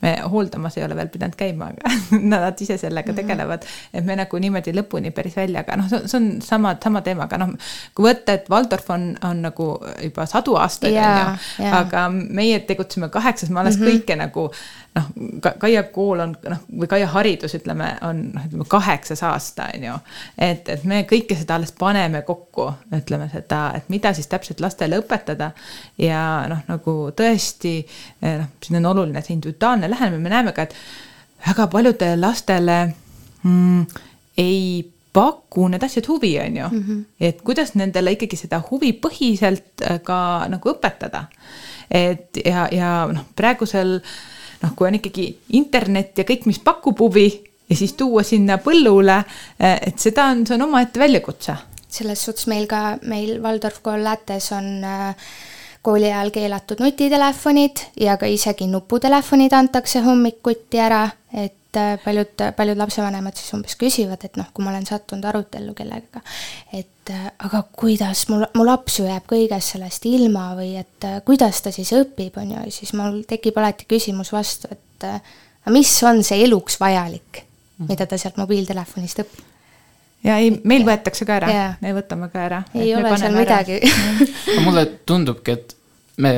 me 0.02 0.16
hooldamas 0.32 0.74
ei 0.78 0.82
ole 0.82 0.96
veel 0.98 1.10
pidanud 1.12 1.36
käima, 1.38 1.68
aga 1.70 1.92
nad 2.32 2.62
ise 2.64 2.74
sellega 2.80 3.14
tegelevad. 3.14 3.66
et 3.92 4.06
me 4.06 4.16
nagu 4.18 4.40
niimoodi 4.42 4.74
lõpuni 4.74 5.12
päris 5.14 5.36
välja, 5.38 5.62
aga 5.62 5.76
noh, 5.78 5.86
see 5.92 6.18
on 6.18 6.26
sama, 6.42 6.74
sama 6.82 7.04
teemaga, 7.06 7.38
noh. 7.38 7.54
kui 7.94 8.08
võtta, 8.08 8.34
et 8.34 8.50
Waldorf 8.50 8.90
on, 8.90 9.12
on 9.30 9.44
nagu 9.46 9.68
juba 10.02 10.26
sadu 10.26 10.58
aastaid, 10.58 10.98
on 10.98 11.22
ju, 11.22 11.70
aga 11.70 12.08
meie 12.10 12.58
tegutseme 12.66 13.12
kaheksas, 13.14 13.54
me 13.54 13.62
alles 13.62 13.78
mm 13.78 13.86
-hmm. 13.86 14.02
kõike 14.02 14.18
nagu 14.18 14.48
noh, 14.96 15.08
Kaia 15.58 15.82
kool 15.92 16.20
on 16.22 16.34
noh, 16.48 16.60
või 16.80 16.88
Kaia 16.90 17.08
haridus, 17.12 17.54
ütleme, 17.58 17.90
on 18.06 18.22
noh, 18.34 18.46
ütleme 18.48 18.66
kaheksas 18.68 19.22
aasta, 19.26 19.68
on 19.74 19.86
ju. 19.88 19.96
et, 20.48 20.68
et 20.68 20.84
me 20.88 21.02
kõike 21.08 21.36
seda 21.38 21.58
alles 21.58 21.72
paneme 21.76 22.22
kokku, 22.26 22.70
ütleme 22.96 23.28
seda, 23.32 23.62
et 23.78 23.88
mida 23.92 24.12
siis 24.16 24.30
täpselt 24.30 24.60
lastele 24.64 25.00
õpetada 25.02 25.52
ja 26.00 26.22
noh, 26.50 26.62
nagu 26.68 26.96
tõesti 27.16 27.80
noh, 28.24 28.48
siin 28.64 28.80
on 28.80 28.92
oluline 28.94 29.22
see 29.24 29.36
individuaalne 29.36 29.90
lähenemine, 29.90 30.22
me 30.24 30.34
näeme 30.34 30.56
ka, 30.56 30.68
et 30.68 30.76
väga 31.46 31.68
paljudele 31.72 32.20
lastele 32.20 32.78
mm, 33.42 33.84
ei 34.38 34.86
paku 35.12 35.68
need 35.68 35.82
asjad 35.82 36.06
huvi, 36.08 36.38
on 36.40 36.56
ju 36.56 36.68
mm. 36.68 36.82
-hmm. 36.88 37.04
et 37.20 37.42
kuidas 37.42 37.74
nendele 37.74 38.12
ikkagi 38.12 38.36
seda 38.36 38.62
huvipõhiselt 38.70 39.86
ka 40.02 40.18
nagu 40.48 40.70
õpetada. 40.74 41.24
et 41.90 42.36
ja, 42.44 42.68
ja 42.72 43.08
noh, 43.12 43.24
praegusel 43.36 44.00
noh, 44.62 44.74
kui 44.76 44.88
on 44.88 44.98
ikkagi 44.98 45.28
internet 45.58 46.18
ja 46.18 46.26
kõik, 46.28 46.46
mis 46.50 46.60
pakub 46.64 46.98
huvi 47.00 47.28
ja 47.68 47.76
siis 47.76 47.92
tuua 47.98 48.24
sinna 48.24 48.58
põllule, 48.62 49.20
et 49.58 49.98
seda 50.00 50.30
on, 50.32 50.46
see 50.46 50.56
on 50.56 50.66
omaette 50.68 51.00
väljakutse. 51.00 51.56
selles 51.88 52.24
suhtes 52.24 52.46
meil 52.46 52.66
ka, 52.68 52.98
meil 53.08 53.38
Waldorf 53.42 53.80
kool 53.82 54.04
Lätes 54.04 54.50
on 54.52 54.84
äh, 54.84 55.14
kooli 55.82 56.10
ajal 56.12 56.30
keelatud 56.30 56.82
nutitelefonid 56.84 57.80
ja 58.00 58.16
ka 58.16 58.26
isegi 58.26 58.66
nuputelefonid 58.66 59.52
antakse 59.52 60.02
hommikuti 60.04 60.80
ära, 60.84 61.06
et 61.78 61.98
äh, 61.98 62.04
paljud, 62.04 62.44
paljud 62.56 62.78
lapsevanemad 62.78 63.36
siis 63.38 63.52
umbes 63.56 63.76
küsivad, 63.78 64.22
et 64.24 64.36
noh, 64.38 64.48
kui 64.54 64.64
ma 64.64 64.72
olen 64.72 64.86
sattunud 64.88 65.24
arutellu 65.30 65.74
kellegagi, 65.78 66.22
et 66.76 67.12
äh, 67.14 67.26
aga 67.46 67.62
kuidas 67.78 68.24
mul, 68.32 68.46
mu 68.56 68.66
laps 68.66 68.98
ju 69.00 69.06
jääb 69.08 69.26
kõigest 69.30 69.76
sellest 69.76 70.06
ilma 70.10 70.50
või 70.58 70.74
et 70.80 71.06
äh, 71.06 71.20
kuidas 71.26 71.62
ta 71.64 71.72
siis 71.74 71.92
õpib, 71.96 72.38
on 72.40 72.54
ju, 72.54 72.64
ja 72.66 72.74
siis 72.74 72.94
mul 72.98 73.22
tekib 73.28 73.58
alati 73.60 73.88
küsimus 73.90 74.32
vastu, 74.34 74.70
et 74.72 75.08
aga 75.08 75.74
mis 75.74 75.92
on 76.08 76.22
see 76.26 76.42
eluks 76.46 76.80
vajalik, 76.80 77.44
mida 77.88 78.08
ta 78.08 78.18
sealt 78.18 78.40
mobiiltelefonist 78.40 79.24
õpib? 79.24 79.44
Ja 80.26 80.40
ei, 80.42 80.50
meil 80.66 80.82
võetakse 80.82 81.22
ka 81.28 81.36
ära, 81.38 81.50
me 81.78 81.92
võtame 81.94 82.26
ka 82.32 82.40
ära. 82.42 82.62
ei 82.74 82.90
ole 82.98 83.12
seal 83.20 83.36
midagi. 83.38 83.76
Mulle 84.66 84.82
tundubki, 85.06 85.54
et 85.54 85.76
me 86.18 86.32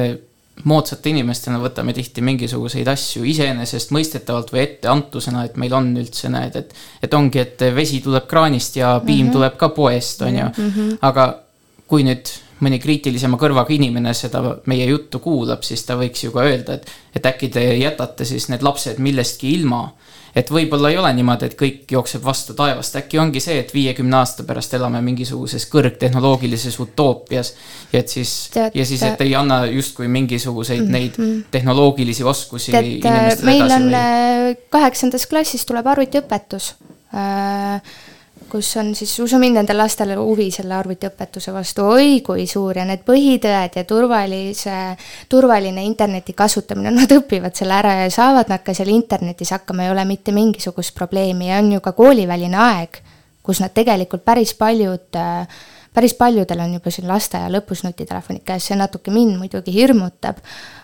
moodsate 0.65 1.11
inimestena 1.11 1.61
võtame 1.63 1.95
tihti 1.97 2.23
mingisuguseid 2.25 2.89
asju 2.89 3.25
iseenesestmõistetavalt 3.31 4.53
või 4.53 4.63
etteantusena, 4.65 5.45
et 5.45 5.57
meil 5.61 5.75
on 5.77 5.93
üldse 6.01 6.29
näed, 6.33 6.57
et, 6.57 6.75
et 7.03 7.15
ongi, 7.15 7.43
et 7.43 7.65
vesi 7.75 8.01
tuleb 8.05 8.27
kraanist 8.31 8.77
ja 8.77 8.99
piim 9.05 9.27
mm 9.27 9.29
-hmm. 9.29 9.33
tuleb 9.33 9.57
ka 9.57 9.69
poest, 9.69 10.23
on 10.23 10.39
ju. 10.39 10.51
aga 11.01 11.27
kui 11.87 12.05
nüüd 12.07 12.29
mõni 12.61 12.79
kriitilisema 12.83 13.39
kõrvaga 13.41 13.75
inimene 13.75 14.15
seda 14.15 14.43
meie 14.71 14.87
juttu 14.91 15.19
kuulab, 15.19 15.63
siis 15.67 15.85
ta 15.87 15.97
võiks 16.01 16.25
ju 16.25 16.33
ka 16.35 16.45
öelda, 16.49 16.79
et, 16.79 16.91
et 17.17 17.27
äkki 17.27 17.49
te 17.49 17.65
jätate 17.79 18.25
siis 18.29 18.49
need 18.53 18.63
lapsed 18.67 18.99
millestki 19.03 19.55
ilma 19.59 19.89
et 20.37 20.51
võib-olla 20.53 20.91
ei 20.93 20.99
ole 21.01 21.11
niimoodi, 21.17 21.49
et 21.51 21.57
kõik 21.59 21.91
jookseb 21.91 22.23
vastu 22.25 22.55
taevast, 22.59 22.97
äkki 23.01 23.19
ongi 23.23 23.43
see, 23.43 23.59
et 23.63 23.73
viiekümne 23.75 24.21
aasta 24.21 24.45
pärast 24.47 24.75
elame 24.79 25.01
mingisuguses 25.05 25.67
kõrgtehnoloogilises 25.73 26.79
utoopias. 26.83 27.55
ja 27.93 28.03
et 28.03 28.09
siis, 28.09 28.51
ja 28.55 28.87
siis, 28.87 29.03
et 29.03 29.21
ei 29.27 29.35
anna 29.35 29.65
justkui 29.67 30.09
mingisuguseid 30.09 30.81
mm 30.81 30.87
-hmm. 30.87 30.93
neid 30.93 31.47
tehnoloogilisi 31.51 32.25
oskusi 32.25 32.73
tead, 32.73 32.85
inimestele 32.85 33.27
edasi. 33.27 33.45
meil 33.45 33.71
on 33.71 33.89
või... 33.91 33.95
Äh, 33.95 34.57
kaheksandas 34.71 35.27
klassis 35.27 35.67
tuleb 35.67 35.87
arvutiõpetus 35.87 36.75
äh, 37.15 37.83
kus 38.51 38.69
on 38.81 38.93
siis, 38.99 39.13
usu 39.23 39.39
mind, 39.41 39.61
nendel 39.61 39.79
lastel 39.81 40.13
huvi 40.19 40.49
selle 40.55 40.75
arvutiõpetuse 40.77 41.55
vastu, 41.55 41.87
oi 41.95 42.21
kui 42.27 42.47
suur! 42.51 42.79
Ja 42.81 42.85
need 42.89 43.05
põhitõed 43.07 43.79
ja 43.79 43.85
turvalise, 43.89 44.77
turvaline 45.31 45.85
interneti 45.87 46.35
kasutamine, 46.37 46.93
nad 47.01 47.15
õpivad 47.15 47.57
selle 47.57 47.79
ära 47.79 47.97
ja 48.03 48.13
saavad 48.15 48.53
nad 48.53 48.65
ka 48.67 48.75
seal 48.77 48.93
internetis 48.93 49.55
hakkama, 49.57 49.87
ei 49.87 49.95
ole 49.95 50.07
mitte 50.09 50.35
mingisugust 50.37 50.95
probleemi. 50.99 51.51
Ja 51.51 51.59
on 51.63 51.73
ju 51.77 51.83
ka 51.85 51.95
kooliväline 51.97 52.61
aeg, 52.61 53.03
kus 53.47 53.63
nad 53.63 53.75
tegelikult 53.75 54.27
päris 54.27 54.55
paljud 54.59 55.21
päris 55.95 56.15
paljudel 56.15 56.61
on 56.63 56.75
juba 56.77 56.91
siin 56.95 57.09
lasteaia 57.11 57.51
lõpus 57.51 57.83
nutitelefonid 57.83 58.45
käes, 58.47 58.69
see 58.69 58.79
natuke 58.79 59.11
mind 59.11 59.39
muidugi 59.41 59.75
hirmutab 59.75 60.39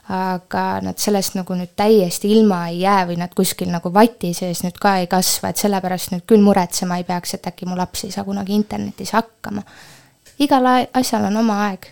aga 0.09 0.65
nad 0.87 1.01
sellest 1.03 1.35
nagu 1.35 1.57
nüüd 1.59 1.73
täiesti 1.77 2.31
ilma 2.31 2.67
ei 2.71 2.81
jää 2.85 3.09
või 3.09 3.19
nad 3.19 3.35
kuskil 3.35 3.73
nagu 3.73 3.91
vati 3.95 4.31
sees 4.39 4.63
nüüd 4.63 4.79
ka 4.79 4.97
ei 5.03 5.11
kasva, 5.11 5.51
et 5.51 5.63
sellepärast 5.63 6.15
nüüd 6.15 6.27
küll 6.31 6.45
muretsema 6.45 7.01
ei 7.01 7.07
peaks, 7.09 7.35
et 7.35 7.49
äkki 7.51 7.67
mu 7.67 7.79
laps 7.79 8.07
ei 8.07 8.15
saa 8.15 8.25
kunagi 8.25 8.55
internetis 8.55 9.13
hakkama. 9.17 9.63
igal 10.39 10.67
asjal 10.95 11.27
on 11.27 11.43
oma 11.43 11.63
aeg 11.67 11.91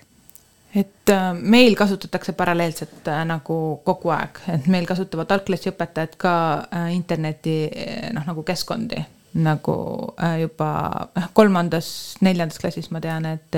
et 0.74 1.10
äh, 1.10 1.32
meil 1.34 1.74
kasutatakse 1.78 2.32
paralleelselt 2.32 3.08
äh, 3.08 3.22
nagu 3.26 3.58
kogu 3.86 4.10
aeg, 4.14 4.40
et 4.50 4.66
meil 4.70 4.86
kasutavad 4.86 5.30
algklassiõpetajad 5.36 6.16
ka 6.18 6.34
äh, 6.66 6.88
interneti 6.94 7.58
noh, 8.14 8.26
nagu 8.26 8.46
keskkondi 8.46 9.04
nagu 9.34 9.74
juba 10.38 10.68
kolmandas, 11.34 11.88
neljandas 12.22 12.60
klassis 12.62 12.86
ma 12.94 13.00
tean, 13.02 13.24
et 13.26 13.56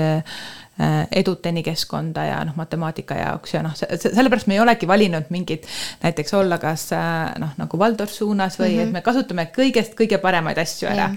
eduteni 1.11 1.63
keskkonda 1.63 2.23
ja 2.25 2.41
noh, 2.45 2.53
matemaatika 2.55 3.15
jaoks 3.15 3.53
ja 3.53 3.63
noh, 3.65 3.73
sellepärast 3.73 4.47
me 4.47 4.53
ei 4.53 4.59
olegi 4.61 4.87
valinud 4.87 5.31
mingit 5.33 5.65
näiteks 6.03 6.33
olla 6.33 6.57
kas 6.61 6.91
äh, 6.93 7.33
noh, 7.39 7.53
nagu 7.57 7.79
Waldorf 7.79 8.11
suunas 8.11 8.59
või 8.59 8.69
mm 8.69 8.77
-hmm. 8.77 8.83
et 8.83 8.91
me 8.91 9.01
kasutame 9.01 9.47
kõigest 9.55 9.95
kõige 9.99 10.17
paremaid 10.21 10.57
asju 10.57 10.89
ära. 10.89 11.09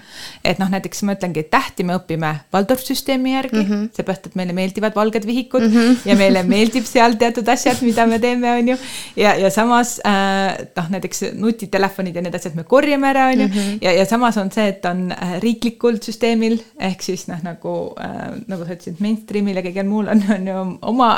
et 0.44 0.58
noh, 0.58 0.70
näiteks 0.70 1.02
ma 1.02 1.16
ütlengi, 1.16 1.40
et 1.40 1.50
tähti 1.50 1.84
me 1.84 1.96
õpime 1.98 2.34
Waldorf 2.54 2.82
süsteemi 2.84 3.34
järgi 3.34 3.56
mm 3.56 3.70
-hmm., 3.70 3.88
seepärast 3.96 4.26
et 4.26 4.34
meile 4.34 4.52
meeldivad 4.52 4.94
valged 4.94 5.26
vihikud 5.26 5.62
mm 5.62 5.76
-hmm. 5.76 5.96
ja 6.04 6.16
meile 6.16 6.42
meeldib 6.42 6.84
seal 6.84 7.16
teatud 7.16 7.48
asjad, 7.48 7.82
mida 7.82 8.06
me 8.06 8.18
teeme, 8.18 8.52
on 8.52 8.68
ju. 8.68 8.76
ja, 9.16 9.34
ja 9.34 9.50
samas 9.50 10.00
äh, 10.06 10.66
noh, 10.76 10.90
näiteks 10.90 11.24
nutitelefonid 11.34 12.16
ja 12.16 12.22
need 12.22 12.34
asjad 12.34 12.54
me 12.54 12.64
korjame 12.64 13.08
ära, 13.08 13.26
on 13.26 13.40
ju, 13.40 13.48
mhm. 13.48 13.78
ja, 13.82 13.92
ja 13.92 14.04
samas 14.04 14.36
on 14.36 14.50
see, 14.50 14.68
et 14.68 14.84
on 14.84 15.14
riiklikul 15.40 15.98
süsteemil 16.02 16.60
ehk 16.78 17.02
siis 17.02 17.28
noh, 17.28 17.42
nagu 17.42 17.94
äh,, 18.00 18.40
nagu 18.46 18.64
sa 18.64 18.72
ütlesid, 18.72 19.00
mainstream'il 19.00 19.49
filmil 19.50 19.58
ja 19.58 19.64
kõigil 19.64 19.88
muul 19.88 20.08
on, 20.10 20.22
on 20.30 20.46
ju 20.46 20.62
oma 20.82 21.10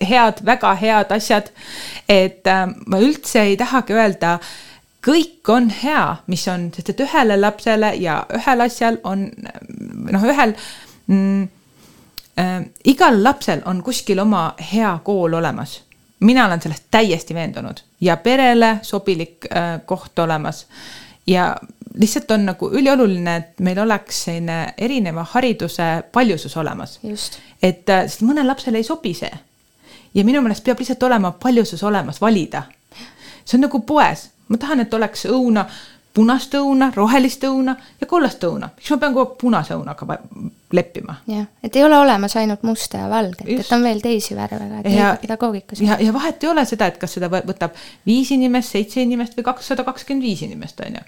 head, 0.00 0.40
väga 0.44 0.74
head 0.74 1.12
asjad. 1.12 1.50
et 2.08 2.46
äh, 2.46 2.66
ma 2.86 2.98
üldse 2.98 3.42
ei 3.42 3.56
tahagi 3.56 3.92
öelda, 3.92 4.38
kõik 5.04 5.48
on 5.48 5.70
hea, 5.70 6.16
mis 6.26 6.46
on, 6.48 6.70
sest 6.74 6.90
et 6.90 7.00
ühele 7.00 7.38
lapsele 7.40 7.94
ja 7.96 8.24
ühel 8.34 8.60
asjal 8.60 8.98
on 9.04 9.28
noh, 10.12 10.24
ühel 10.24 10.54
mm, 11.06 11.48
äh, 12.38 12.62
igal 12.84 13.22
lapsel 13.22 13.62
on 13.66 13.82
kuskil 13.82 14.18
oma 14.18 14.54
hea 14.72 14.98
kool 15.04 15.34
olemas 15.34 15.82
mina 16.20 16.46
olen 16.46 16.60
sellest 16.60 16.88
täiesti 16.90 17.34
veendunud 17.34 17.78
ja 18.00 18.16
perele 18.16 18.78
sobilik 18.82 19.46
äh, 19.52 19.80
koht 19.86 20.18
olemas 20.18 20.66
ja 21.26 21.56
lihtsalt 21.94 22.30
on 22.30 22.46
nagu 22.46 22.70
ülioluline, 22.70 23.36
et 23.36 23.60
meil 23.64 23.78
oleks 23.78 24.24
selline 24.24 24.74
erineva 24.78 25.24
hariduse 25.32 25.88
paljusus 26.12 26.56
olemas. 26.56 26.98
et, 27.62 27.88
äh, 27.88 28.06
sest 28.06 28.22
mõnel 28.22 28.46
lapsele 28.46 28.78
ei 28.78 28.84
sobi 28.84 29.14
see. 29.14 29.32
ja 30.14 30.24
minu 30.24 30.40
meelest 30.42 30.64
peab 30.64 30.78
lihtsalt 30.78 31.02
olema 31.02 31.30
paljusus 31.30 31.82
olemas, 31.82 32.20
valida. 32.20 32.62
see 33.44 33.56
on 33.56 33.60
nagu 33.60 33.80
poes, 33.80 34.30
ma 34.48 34.56
tahan, 34.56 34.80
et 34.80 34.94
oleks 34.94 35.26
õuna 35.26 35.66
punast 36.18 36.54
õuna, 36.58 36.90
rohelist 36.94 37.44
õuna 37.46 37.74
ja 38.00 38.06
kollast 38.10 38.42
õuna. 38.46 38.70
miks 38.76 38.90
ma 38.90 39.00
pean 39.02 39.14
kogu 39.14 39.24
aeg 39.24 39.34
punase 39.40 39.76
õunaga 39.76 40.18
leppima? 40.74 41.18
jah, 41.30 41.46
et 41.64 41.76
ei 41.78 41.84
ole 41.86 41.98
olemas 41.98 42.34
ainult 42.40 42.64
musta 42.66 43.04
ja 43.04 43.10
valget, 43.10 43.44
et 43.54 43.72
on 43.74 43.84
veel 43.86 44.02
teisi 44.04 44.36
värve 44.36 44.60
ka, 44.60 44.80
et 44.82 44.94
ja, 44.94 45.12
pedagoogikas. 45.22 45.82
ja, 45.84 45.98
ja 46.02 46.14
vahet 46.14 46.44
ei 46.44 46.50
ole 46.50 46.64
seda, 46.68 46.90
et 46.90 46.98
kas 47.00 47.14
seda 47.18 47.30
võtab 47.30 47.76
viis 48.08 48.32
inimest, 48.34 48.74
seitse 48.74 49.02
inimest 49.04 49.38
või 49.38 49.46
kakssada 49.46 49.86
kakskümmend 49.86 50.26
viis 50.26 50.42
inimest, 50.46 50.82
on 50.86 50.98
ju. 50.98 51.04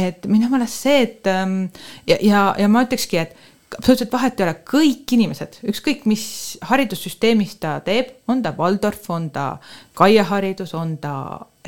et 0.00 0.28
minu 0.30 0.50
meelest 0.52 0.86
see, 0.86 1.00
et 1.08 1.32
ähm, 1.32 1.62
ja, 2.10 2.20
ja, 2.20 2.44
ja 2.60 2.68
ma 2.70 2.84
ütlekski, 2.86 3.24
et 3.24 3.36
absoluutselt 3.78 4.12
vahet 4.12 4.40
ei 4.40 4.48
ole, 4.48 4.56
kõik 4.66 5.14
inimesed, 5.16 5.60
ükskõik 5.72 6.06
mis 6.10 6.24
haridussüsteemis 6.68 7.56
ta 7.62 7.78
teeb, 7.86 8.12
on 8.28 8.42
ta 8.44 8.52
Waldorf, 8.58 9.06
on 9.14 9.30
ta 9.34 9.52
Kaia 9.96 10.26
haridus, 10.28 10.74
on 10.74 10.98
ta 11.02 11.14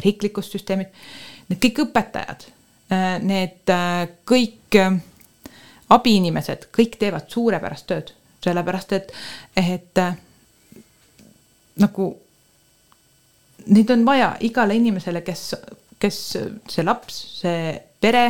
riiklikus 0.02 0.50
süsteemis, 0.52 0.90
need 1.48 1.62
kõik 1.62 1.86
õpetajad 1.86 2.50
need 3.22 3.72
äh, 3.72 4.08
kõik 4.28 4.78
äh, 4.80 4.98
abiinimesed, 5.92 6.68
kõik 6.74 6.98
teevad 7.00 7.28
suurepärast 7.32 7.88
tööd, 7.90 8.12
sellepärast 8.44 8.94
et, 8.96 9.12
et 9.60 10.00
nagu 11.82 12.06
neid 13.66 13.92
on 13.94 14.04
vaja 14.06 14.32
igale 14.40 14.76
inimesele, 14.78 15.22
kes, 15.26 15.42
kes 16.00 16.20
see 16.72 16.84
laps, 16.86 17.18
see 17.42 17.74
pere, 18.02 18.24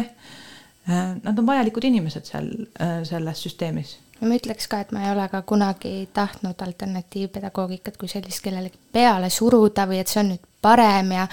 nad 0.87 1.39
on 1.39 1.47
vajalikud 1.47 1.85
inimesed 1.87 2.26
seal 2.26 2.49
selles 3.07 3.43
süsteemis. 3.45 3.97
Ja 4.22 4.28
ma 4.30 4.37
ütleks 4.39 4.68
ka, 4.70 4.78
et 4.85 4.93
ma 4.95 5.03
ei 5.03 5.11
ole 5.11 5.24
ka 5.30 5.41
kunagi 5.43 6.09
tahtnud 6.14 6.61
alternatiivpedagoogikat 6.62 7.97
kui 7.99 8.11
sellist 8.11 8.43
kellelegi 8.45 8.78
peale 8.95 9.30
suruda 9.30 9.87
või 9.91 9.99
et 9.99 10.11
see 10.11 10.20
on 10.22 10.28
nüüd 10.30 10.45
parem 10.62 11.11
ja 11.16 11.24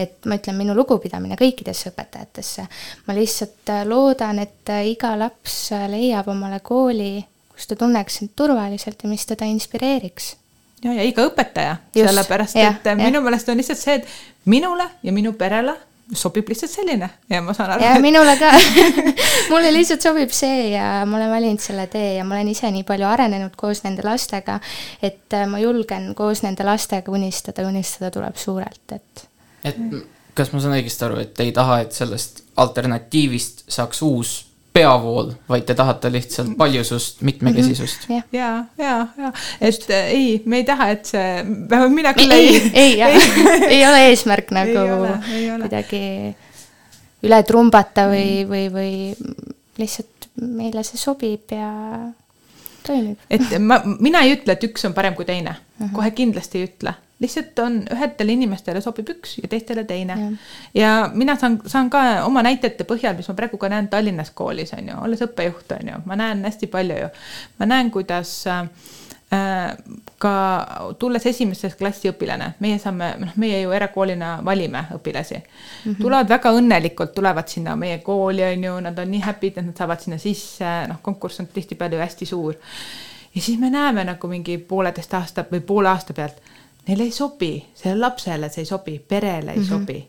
et 0.00 0.24
ma 0.24 0.38
ütlen, 0.40 0.56
minu 0.56 0.74
lugupidamine 0.78 1.36
kõikidesse 1.36 1.92
õpetajatesse. 1.92 2.64
ma 3.06 3.16
lihtsalt 3.16 3.72
äh, 3.74 3.82
loodan, 3.84 4.40
et 4.40 4.72
äh, 4.72 4.88
iga 4.94 5.12
laps 5.20 5.58
äh, 5.76 5.84
leiab 5.92 6.30
omale 6.32 6.62
kooli, 6.64 7.18
kus 7.52 7.68
ta 7.68 7.76
tunneks 7.76 8.22
end 8.22 8.32
turvaliselt 8.36 9.04
ja 9.04 9.12
mis 9.12 9.26
teda 9.28 9.44
inspireeriks. 9.44 10.32
Ja, 10.80 10.94
ja 10.96 11.04
iga 11.04 11.26
õpetaja, 11.28 11.76
sellepärast 11.92 12.56
et 12.56 12.88
ja, 12.88 12.96
minu 12.96 13.20
meelest 13.20 13.52
on 13.52 13.60
lihtsalt 13.60 13.82
see, 13.82 14.00
et 14.00 14.48
minule 14.48 14.88
ja 15.04 15.12
minu 15.12 15.34
perele 15.36 15.76
sobib 16.16 16.48
lihtsalt 16.50 16.72
selline 16.72 17.08
ja 17.30 17.40
ma 17.42 17.54
saan 17.54 17.74
aru. 17.74 17.84
ja 17.84 17.94
et... 17.96 18.02
minule 18.02 18.34
ka 18.40 18.50
mulle 19.52 19.72
lihtsalt 19.74 20.02
sobib 20.02 20.32
see 20.34 20.70
ja 20.74 21.04
ma 21.06 21.18
olen 21.20 21.30
valinud 21.30 21.62
selle 21.62 21.86
tee 21.92 22.14
ja 22.16 22.24
ma 22.26 22.36
olen 22.38 22.52
ise 22.52 22.70
nii 22.74 22.84
palju 22.88 23.06
arenenud 23.08 23.56
koos 23.58 23.84
nende 23.86 24.04
lastega, 24.06 24.58
et 25.02 25.36
äh, 25.36 25.46
ma 25.50 25.62
julgen 25.62 26.12
koos 26.18 26.44
nende 26.46 26.66
lastega 26.66 27.12
unistada, 27.12 27.66
unistada 27.68 28.10
tuleb 28.14 28.38
suurelt, 28.40 28.96
et. 28.96 29.26
et 29.64 29.80
kas 30.34 30.52
ma 30.54 30.62
saan 30.62 30.78
õigesti 30.78 31.06
aru, 31.06 31.20
et 31.22 31.34
te 31.34 31.46
ei 31.46 31.54
taha, 31.56 31.80
et 31.84 31.96
sellest 31.96 32.44
alternatiivist 32.60 33.66
saaks 33.70 34.02
uus 34.06 34.36
peavool, 34.80 35.32
vaid 35.48 35.66
te 35.68 35.76
tahate 35.78 36.10
lihtsalt 36.12 36.52
paljusust, 36.58 37.22
mitmekesisust 37.26 38.08
mm. 38.08 38.18
-hmm. 38.18 38.36
ja, 38.36 38.50
ja, 38.78 39.06
ja, 39.18 39.32
et 39.60 39.90
äh, 39.90 40.12
ei, 40.16 40.42
me 40.44 40.62
ei 40.62 40.64
taha, 40.68 40.90
et 40.96 41.10
see, 41.12 41.26
vähemalt 41.70 41.96
mina 41.96 42.14
küll 42.16 42.32
ei. 42.34 42.48
ei, 42.56 42.70
ei, 42.72 42.98
jah 42.98 43.18
ei 43.74 43.82
ole 43.86 44.06
eesmärk 44.10 44.54
nagu 44.56 44.78
ole, 44.78 45.12
ole. 45.54 45.66
kuidagi 45.66 46.02
üle 47.26 47.42
trumbata 47.46 48.08
või, 48.10 48.46
või, 48.48 48.64
või 48.72 48.94
lihtsalt 49.80 50.30
meile 50.40 50.84
see 50.86 51.00
sobib 51.00 51.52
ja 51.52 51.70
toimib. 52.86 53.18
et 53.30 53.54
ma, 53.60 53.80
mina 54.00 54.24
ei 54.24 54.36
ütle, 54.38 54.56
et 54.56 54.66
üks 54.70 54.88
on 54.88 54.96
parem 54.96 55.16
kui 55.18 55.28
teine 55.28 55.52
uh, 55.52 55.84
-huh. 55.84 55.94
kohe 55.96 56.10
kindlasti 56.16 56.60
ei 56.60 56.70
ütle 56.70 56.94
lihtsalt 57.20 57.58
on 57.58 57.80
ühedele 57.92 58.32
inimestele 58.32 58.80
sobib 58.80 59.10
üks 59.12 59.36
ja 59.42 59.48
teistele 59.48 59.84
teine. 59.84 60.16
ja 60.74 61.10
mina 61.14 61.36
saan, 61.36 61.60
saan 61.66 61.90
ka 61.90 62.24
oma 62.24 62.42
näidete 62.42 62.86
põhjal, 62.88 63.16
mis 63.16 63.28
ma 63.28 63.36
praegu 63.36 63.60
ka 63.60 63.68
näen 63.68 63.88
Tallinnas 63.92 64.30
koolis 64.36 64.72
on 64.76 64.88
ju, 64.88 64.96
olles 65.04 65.24
õppejuht 65.26 65.76
on 65.76 65.92
ju, 65.92 66.00
ma 66.08 66.16
näen 66.16 66.44
hästi 66.48 66.70
palju 66.72 66.96
ju. 67.02 67.10
ma 67.58 67.68
näen, 67.68 67.90
kuidas 67.90 68.32
äh, 68.46 68.64
ka 70.18 70.32
tulles 70.98 71.26
esimesest 71.26 71.78
klassi 71.78 72.08
õpilane, 72.10 72.54
meie 72.64 72.78
saame, 72.82 73.12
noh, 73.20 73.36
meie 73.40 73.60
ju 73.60 73.74
erakoolina 73.76 74.38
valime 74.44 74.86
õpilasi 74.96 75.36
mm. 75.36 75.44
-hmm. 75.84 76.00
tulevad 76.00 76.28
väga 76.28 76.52
õnnelikult, 76.56 77.12
tulevad 77.14 77.48
sinna 77.48 77.76
meie 77.76 77.98
kooli 77.98 78.44
on 78.44 78.64
ju, 78.64 78.80
nad 78.80 78.98
on 78.98 79.10
nii 79.10 79.20
happy'd, 79.20 79.58
et 79.58 79.66
nad 79.66 79.76
saavad 79.76 80.00
sinna 80.00 80.18
sisse, 80.18 80.72
noh, 80.88 81.02
konkurss 81.02 81.40
on 81.40 81.46
tihtipeale 81.52 81.96
ju 81.96 82.00
hästi 82.00 82.26
suur. 82.26 82.56
ja 83.34 83.42
siis 83.42 83.58
me 83.58 83.70
näeme 83.70 84.04
nagu 84.04 84.28
mingi 84.28 84.58
pooleteist 84.58 85.14
aasta 85.14 85.44
või 85.52 85.60
poole 85.60 85.88
aasta 85.88 86.12
pealt 86.12 86.40
neile 86.88 87.04
ei 87.08 87.12
sobi, 87.12 87.52
sellele 87.74 88.06
lapsele 88.06 88.48
see 88.48 88.64
ei 88.64 88.66
sobi, 88.66 88.98
perele 88.98 89.52
ei 89.52 89.58
mm 89.58 89.64
-hmm. 89.64 89.68
sobi. 89.68 90.08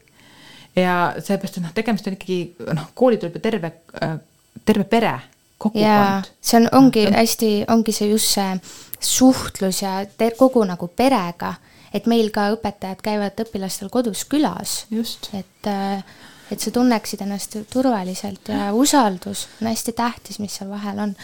ja 0.76 1.13
sellepärast, 1.19 1.57
et 1.57 1.63
noh, 1.63 1.74
tegemist 1.74 2.07
on 2.07 2.13
ikkagi 2.13 2.55
noh, 2.74 2.88
kooli 2.93 3.17
tuleb 3.17 3.36
ju 3.36 3.41
terve, 3.41 3.72
äh, 4.03 4.17
terve 4.65 4.84
pere 4.84 5.19
kogukond. 5.57 6.32
see 6.41 6.59
on, 6.59 6.69
ongi 6.72 7.05
hästi, 7.11 7.51
ongi 7.67 7.91
see 7.91 8.09
just 8.09 8.34
see 8.34 8.59
suhtlus 9.01 9.82
ja 9.82 10.05
kogu 10.38 10.63
nagu 10.65 10.88
perega, 10.88 11.53
et 11.93 12.07
meil 12.09 12.32
ka 12.34 12.51
õpetajad 12.55 13.01
käivad 13.03 13.39
õpilastel 13.45 13.89
kodus 13.89 14.26
külas. 14.30 14.86
et, 15.34 15.67
äh, 15.67 16.03
et 16.51 16.59
sa 16.59 16.72
tunneksid 16.72 17.22
ennast 17.22 17.57
turvaliselt 17.74 18.49
ja 18.49 18.74
usaldus 18.74 19.47
on 19.61 19.67
hästi 19.67 19.93
tähtis, 19.93 20.39
mis 20.39 20.57
seal 20.57 20.69
vahel 20.69 20.99
on. 20.99 21.15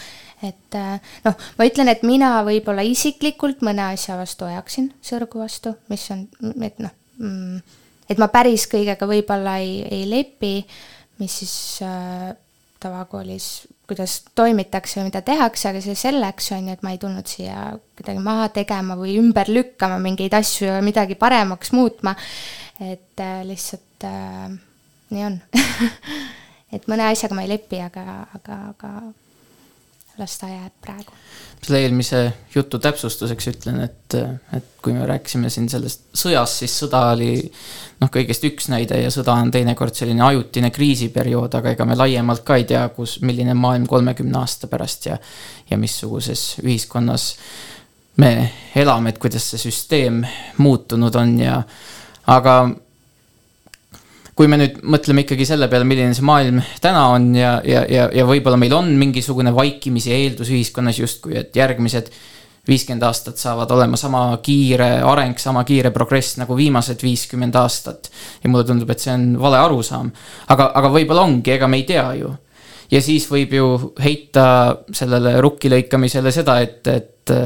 Et 0.42 0.78
äh, 0.78 0.98
noh, 1.24 1.36
ma 1.58 1.66
ütlen, 1.68 1.90
et 1.92 2.04
mina 2.06 2.36
võib-olla 2.46 2.84
isiklikult 2.86 3.64
mõne 3.66 3.90
asja 3.94 4.18
vastu 4.18 4.46
ajaksin 4.48 4.92
sõrgu 5.02 5.42
vastu, 5.42 5.74
mis 5.90 6.04
on, 6.14 6.26
et 6.62 6.78
noh 6.82 6.94
mm,, 7.18 7.78
et 8.08 8.20
ma 8.20 8.30
päris 8.32 8.68
kõigega 8.70 9.08
võib-olla 9.08 9.58
ei, 9.64 9.80
ei 9.88 10.04
lepi, 10.10 10.54
mis 11.18 11.40
siis 11.42 11.56
äh, 11.86 12.30
tavakoolis 12.78 13.66
kuidas 13.88 14.22
toimitakse, 14.36 15.00
mida 15.02 15.22
tehakse, 15.24 15.70
aga 15.70 15.80
see 15.80 15.96
selleks, 15.96 16.50
on 16.52 16.68
ju, 16.68 16.76
et 16.76 16.82
ma 16.84 16.92
ei 16.92 17.00
tulnud 17.00 17.28
siia 17.28 17.70
kuidagi 17.96 18.20
maha 18.20 18.50
tegema 18.52 18.98
või 19.00 19.16
ümber 19.16 19.48
lükkama 19.48 19.96
mingeid 20.04 20.36
asju 20.36 20.68
ja 20.68 20.82
midagi 20.84 21.16
paremaks 21.18 21.72
muutma. 21.72 22.14
et 22.78 23.20
äh, 23.20 23.40
lihtsalt 23.48 24.04
äh, 24.04 24.52
nii 25.10 25.24
on 25.24 25.40
et 26.74 26.84
mõne 26.86 27.08
asjaga 27.08 27.34
ma 27.38 27.46
ei 27.46 27.54
lepi, 27.54 27.80
aga, 27.82 28.04
aga, 28.36 28.60
aga 28.74 28.92
las 30.18 30.38
ta 30.38 30.48
jääb 30.50 30.74
praegu. 30.82 31.12
selle 31.62 31.80
eelmise 31.82 32.20
jutu 32.54 32.78
täpsustuseks 32.78 33.48
ütlen, 33.50 33.80
et, 33.82 34.14
et 34.54 34.66
kui 34.82 34.92
me 34.94 35.06
rääkisime 35.06 35.50
siin 35.50 35.66
sellest 35.70 36.04
sõjast, 36.16 36.62
siis 36.62 36.74
sõda 36.84 37.00
oli 37.16 37.32
noh, 38.00 38.10
kõigest 38.14 38.46
üks 38.46 38.68
näide 38.70 39.00
ja 39.02 39.10
sõda 39.14 39.34
on 39.42 39.50
teinekord 39.54 39.94
selline 39.94 40.22
ajutine 40.26 40.70
kriisiperiood, 40.74 41.58
aga 41.58 41.74
ega 41.74 41.86
me 41.88 41.98
laiemalt 41.98 42.44
ka 42.46 42.58
ei 42.60 42.66
tea, 42.68 42.84
kus, 42.94 43.18
milline 43.26 43.56
maailm 43.58 43.88
kolmekümne 43.90 44.38
aasta 44.38 44.70
pärast 44.70 45.10
ja, 45.10 45.18
ja 45.70 45.78
missuguses 45.78 46.60
ühiskonnas 46.62 47.32
me 48.22 48.32
elame, 48.78 49.14
et 49.14 49.18
kuidas 49.22 49.50
see 49.50 49.66
süsteem 49.68 50.22
muutunud 50.58 51.14
on 51.18 51.38
ja 51.42 51.62
aga 52.26 52.60
kui 54.38 54.46
me 54.46 54.54
nüüd 54.60 54.76
mõtleme 54.86 55.24
ikkagi 55.24 55.42
selle 55.48 55.66
peale, 55.70 55.86
milline 55.88 56.14
see 56.14 56.22
maailm 56.26 56.60
täna 56.82 57.08
on 57.10 57.32
ja, 57.34 57.56
ja, 57.66 57.82
ja, 57.90 58.04
ja 58.14 58.26
võib-olla 58.26 58.58
meil 58.60 58.76
on 58.76 58.92
mingisugune 59.00 59.50
vaikimise 59.54 60.12
eeldus 60.14 60.52
ühiskonnas 60.54 61.00
justkui, 61.00 61.34
et 61.40 61.56
järgmised 61.58 62.12
viiskümmend 62.68 63.02
aastat 63.08 63.40
saavad 63.40 63.72
olema 63.74 63.98
sama 63.98 64.22
kiire 64.44 65.00
areng, 65.02 65.40
sama 65.42 65.64
kiire 65.66 65.90
progress 65.90 66.36
nagu 66.38 66.54
viimased 66.54 67.02
viiskümmend 67.02 67.58
aastat. 67.58 68.12
ja 68.44 68.52
mulle 68.52 68.68
tundub, 68.68 68.92
et 68.94 69.02
see 69.02 69.16
on 69.16 69.26
vale 69.42 69.58
arusaam. 69.58 70.12
aga, 70.54 70.70
aga 70.70 70.92
võib-olla 70.94 71.26
ongi, 71.26 71.56
ega 71.56 71.66
me 71.66 71.82
ei 71.82 71.88
tea 71.88 72.06
ju. 72.20 72.30
ja 72.94 73.02
siis 73.02 73.26
võib 73.32 73.58
ju 73.58 73.68
heita 73.98 74.46
sellele 74.94 75.34
rukki 75.42 75.72
lõikamisele 75.72 76.30
seda, 76.30 76.60
et, 76.62 76.86
et, 76.94 77.36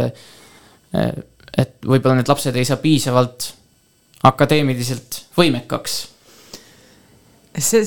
et 1.57 1.76
võib-olla 1.88 2.20
need 2.20 2.28
lapsed 2.28 2.57
ei 2.57 2.68
saa 2.68 2.82
piisavalt 2.84 3.53
akadeemiliselt 4.28 5.22
võimekaks 5.38 6.03
see, 7.59 7.84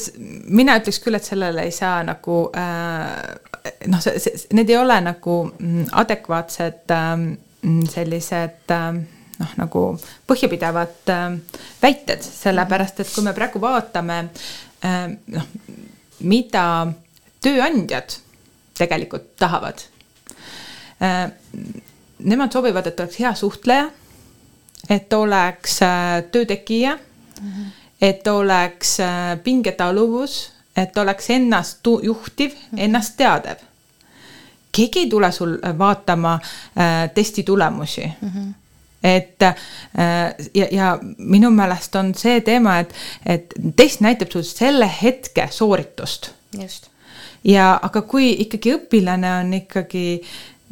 mina 0.53 0.78
ütleks 0.80 0.99
küll, 1.03 1.18
et 1.18 1.26
sellele 1.26 1.66
ei 1.66 1.74
saa 1.74 2.01
nagu 2.05 2.45
äh, 2.57 3.72
noh, 3.89 4.07
need 4.53 4.70
ei 4.70 4.78
ole 4.78 4.99
nagu 5.05 5.39
mm, 5.47 5.89
adekvaatsed 6.03 6.93
äh, 6.93 7.13
sellised 7.91 8.76
äh, 8.76 8.86
noh, 9.39 9.55
nagu 9.59 9.86
põhjapidavad 10.30 11.13
äh, 11.13 11.26
väited, 11.82 12.26
sellepärast 12.26 13.01
et 13.01 13.13
kui 13.13 13.26
me 13.26 13.34
praegu 13.38 13.61
vaatame 13.63 14.20
äh, 14.86 15.07
noh, 15.34 15.49
mida 16.26 16.68
tööandjad 17.45 18.20
tegelikult 18.78 19.36
tahavad 19.39 19.88
äh,. 21.01 21.28
Nemad 22.26 22.53
soovivad, 22.55 22.86
et 22.88 22.99
oleks 23.03 23.18
hea 23.20 23.34
suhtleja, 23.36 23.89
et 24.89 25.13
oleks 25.13 25.82
äh, 25.84 26.22
töö 26.32 26.45
tegija 26.47 26.93
mm. 26.95 27.49
-hmm 27.49 27.84
et 28.01 28.27
oleks 28.27 28.99
äh, 28.99 29.39
pingetaluvus, 29.43 30.51
et 30.77 30.97
oleks 30.97 31.29
ennast 31.29 31.87
juhtiv, 32.03 32.53
ennast 32.77 33.17
teadev. 33.17 33.57
keegi 34.71 34.99
ei 34.99 35.09
tule 35.09 35.31
sul 35.31 35.57
äh, 35.63 35.77
vaatama 35.77 36.33
äh, 36.33 37.09
testi 37.13 37.43
tulemusi 37.43 38.11
mm. 38.21 38.29
-hmm 38.29 38.53
et 39.05 39.41
äh, 39.41 39.53
ja, 40.53 40.67
ja 40.71 40.99
minu 41.17 41.51
meelest 41.51 41.95
on 41.95 42.15
see 42.17 42.41
teema, 42.41 42.79
et, 42.81 42.93
et 43.25 43.53
test 43.77 44.01
näitab 44.01 44.31
sul 44.33 44.43
selle 44.47 44.89
hetke 45.01 45.47
sooritust. 45.51 46.31
just. 46.61 46.89
ja 47.43 47.79
aga 47.81 48.01
kui 48.01 48.31
ikkagi 48.41 48.73
õpilane 48.79 49.31
on 49.39 49.53
ikkagi 49.53 50.21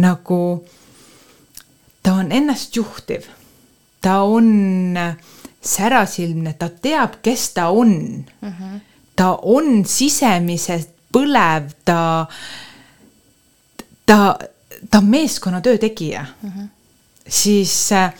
nagu, 0.01 0.39
ta 2.03 2.15
on 2.23 2.31
ennast 2.31 2.75
juhtiv, 2.75 3.27
ta 4.01 4.23
on 4.25 4.97
äh, 4.97 5.13
särasilmne, 5.63 6.53
ta 6.59 6.69
teab, 6.69 7.19
kes 7.21 7.49
ta 7.53 7.69
on 7.69 7.93
mm. 8.41 8.49
-hmm. 8.49 8.79
ta 9.15 9.35
on 9.41 9.85
sisemiselt 9.85 10.89
põlev, 11.13 11.71
ta, 11.85 12.25
ta, 14.05 14.39
ta 14.89 14.97
on 14.97 15.05
meeskonnatöö 15.05 15.77
tegija 15.77 16.25
mm. 16.41 16.49
-hmm. 16.49 16.67
siis 17.27 17.91
äh, 17.91 18.13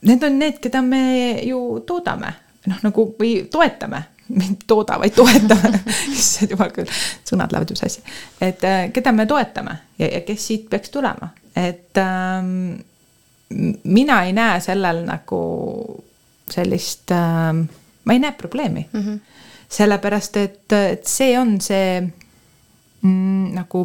need 0.00 0.22
on 0.22 0.38
need, 0.38 0.58
keda 0.60 0.82
me 0.82 1.40
ju 1.42 1.80
toodame, 1.86 2.34
noh 2.66 2.82
nagu 2.82 3.14
või 3.20 3.48
toetame 3.50 4.04
mitte 4.30 4.66
tooda, 4.66 4.98
vaid 4.98 5.14
toetame 5.14 5.80
issand 6.14 6.50
jumal 6.54 6.70
küll, 6.74 6.90
sõnad 7.26 7.52
lähevad 7.52 7.70
ju 7.70 7.76
sassi. 7.76 8.02
et 8.40 8.64
äh, 8.64 8.92
keda 8.92 9.12
me 9.12 9.26
toetame 9.26 9.76
ja, 9.98 10.06
ja 10.06 10.20
kes 10.20 10.46
siit 10.46 10.68
peaks 10.70 10.90
tulema, 10.90 11.32
et 11.56 11.98
ähm, 11.98 12.80
mina 13.84 14.22
ei 14.24 14.32
näe 14.32 14.60
sellel 14.60 15.04
nagu 15.06 15.40
sellist 16.50 17.10
äh,, 17.10 17.52
ma 18.04 18.12
ei 18.12 18.18
näe 18.18 18.32
probleemi 18.32 18.88
mm. 18.92 19.00
-hmm. 19.00 19.20
sellepärast, 19.68 20.36
et, 20.36 20.72
et 20.72 21.06
see 21.06 21.38
on 21.38 21.60
see 21.60 22.00
mm, 23.02 23.52
nagu 23.54 23.84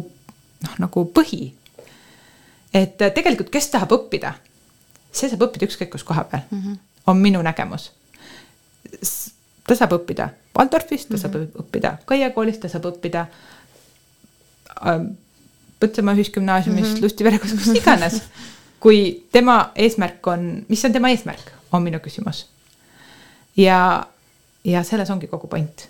noh, 0.62 0.74
nagu 0.78 1.04
põhi. 1.14 1.52
et 2.74 2.98
tegelikult, 2.98 3.50
kes 3.50 3.68
tahab 3.72 3.92
õppida, 3.92 4.32
see 5.12 5.30
saab 5.30 5.46
õppida 5.48 5.68
ükskõik 5.68 5.90
kus 5.90 6.04
koha 6.04 6.24
peal 6.24 6.42
mm, 6.50 6.62
-hmm. 6.62 6.78
on 7.06 7.16
minu 7.16 7.42
nägemus. 7.42 7.92
ta 9.66 9.74
saab 9.74 9.92
õppida 9.92 10.28
Waldorfis, 10.58 11.06
ta 11.06 11.14
mm 11.14 11.16
-hmm. 11.16 11.22
saab 11.22 11.34
mhm. 11.34 11.62
õppida 11.62 11.96
Kaia 12.04 12.30
koolis, 12.30 12.58
ta 12.58 12.68
saab 12.68 12.84
õppida 12.84 13.26
äh, 14.86 15.00
Põltsamaa 15.80 16.14
Ühisgümnaasiumis 16.14 16.88
mm 16.88 16.94
-hmm., 16.94 17.02
Lustivere 17.02 17.38
kus, 17.38 17.52
kus 17.52 17.74
iganes 17.76 18.22
kui 18.86 19.26
tema 19.34 19.72
eesmärk 19.74 20.26
on, 20.30 20.46
mis 20.70 20.84
on 20.86 20.92
tema 20.94 21.10
eesmärk, 21.10 21.50
on 21.74 21.82
minu 21.82 21.98
küsimus. 21.98 22.44
ja, 23.58 24.06
ja 24.64 24.82
selles 24.86 25.10
ongi 25.10 25.26
kogu 25.26 25.50
point. 25.50 25.88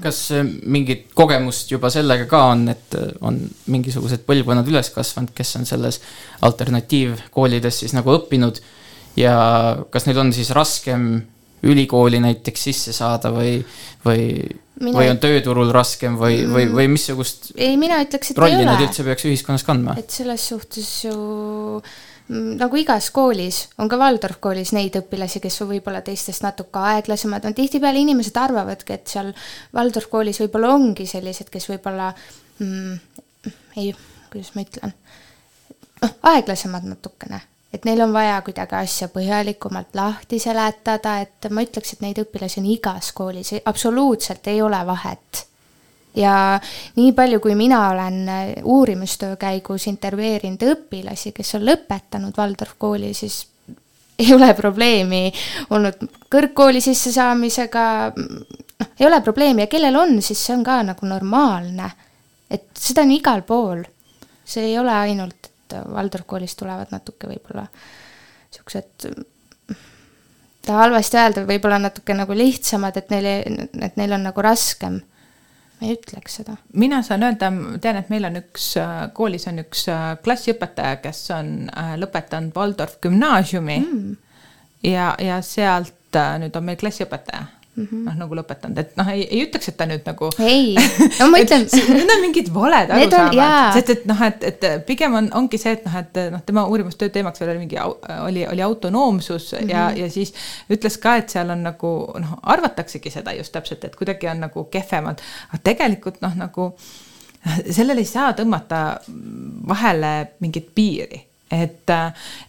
kas 0.00 0.22
äh, 0.32 0.44
mingit 0.64 1.10
kogemust 1.16 1.70
juba 1.72 1.90
sellega 1.92 2.24
ka 2.28 2.40
on, 2.54 2.66
et 2.72 2.96
äh, 2.96 3.12
on 3.20 3.42
mingisugused 3.66 4.24
põlvkonnad 4.24 4.68
üles 4.72 4.88
kasvanud, 4.94 5.34
kes 5.36 5.56
on 5.60 5.68
selles 5.68 6.00
alternatiivkoolides 6.48 7.82
siis 7.82 7.96
nagu 7.96 8.16
õppinud 8.16 8.62
ja 9.20 9.36
kas 9.92 10.08
neil 10.08 10.20
on 10.24 10.32
siis 10.32 10.52
raskem 10.56 11.10
ülikooli 11.62 12.20
näiteks 12.22 12.66
sisse 12.70 12.92
saada 12.96 13.32
või, 13.34 13.58
või 14.04 14.26
mina... 14.80 14.96
või 14.96 15.08
on 15.12 15.20
tööturul 15.22 15.72
raskem 15.74 16.16
või, 16.20 16.42
või, 16.48 16.66
või 16.72 16.86
missugust 16.94 17.50
ei, 17.56 17.76
mina 17.80 18.00
ütleks, 18.04 18.32
et 18.32 18.40
rolli 18.40 18.62
nad 18.66 18.80
üldse 18.80 19.04
peaks 19.06 19.26
ühiskonnas 19.28 19.64
kandma? 19.66 19.96
et 20.00 20.12
selles 20.14 20.46
suhtes 20.52 20.88
ju 21.04 21.14
mm, 21.80 22.54
nagu 22.60 22.80
igas 22.80 23.10
koolis, 23.14 23.62
on 23.80 23.90
ka 23.92 23.98
Waldorf 24.00 24.40
koolis 24.42 24.72
neid 24.76 24.96
õpilasi, 25.02 25.42
kes 25.44 25.60
on 25.64 25.72
võib-olla 25.74 26.02
teistest 26.06 26.46
natuke 26.46 26.82
aeglasemad, 26.94 27.44
no 27.44 27.56
tihtipeale 27.56 28.00
inimesed 28.06 28.40
arvavadki, 28.40 28.96
et 28.96 29.12
seal 29.16 29.34
Waldorf 29.76 30.08
koolis 30.12 30.40
võib-olla 30.44 30.72
ongi 30.78 31.08
sellised, 31.10 31.52
kes 31.52 31.68
võib-olla 31.74 32.12
mm, 32.62 32.96
ei, 33.80 33.92
kuidas 34.32 34.54
ma 34.56 34.64
ütlen, 34.64 34.96
noh, 36.00 36.18
aeglasemad 36.32 36.88
natukene 36.88 37.44
et 37.74 37.84
neil 37.86 38.00
on 38.02 38.12
vaja 38.12 38.40
kuidagi 38.42 38.76
asja 38.80 39.08
põhjalikumalt 39.12 39.94
lahti 39.94 40.40
seletada, 40.42 41.18
et 41.22 41.50
ma 41.54 41.62
ütleks, 41.64 41.94
et 41.94 42.02
neid 42.04 42.18
õpilasi 42.22 42.60
on 42.62 42.66
igas 42.72 43.12
koolis, 43.16 43.54
absoluutselt 43.64 44.50
ei 44.50 44.62
ole 44.62 44.80
vahet. 44.86 45.46
ja 46.16 46.58
nii 46.96 47.12
palju, 47.14 47.38
kui 47.40 47.54
mina 47.54 47.88
olen 47.92 48.16
uurimustöö 48.66 49.36
käigus 49.38 49.86
intervjueerinud 49.86 50.64
õpilasi, 50.72 51.30
kes 51.32 51.54
on 51.54 51.68
lõpetanud 51.68 52.38
Waldorf 52.38 52.74
kooli, 52.78 53.14
siis 53.14 53.44
ei 54.20 54.34
ole 54.34 54.50
probleemi 54.54 55.30
olnud 55.70 56.02
kõrgkooli 56.30 56.82
sissesaamisega, 56.82 57.84
noh, 58.16 58.90
ei 58.98 59.06
ole 59.06 59.20
probleemi 59.22 59.62
ja 59.62 59.70
kellel 59.70 59.96
on, 59.96 60.18
siis 60.22 60.42
see 60.42 60.56
on 60.56 60.66
ka 60.66 60.82
nagu 60.90 61.06
normaalne. 61.06 61.90
et 62.50 62.66
seda 62.74 63.06
on 63.06 63.14
igal 63.14 63.42
pool. 63.46 63.84
see 64.44 64.72
ei 64.72 64.78
ole 64.78 64.90
ainult 64.90 65.49
et 65.70 65.92
Waldorf 65.94 66.26
koolist 66.26 66.58
tulevad 66.58 66.90
natuke 66.94 67.30
võib-olla 67.30 67.66
niisugused 68.50 69.10
ta 70.66 70.80
halvasti 70.82 71.18
öelda, 71.20 71.44
võib-olla 71.48 71.78
natuke 71.80 72.14
nagu 72.16 72.34
lihtsamad, 72.36 72.96
et 73.00 73.12
neil, 73.12 73.28
et 73.80 73.96
neil 74.00 74.16
on 74.16 74.26
nagu 74.28 74.44
raskem. 74.44 75.00
ma 75.80 75.88
ei 75.88 75.94
ütleks 75.96 76.40
seda. 76.40 76.56
mina 76.72 77.02
saan 77.02 77.22
öelda, 77.24 77.52
tean, 77.80 78.00
et 78.02 78.10
meil 78.12 78.28
on 78.28 78.40
üks, 78.42 78.72
koolis 79.16 79.46
on 79.48 79.62
üks 79.62 79.86
klassiõpetaja, 80.24 80.98
kes 81.04 81.22
on 81.36 81.54
lõpetanud 82.02 82.52
Waldorf 82.56 82.98
gümnaasiumi 83.02 83.78
mm. 83.80 84.16
ja, 84.90 85.14
ja 85.18 85.40
sealt 85.42 86.20
nüüd 86.42 86.56
on 86.58 86.66
meil 86.66 86.78
klassiõpetaja 86.80 87.46
mm 87.76 87.84
-hmm. 87.84 88.04
noh, 88.04 88.16
nagu 88.18 88.36
lõpetanud, 88.38 88.78
et 88.78 88.96
noh, 88.96 89.08
ei, 89.12 89.22
ei 89.30 89.44
ütleks, 89.44 89.68
et 89.68 89.76
ta 89.76 89.86
nüüd 89.86 90.06
nagu. 90.06 90.30
ei, 90.38 90.74
no 91.20 91.28
ma 91.30 91.40
ütlen 91.42 91.66
Need 91.70 92.12
on 92.14 92.22
mingid 92.24 92.50
valed 92.54 92.90
arusaamad, 92.96 93.74
sest 93.76 93.90
et 93.94 94.06
noh, 94.10 94.22
et, 94.26 94.44
et 94.44 94.66
pigem 94.86 95.14
on, 95.14 95.30
ongi 95.42 95.58
see, 95.58 95.72
et 95.78 95.84
noh, 95.86 95.96
et 96.00 96.20
noh, 96.34 96.42
tema 96.46 96.66
uurimustöö 96.66 97.08
teemaks 97.08 97.40
veel 97.40 97.52
oli 97.54 97.62
mingi, 97.64 97.78
oli, 98.24 98.46
oli 98.46 98.62
autonoomsus 98.62 99.52
mm 99.52 99.58
-hmm. 99.58 99.70
ja, 99.70 99.90
ja 99.96 100.10
siis 100.10 100.34
ütles 100.70 100.98
ka, 100.98 101.16
et 101.16 101.28
seal 101.28 101.50
on 101.50 101.62
nagu 101.62 101.94
noh, 102.18 102.38
arvataksegi 102.42 103.10
seda 103.10 103.32
just 103.32 103.52
täpselt, 103.52 103.84
et 103.84 103.96
kuidagi 103.96 104.28
on 104.28 104.40
nagu 104.40 104.64
kehvemad, 104.64 105.20
aga 105.48 105.62
tegelikult 105.62 106.20
noh, 106.20 106.34
nagu 106.36 106.74
sellele 107.70 108.00
ei 108.00 108.04
saa 108.04 108.32
tõmmata 108.32 109.00
vahele 109.68 110.26
mingit 110.40 110.74
piiri 110.74 111.30
et, 111.50 111.90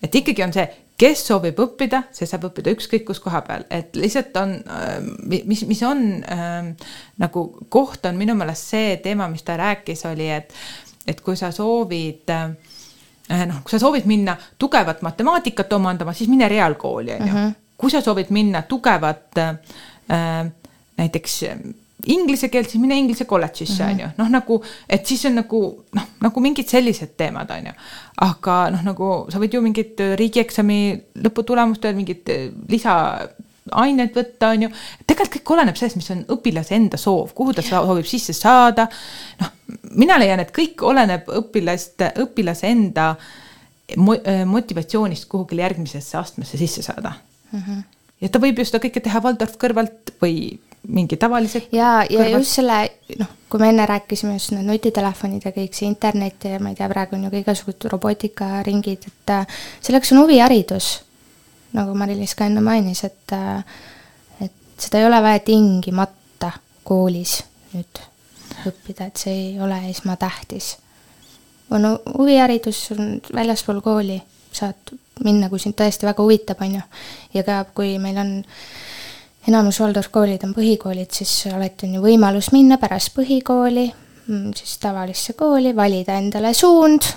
et 0.04 0.16
ikkagi 0.16 0.44
on 0.46 0.54
see 0.54 0.68
kes 1.02 1.24
soovib 1.32 1.60
õppida, 1.64 2.04
see 2.14 2.30
saab 2.30 2.46
õppida 2.52 2.74
ükskõik 2.76 3.08
kus 3.08 3.22
koha 3.24 3.42
peal, 3.46 3.66
et 3.74 3.96
lihtsalt 3.98 4.38
on, 4.42 4.54
ähm, 4.76 5.10
mis, 5.50 5.64
mis 5.70 5.82
on 5.88 6.04
äh, 6.22 6.72
nagu 7.22 7.46
koht 7.74 8.06
on 8.10 8.20
minu 8.20 8.36
meelest 8.38 8.76
see 8.76 8.96
teema, 9.04 9.30
mis 9.32 9.46
ta 9.48 9.58
rääkis, 9.60 10.06
oli, 10.12 10.30
et, 10.34 10.54
et 11.10 11.24
kui 11.26 11.40
sa 11.40 11.50
soovid 11.56 12.30
äh, 12.36 13.46
noh, 13.50 13.62
kui 13.64 13.74
sa 13.74 13.82
soovid 13.82 14.06
minna 14.10 14.38
tugevat 14.62 15.02
matemaatikat 15.06 15.74
omandama, 15.74 16.14
siis 16.18 16.30
mine 16.30 16.50
reaalkooli, 16.52 17.18
on 17.18 17.28
ju. 17.28 17.34
Mhm. 17.34 17.60
kui 17.82 17.90
sa 17.90 18.02
soovid 18.06 18.30
minna 18.30 18.62
tugevat 18.70 19.40
äh, 19.42 20.52
näiteks 21.02 21.40
inglise 22.10 22.50
keelt, 22.50 22.70
siis 22.70 22.82
mine 22.82 22.98
inglise 22.98 23.26
kolledžisse 23.30 23.84
on 23.86 24.00
ju, 24.02 24.08
noh 24.18 24.32
nagu, 24.32 24.58
et 24.90 25.06
siis 25.08 25.24
on 25.30 25.38
nagu 25.38 25.62
noh, 25.98 26.08
nagu 26.24 26.44
mingid 26.44 26.70
sellised 26.72 27.14
teemad 27.20 27.52
on 27.54 27.70
ju. 27.70 27.76
aga 28.26 28.58
noh, 28.74 28.84
nagu 28.92 29.12
sa 29.34 29.42
võid 29.42 29.58
ju 29.58 29.62
mingit 29.64 30.02
riigieksami 30.20 30.80
lõputulemustel 31.22 31.96
mingit 31.98 32.32
lisaained 32.72 34.18
võtta, 34.18 34.50
on 34.56 34.66
ju. 34.68 34.72
tegelikult 35.06 35.38
kõik 35.38 35.54
oleneb 35.58 35.78
sellest, 35.78 36.00
mis 36.00 36.12
on 36.16 36.26
õpilase 36.38 36.76
enda 36.78 36.98
soov, 37.02 37.36
kuhu 37.38 37.54
ta 37.58 37.66
soovib 37.66 38.10
sisse 38.10 38.34
saada. 38.38 38.88
noh, 39.42 39.54
mina 39.94 40.18
leian, 40.22 40.42
et 40.42 40.54
kõik 40.56 40.82
oleneb 40.88 41.30
õpilaste, 41.42 42.14
õpilase 42.26 42.72
enda 42.72 43.14
motivatsioonist 44.48 45.28
kuhugile 45.28 45.66
järgmisesse 45.66 46.18
astmesse 46.18 46.58
sisse 46.58 46.82
saada 46.82 47.12
mm. 47.52 47.60
-hmm. 47.60 47.82
ja 48.22 48.30
ta 48.30 48.40
võib 48.40 48.60
ju 48.60 48.66
seda 48.66 48.80
kõike 48.80 49.02
teha 49.04 49.20
Waldorf 49.20 49.58
kõrvalt 49.60 50.14
või 50.22 50.60
mingi 50.88 51.18
tavalise. 51.18 51.68
ja, 51.72 52.02
ja 52.10 52.20
kõrvalt. 52.20 52.42
just 52.42 52.58
selle, 52.58 52.80
noh, 53.20 53.30
kui 53.50 53.62
me 53.62 53.70
enne 53.70 53.86
rääkisime 53.86 54.34
just 54.34 54.54
need 54.56 54.68
nutitelefonid 54.68 55.46
ja 55.46 55.54
kõik 55.56 55.78
see 55.78 55.90
internet 55.90 56.48
ja 56.48 56.60
ma 56.60 56.72
ei 56.72 56.78
tea, 56.80 56.90
praegu 56.90 57.18
on 57.18 57.26
ju 57.28 57.32
ka 57.34 57.42
igasugused 57.44 57.88
robootikaringid, 57.94 59.08
et 59.12 59.34
äh, 59.36 59.60
selleks 59.82 60.14
on 60.16 60.24
huviharidus. 60.24 60.92
nagu 61.78 61.96
Mari-Liis 61.96 62.36
ka 62.36 62.50
enne 62.50 62.64
mainis, 62.66 63.04
et, 63.08 63.36
äh, 63.36 63.64
et 64.48 64.54
seda 64.78 65.00
ei 65.00 65.08
ole 65.08 65.22
vaja 65.24 65.44
tingimata 65.46 66.52
koolis 66.84 67.42
nüüd 67.72 68.02
õppida, 68.68 69.08
et 69.08 69.18
see 69.18 69.34
ei 69.34 69.60
ole 69.62 69.78
esmatähtis. 69.90 70.78
on 71.70 71.86
huviharidus 72.18 72.92
on 72.98 73.22
väljaspool 73.34 73.82
kooli, 73.82 74.22
saad 74.52 74.98
minna, 75.24 75.48
kui 75.50 75.60
sind 75.60 75.78
tõesti 75.78 76.10
väga 76.10 76.24
huvitab, 76.24 76.62
on 76.62 76.80
ju. 76.80 76.82
ja 77.34 77.44
ka, 77.44 77.64
kui 77.76 78.00
meil 78.00 78.18
on 78.18 78.40
äh, 78.40 78.56
enamus 79.48 79.80
Waldorf 79.82 80.12
koolid 80.14 80.44
on 80.46 80.54
põhikoolid, 80.56 81.12
siis 81.16 81.48
alati 81.54 81.88
on 81.88 81.98
ju 81.98 82.04
võimalus 82.04 82.52
minna 82.54 82.78
pärast 82.82 83.14
põhikooli 83.16 83.88
mm, 83.90 84.52
siis 84.58 84.78
tavalisse 84.82 85.34
kooli, 85.40 85.76
valida 85.76 86.18
endale 86.20 86.54
suund, 86.58 87.08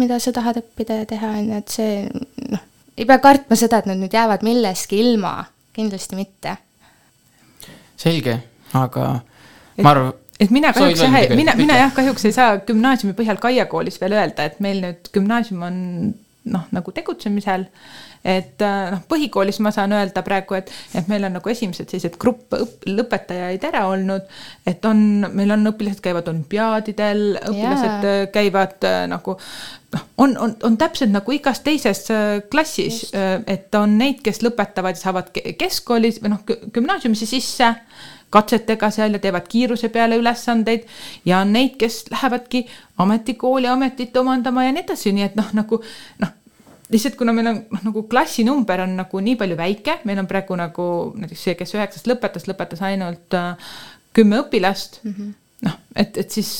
mida 0.00 0.20
sa 0.22 0.32
tahad 0.32 0.62
õppida 0.62 1.02
ja 1.02 1.08
teha, 1.08 1.32
on 1.40 1.50
ju, 1.52 1.58
et 1.62 1.74
see 1.74 2.52
noh, 2.52 2.64
ei 2.96 3.08
pea 3.08 3.18
kartma 3.22 3.58
seda, 3.58 3.82
et 3.82 3.90
nad 3.90 4.00
nüüd 4.00 4.14
jäävad 4.14 4.46
millestki 4.46 5.02
ilma, 5.02 5.34
kindlasti 5.76 6.18
mitte. 6.18 6.56
selge, 7.98 8.38
aga 8.78 9.10
ma 9.82 9.92
arvan 9.92 10.16
et 10.38 10.52
mina 10.54 10.70
kahjuks 10.74 11.02
jah, 11.02 11.16
mina, 11.34 11.54
mina 11.58 11.76
jah, 11.80 11.92
kahjuks 11.94 12.28
ei 12.28 12.34
saa 12.34 12.58
gümnaasiumi 12.66 13.16
põhjal 13.18 13.40
Kaia 13.42 13.66
koolis 13.70 13.98
veel 14.00 14.14
öelda, 14.16 14.46
et 14.46 14.60
meil 14.62 14.80
nüüd 14.84 15.10
gümnaasium 15.14 15.64
on 15.66 15.80
noh, 16.48 16.68
nagu 16.74 16.94
tegutsemisel 16.94 17.66
et 18.24 18.62
äh, 18.64 18.90
noh, 18.92 19.02
põhikoolis 19.10 19.60
ma 19.64 19.72
saan 19.74 19.94
öelda 19.96 20.22
praegu, 20.26 20.58
et, 20.58 20.72
et 20.96 21.08
meil 21.10 21.26
on 21.28 21.36
nagu 21.38 21.52
esimesed 21.52 21.88
sellised 21.88 22.18
grupp 22.20 22.56
lõpetajaid 22.86 23.64
ära 23.70 23.86
olnud, 23.90 24.26
et 24.68 24.84
on, 24.88 25.00
meil 25.32 25.54
on 25.54 25.72
õpilased 25.72 26.02
käivad 26.04 26.30
olümpiaadidel, 26.32 27.24
õpilased 27.42 27.88
yeah. 27.88 27.96
Äh, 28.08 28.28
käivad 28.34 28.84
äh, 28.88 29.00
nagu 29.10 29.38
noh, 29.94 30.04
on, 30.24 30.36
on, 30.36 30.54
on 30.66 30.76
täpselt 30.80 31.14
nagu 31.14 31.32
igas 31.32 31.62
teises 31.64 32.04
klassis, 32.52 33.06
et 33.14 33.74
on 33.78 33.96
neid, 34.00 34.20
kes 34.24 34.42
lõpetavad 34.44 34.98
ja 34.98 35.06
saavad 35.06 35.32
keskkoolis 35.32 36.20
või 36.22 36.34
noh, 36.34 36.44
gümnaasiumisse 36.74 37.28
sisse 37.30 37.72
katsetega 38.30 38.90
seal 38.92 39.16
ja 39.16 39.20
teevad 39.22 39.48
kiiruse 39.48 39.88
peale 39.92 40.18
ülesandeid. 40.20 40.84
Ja 41.24 41.40
on 41.44 41.52
neid, 41.52 41.76
kes 41.80 42.04
lähevadki 42.10 42.66
ametikooli 42.98 43.68
ametit 43.70 44.16
omandama 44.16 44.64
ja 44.66 44.74
nii 44.74 44.84
edasi, 44.84 45.12
nii 45.16 45.28
et 45.30 45.38
noh, 45.38 45.48
nagu 45.56 45.80
noh, 46.22 46.34
lihtsalt 46.92 47.18
kuna 47.20 47.34
meil 47.36 47.50
on 47.50 47.60
noh, 47.72 47.82
nagu 47.90 48.04
klassinumber 48.10 48.84
on 48.86 48.96
nagu 49.02 49.20
nii 49.24 49.36
palju 49.40 49.58
väike, 49.58 49.98
meil 50.08 50.22
on 50.22 50.30
praegu 50.30 50.56
nagu 50.58 50.88
näiteks 51.18 51.44
see, 51.48 51.58
kes 51.58 51.74
üheksast 51.76 52.08
lõpetas, 52.10 52.48
lõpetas 52.48 52.82
ainult 52.88 53.36
äh, 53.36 53.76
kümme 54.16 54.42
õpilast 54.44 55.02
mm. 55.02 55.14
-hmm. 55.14 55.34
noh, 55.68 55.78
et, 55.96 56.16
et 56.24 56.38
siis 56.38 56.50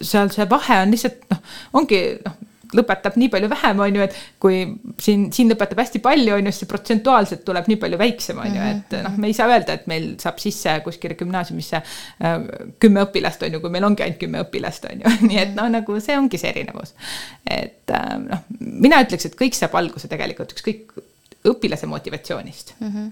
seal 0.00 0.30
see 0.34 0.48
vahe 0.50 0.80
on 0.84 0.94
lihtsalt 0.94 1.26
noh, 1.32 1.42
ongi 1.82 2.02
noh 2.22 2.40
lõpetab 2.76 3.16
nii 3.20 3.30
palju 3.32 3.50
vähem, 3.52 3.82
on 3.84 3.98
ju, 3.98 4.06
et 4.06 4.16
kui 4.42 4.62
siin, 5.02 5.28
siin 5.34 5.52
lõpetab 5.52 5.82
hästi 5.82 6.02
palju, 6.04 6.34
on 6.36 6.48
ju, 6.48 6.52
siis 6.52 6.64
see 6.64 6.70
protsentuaalselt 6.70 7.44
tuleb 7.46 7.70
nii 7.70 7.78
palju 7.82 8.00
väiksem, 8.00 8.40
on 8.42 8.58
ju, 8.58 8.66
et 8.74 8.96
noh, 9.06 9.16
me 9.22 9.30
ei 9.30 9.36
saa 9.36 9.50
öelda, 9.52 9.78
et 9.78 9.88
meil 9.90 10.12
saab 10.22 10.40
sisse 10.42 10.78
kuskile 10.86 11.16
gümnaasiumisse 11.20 11.80
äh, 11.82 12.36
kümme 12.82 13.06
õpilast, 13.06 13.46
on 13.46 13.56
ju, 13.56 13.62
kui 13.64 13.74
meil 13.74 13.88
ongi 13.88 14.06
ainult 14.06 14.20
kümme 14.22 14.44
õpilast, 14.46 14.90
on 14.90 15.04
ju, 15.04 15.16
nii 15.30 15.40
et 15.46 15.56
noh, 15.58 15.70
nagu 15.72 15.98
see 16.02 16.18
ongi 16.18 16.40
see 16.40 16.52
erinevus. 16.52 16.94
et 17.46 17.96
äh, 17.96 18.12
noh, 18.26 18.44
mina 18.58 19.02
ütleks, 19.04 19.28
et 19.28 19.38
kõik 19.38 19.58
saab 19.58 19.76
alguse 19.80 20.10
tegelikult 20.10 20.54
ükskõik 20.56 20.94
õpilase 21.48 21.88
motivatsioonist 21.90 22.76
mm. 22.78 22.88
-hmm 22.88 23.10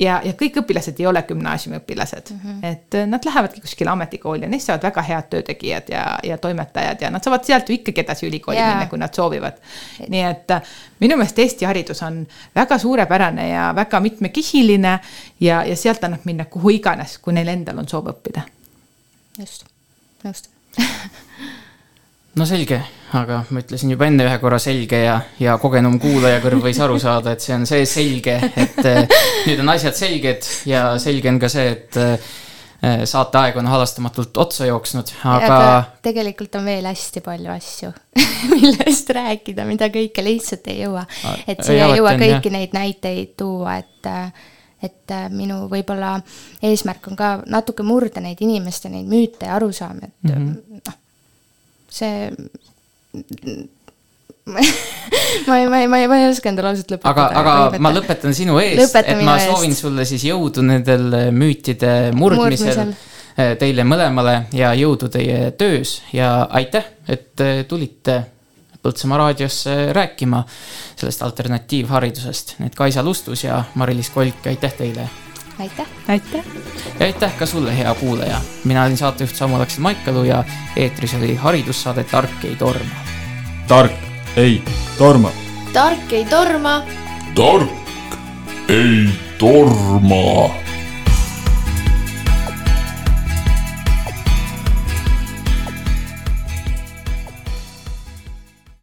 ja, 0.00 0.18
ja 0.24 0.32
kõik 0.38 0.60
õpilased 0.62 1.00
ei 1.00 1.06
ole 1.06 1.22
gümnaasiumiõpilased 1.28 2.32
mm, 2.32 2.40
-hmm. 2.44 2.66
et 2.72 2.96
äh, 2.96 3.06
nad 3.08 3.24
lähevadki 3.24 3.60
kuskile 3.60 3.90
ametikooli 3.92 4.46
ja 4.46 4.48
neist 4.48 4.70
saavad 4.70 4.86
väga 4.88 5.02
head 5.02 5.28
töötegijad 5.30 5.90
ja, 5.92 6.04
ja 6.24 6.38
toimetajad 6.38 7.02
ja 7.04 7.10
nad 7.10 7.24
saavad 7.24 7.44
sealt 7.44 7.68
ju 7.68 7.74
ikkagi 7.74 8.00
edasi 8.00 8.26
ülikooli 8.28 8.58
yeah. 8.58 8.74
minna, 8.74 8.88
kui 8.90 8.98
nad 8.98 9.14
soovivad. 9.14 9.60
nii 10.08 10.22
et 10.30 10.50
äh, 10.56 10.62
minu 11.00 11.16
meelest 11.20 11.38
Eesti 11.38 11.68
haridus 11.68 12.02
on 12.02 12.26
väga 12.56 12.78
suurepärane 12.78 13.48
ja 13.48 13.72
väga 13.76 14.00
mitmekihiline 14.00 14.98
ja, 15.40 15.64
ja 15.64 15.76
sealt 15.76 16.04
annab 16.04 16.24
minna 16.24 16.44
kuhu 16.44 16.70
iganes, 16.80 17.18
kui 17.18 17.32
neil 17.32 17.48
endal 17.48 17.78
on 17.78 17.88
soov 17.88 18.12
õppida. 18.14 18.46
just, 19.38 19.64
nõustun 20.24 20.52
no 22.38 22.46
selge, 22.46 22.78
aga 23.18 23.40
ma 23.50 23.62
ütlesin 23.62 23.90
juba 23.90 24.06
enne 24.06 24.26
ühe 24.28 24.36
korra 24.42 24.58
selge 24.62 25.00
ja, 25.02 25.16
ja 25.42 25.56
kogenum 25.62 25.98
kuulaja 26.02 26.42
kõrv 26.44 26.68
võis 26.68 26.78
aru 26.82 26.98
saada, 27.02 27.34
et 27.34 27.42
see 27.42 27.56
on 27.56 27.66
see 27.68 27.86
selge, 27.88 28.36
et 28.54 28.78
eh, 28.86 29.00
nüüd 29.48 29.64
on 29.64 29.72
asjad 29.74 29.98
selged 29.98 30.46
ja 30.70 30.84
selge 31.02 31.32
on 31.32 31.40
ka 31.42 31.50
see, 31.50 31.72
et 31.74 31.98
eh, 32.00 32.30
saateaeg 32.80 33.58
on 33.60 33.66
halastamatult 33.68 34.38
otsa 34.40 34.68
jooksnud, 34.70 35.10
aga. 35.28 35.58
tegelikult 36.06 36.54
on 36.60 36.70
veel 36.70 36.86
hästi 36.88 37.20
palju 37.24 37.50
asju 37.52 37.90
millest 38.54 39.10
rääkida, 39.16 39.66
mida 39.68 39.90
kõike 39.92 40.24
lihtsalt 40.24 40.70
ei 40.72 40.84
jõua. 40.84 41.04
et 41.44 41.60
siia 41.66 41.90
ei 41.90 41.98
jõua 41.98 42.14
kõiki 42.20 42.54
neid 42.54 42.78
näiteid 42.78 43.36
tuua, 43.40 43.80
et 43.82 44.14
et 44.80 45.12
minu 45.36 45.66
võib-olla 45.68 46.14
eesmärk 46.64 47.10
on 47.10 47.18
ka 47.18 47.34
natuke 47.52 47.84
murda 47.84 48.22
neid 48.24 48.38
inimeste 48.40 48.88
neid 48.88 49.10
müüte 49.10 49.50
ja 49.50 49.58
arusaami, 49.58 50.08
et 50.08 50.30
mm 50.30 50.46
-hmm. 50.46 50.94
See 51.90 52.30
ma 55.46 55.58
ei, 55.58 55.68
ma 55.68 55.80
ei, 55.80 55.86
ma 55.86 55.98
ei, 56.00 56.08
ma 56.08 56.18
ei 56.18 56.28
oska 56.30 56.50
enda 56.50 56.64
lauset 56.64 56.90
lõpetada. 56.90 57.12
aga, 57.12 57.26
aga 57.40 57.54
lõpeta. 57.66 57.82
ma 57.84 57.92
lõpetan 57.94 58.36
sinu 58.36 58.58
eest, 58.62 58.96
et 59.02 59.22
ma 59.22 59.36
eest. 59.38 59.52
soovin 59.52 59.76
sulle 59.76 60.06
siis 60.08 60.24
jõudu 60.30 60.64
nendel 60.66 61.06
müütide 61.34 61.94
murdmisel, 62.16 62.82
murdmisel., 62.82 62.92
eh, 63.36 63.54
teile 63.60 63.86
mõlemale 63.86 64.36
ja 64.56 64.72
jõudu 64.78 65.10
teie 65.12 65.52
töös 65.60 66.00
ja 66.16 66.48
aitäh, 66.50 66.92
et 67.08 67.46
eh, 67.46 67.64
tulite 67.70 68.22
Põltsamaa 68.80 69.18
raadiosse 69.20 69.74
rääkima 69.92 70.38
sellest 70.96 71.20
alternatiivharidusest. 71.26 72.54
Need 72.64 72.72
Kaisa 72.72 73.04
Lustus 73.04 73.44
ja 73.44 73.58
Mari-Liis 73.76 74.08
Kolk, 74.14 74.46
aitäh 74.48 74.72
teile 74.72 75.04
aitäh! 75.60 75.86
aitäh! 76.08 76.44
ja 77.00 77.06
aitäh 77.06 77.36
ka 77.36 77.46
sulle, 77.46 77.78
hea 77.78 77.94
kuulaja! 77.94 78.40
mina 78.64 78.84
olin 78.84 78.96
saatejuht 78.96 79.34
Samu 79.34 79.56
Aleksander 79.56 79.82
Maikalu 79.82 80.24
ja 80.24 80.44
eetris 80.76 81.14
oli 81.14 81.34
haridussaade 81.34 82.04
Tark 82.04 82.44
ei 82.44 82.56
torma. 82.56 82.94
tark 83.68 83.92
ei 84.36 84.62
torma. 84.98 85.30
tark 85.72 86.12
ei 86.12 86.24
torma. 86.24 86.82
tark 87.34 87.70
ei 88.68 89.08
torma 89.38 90.69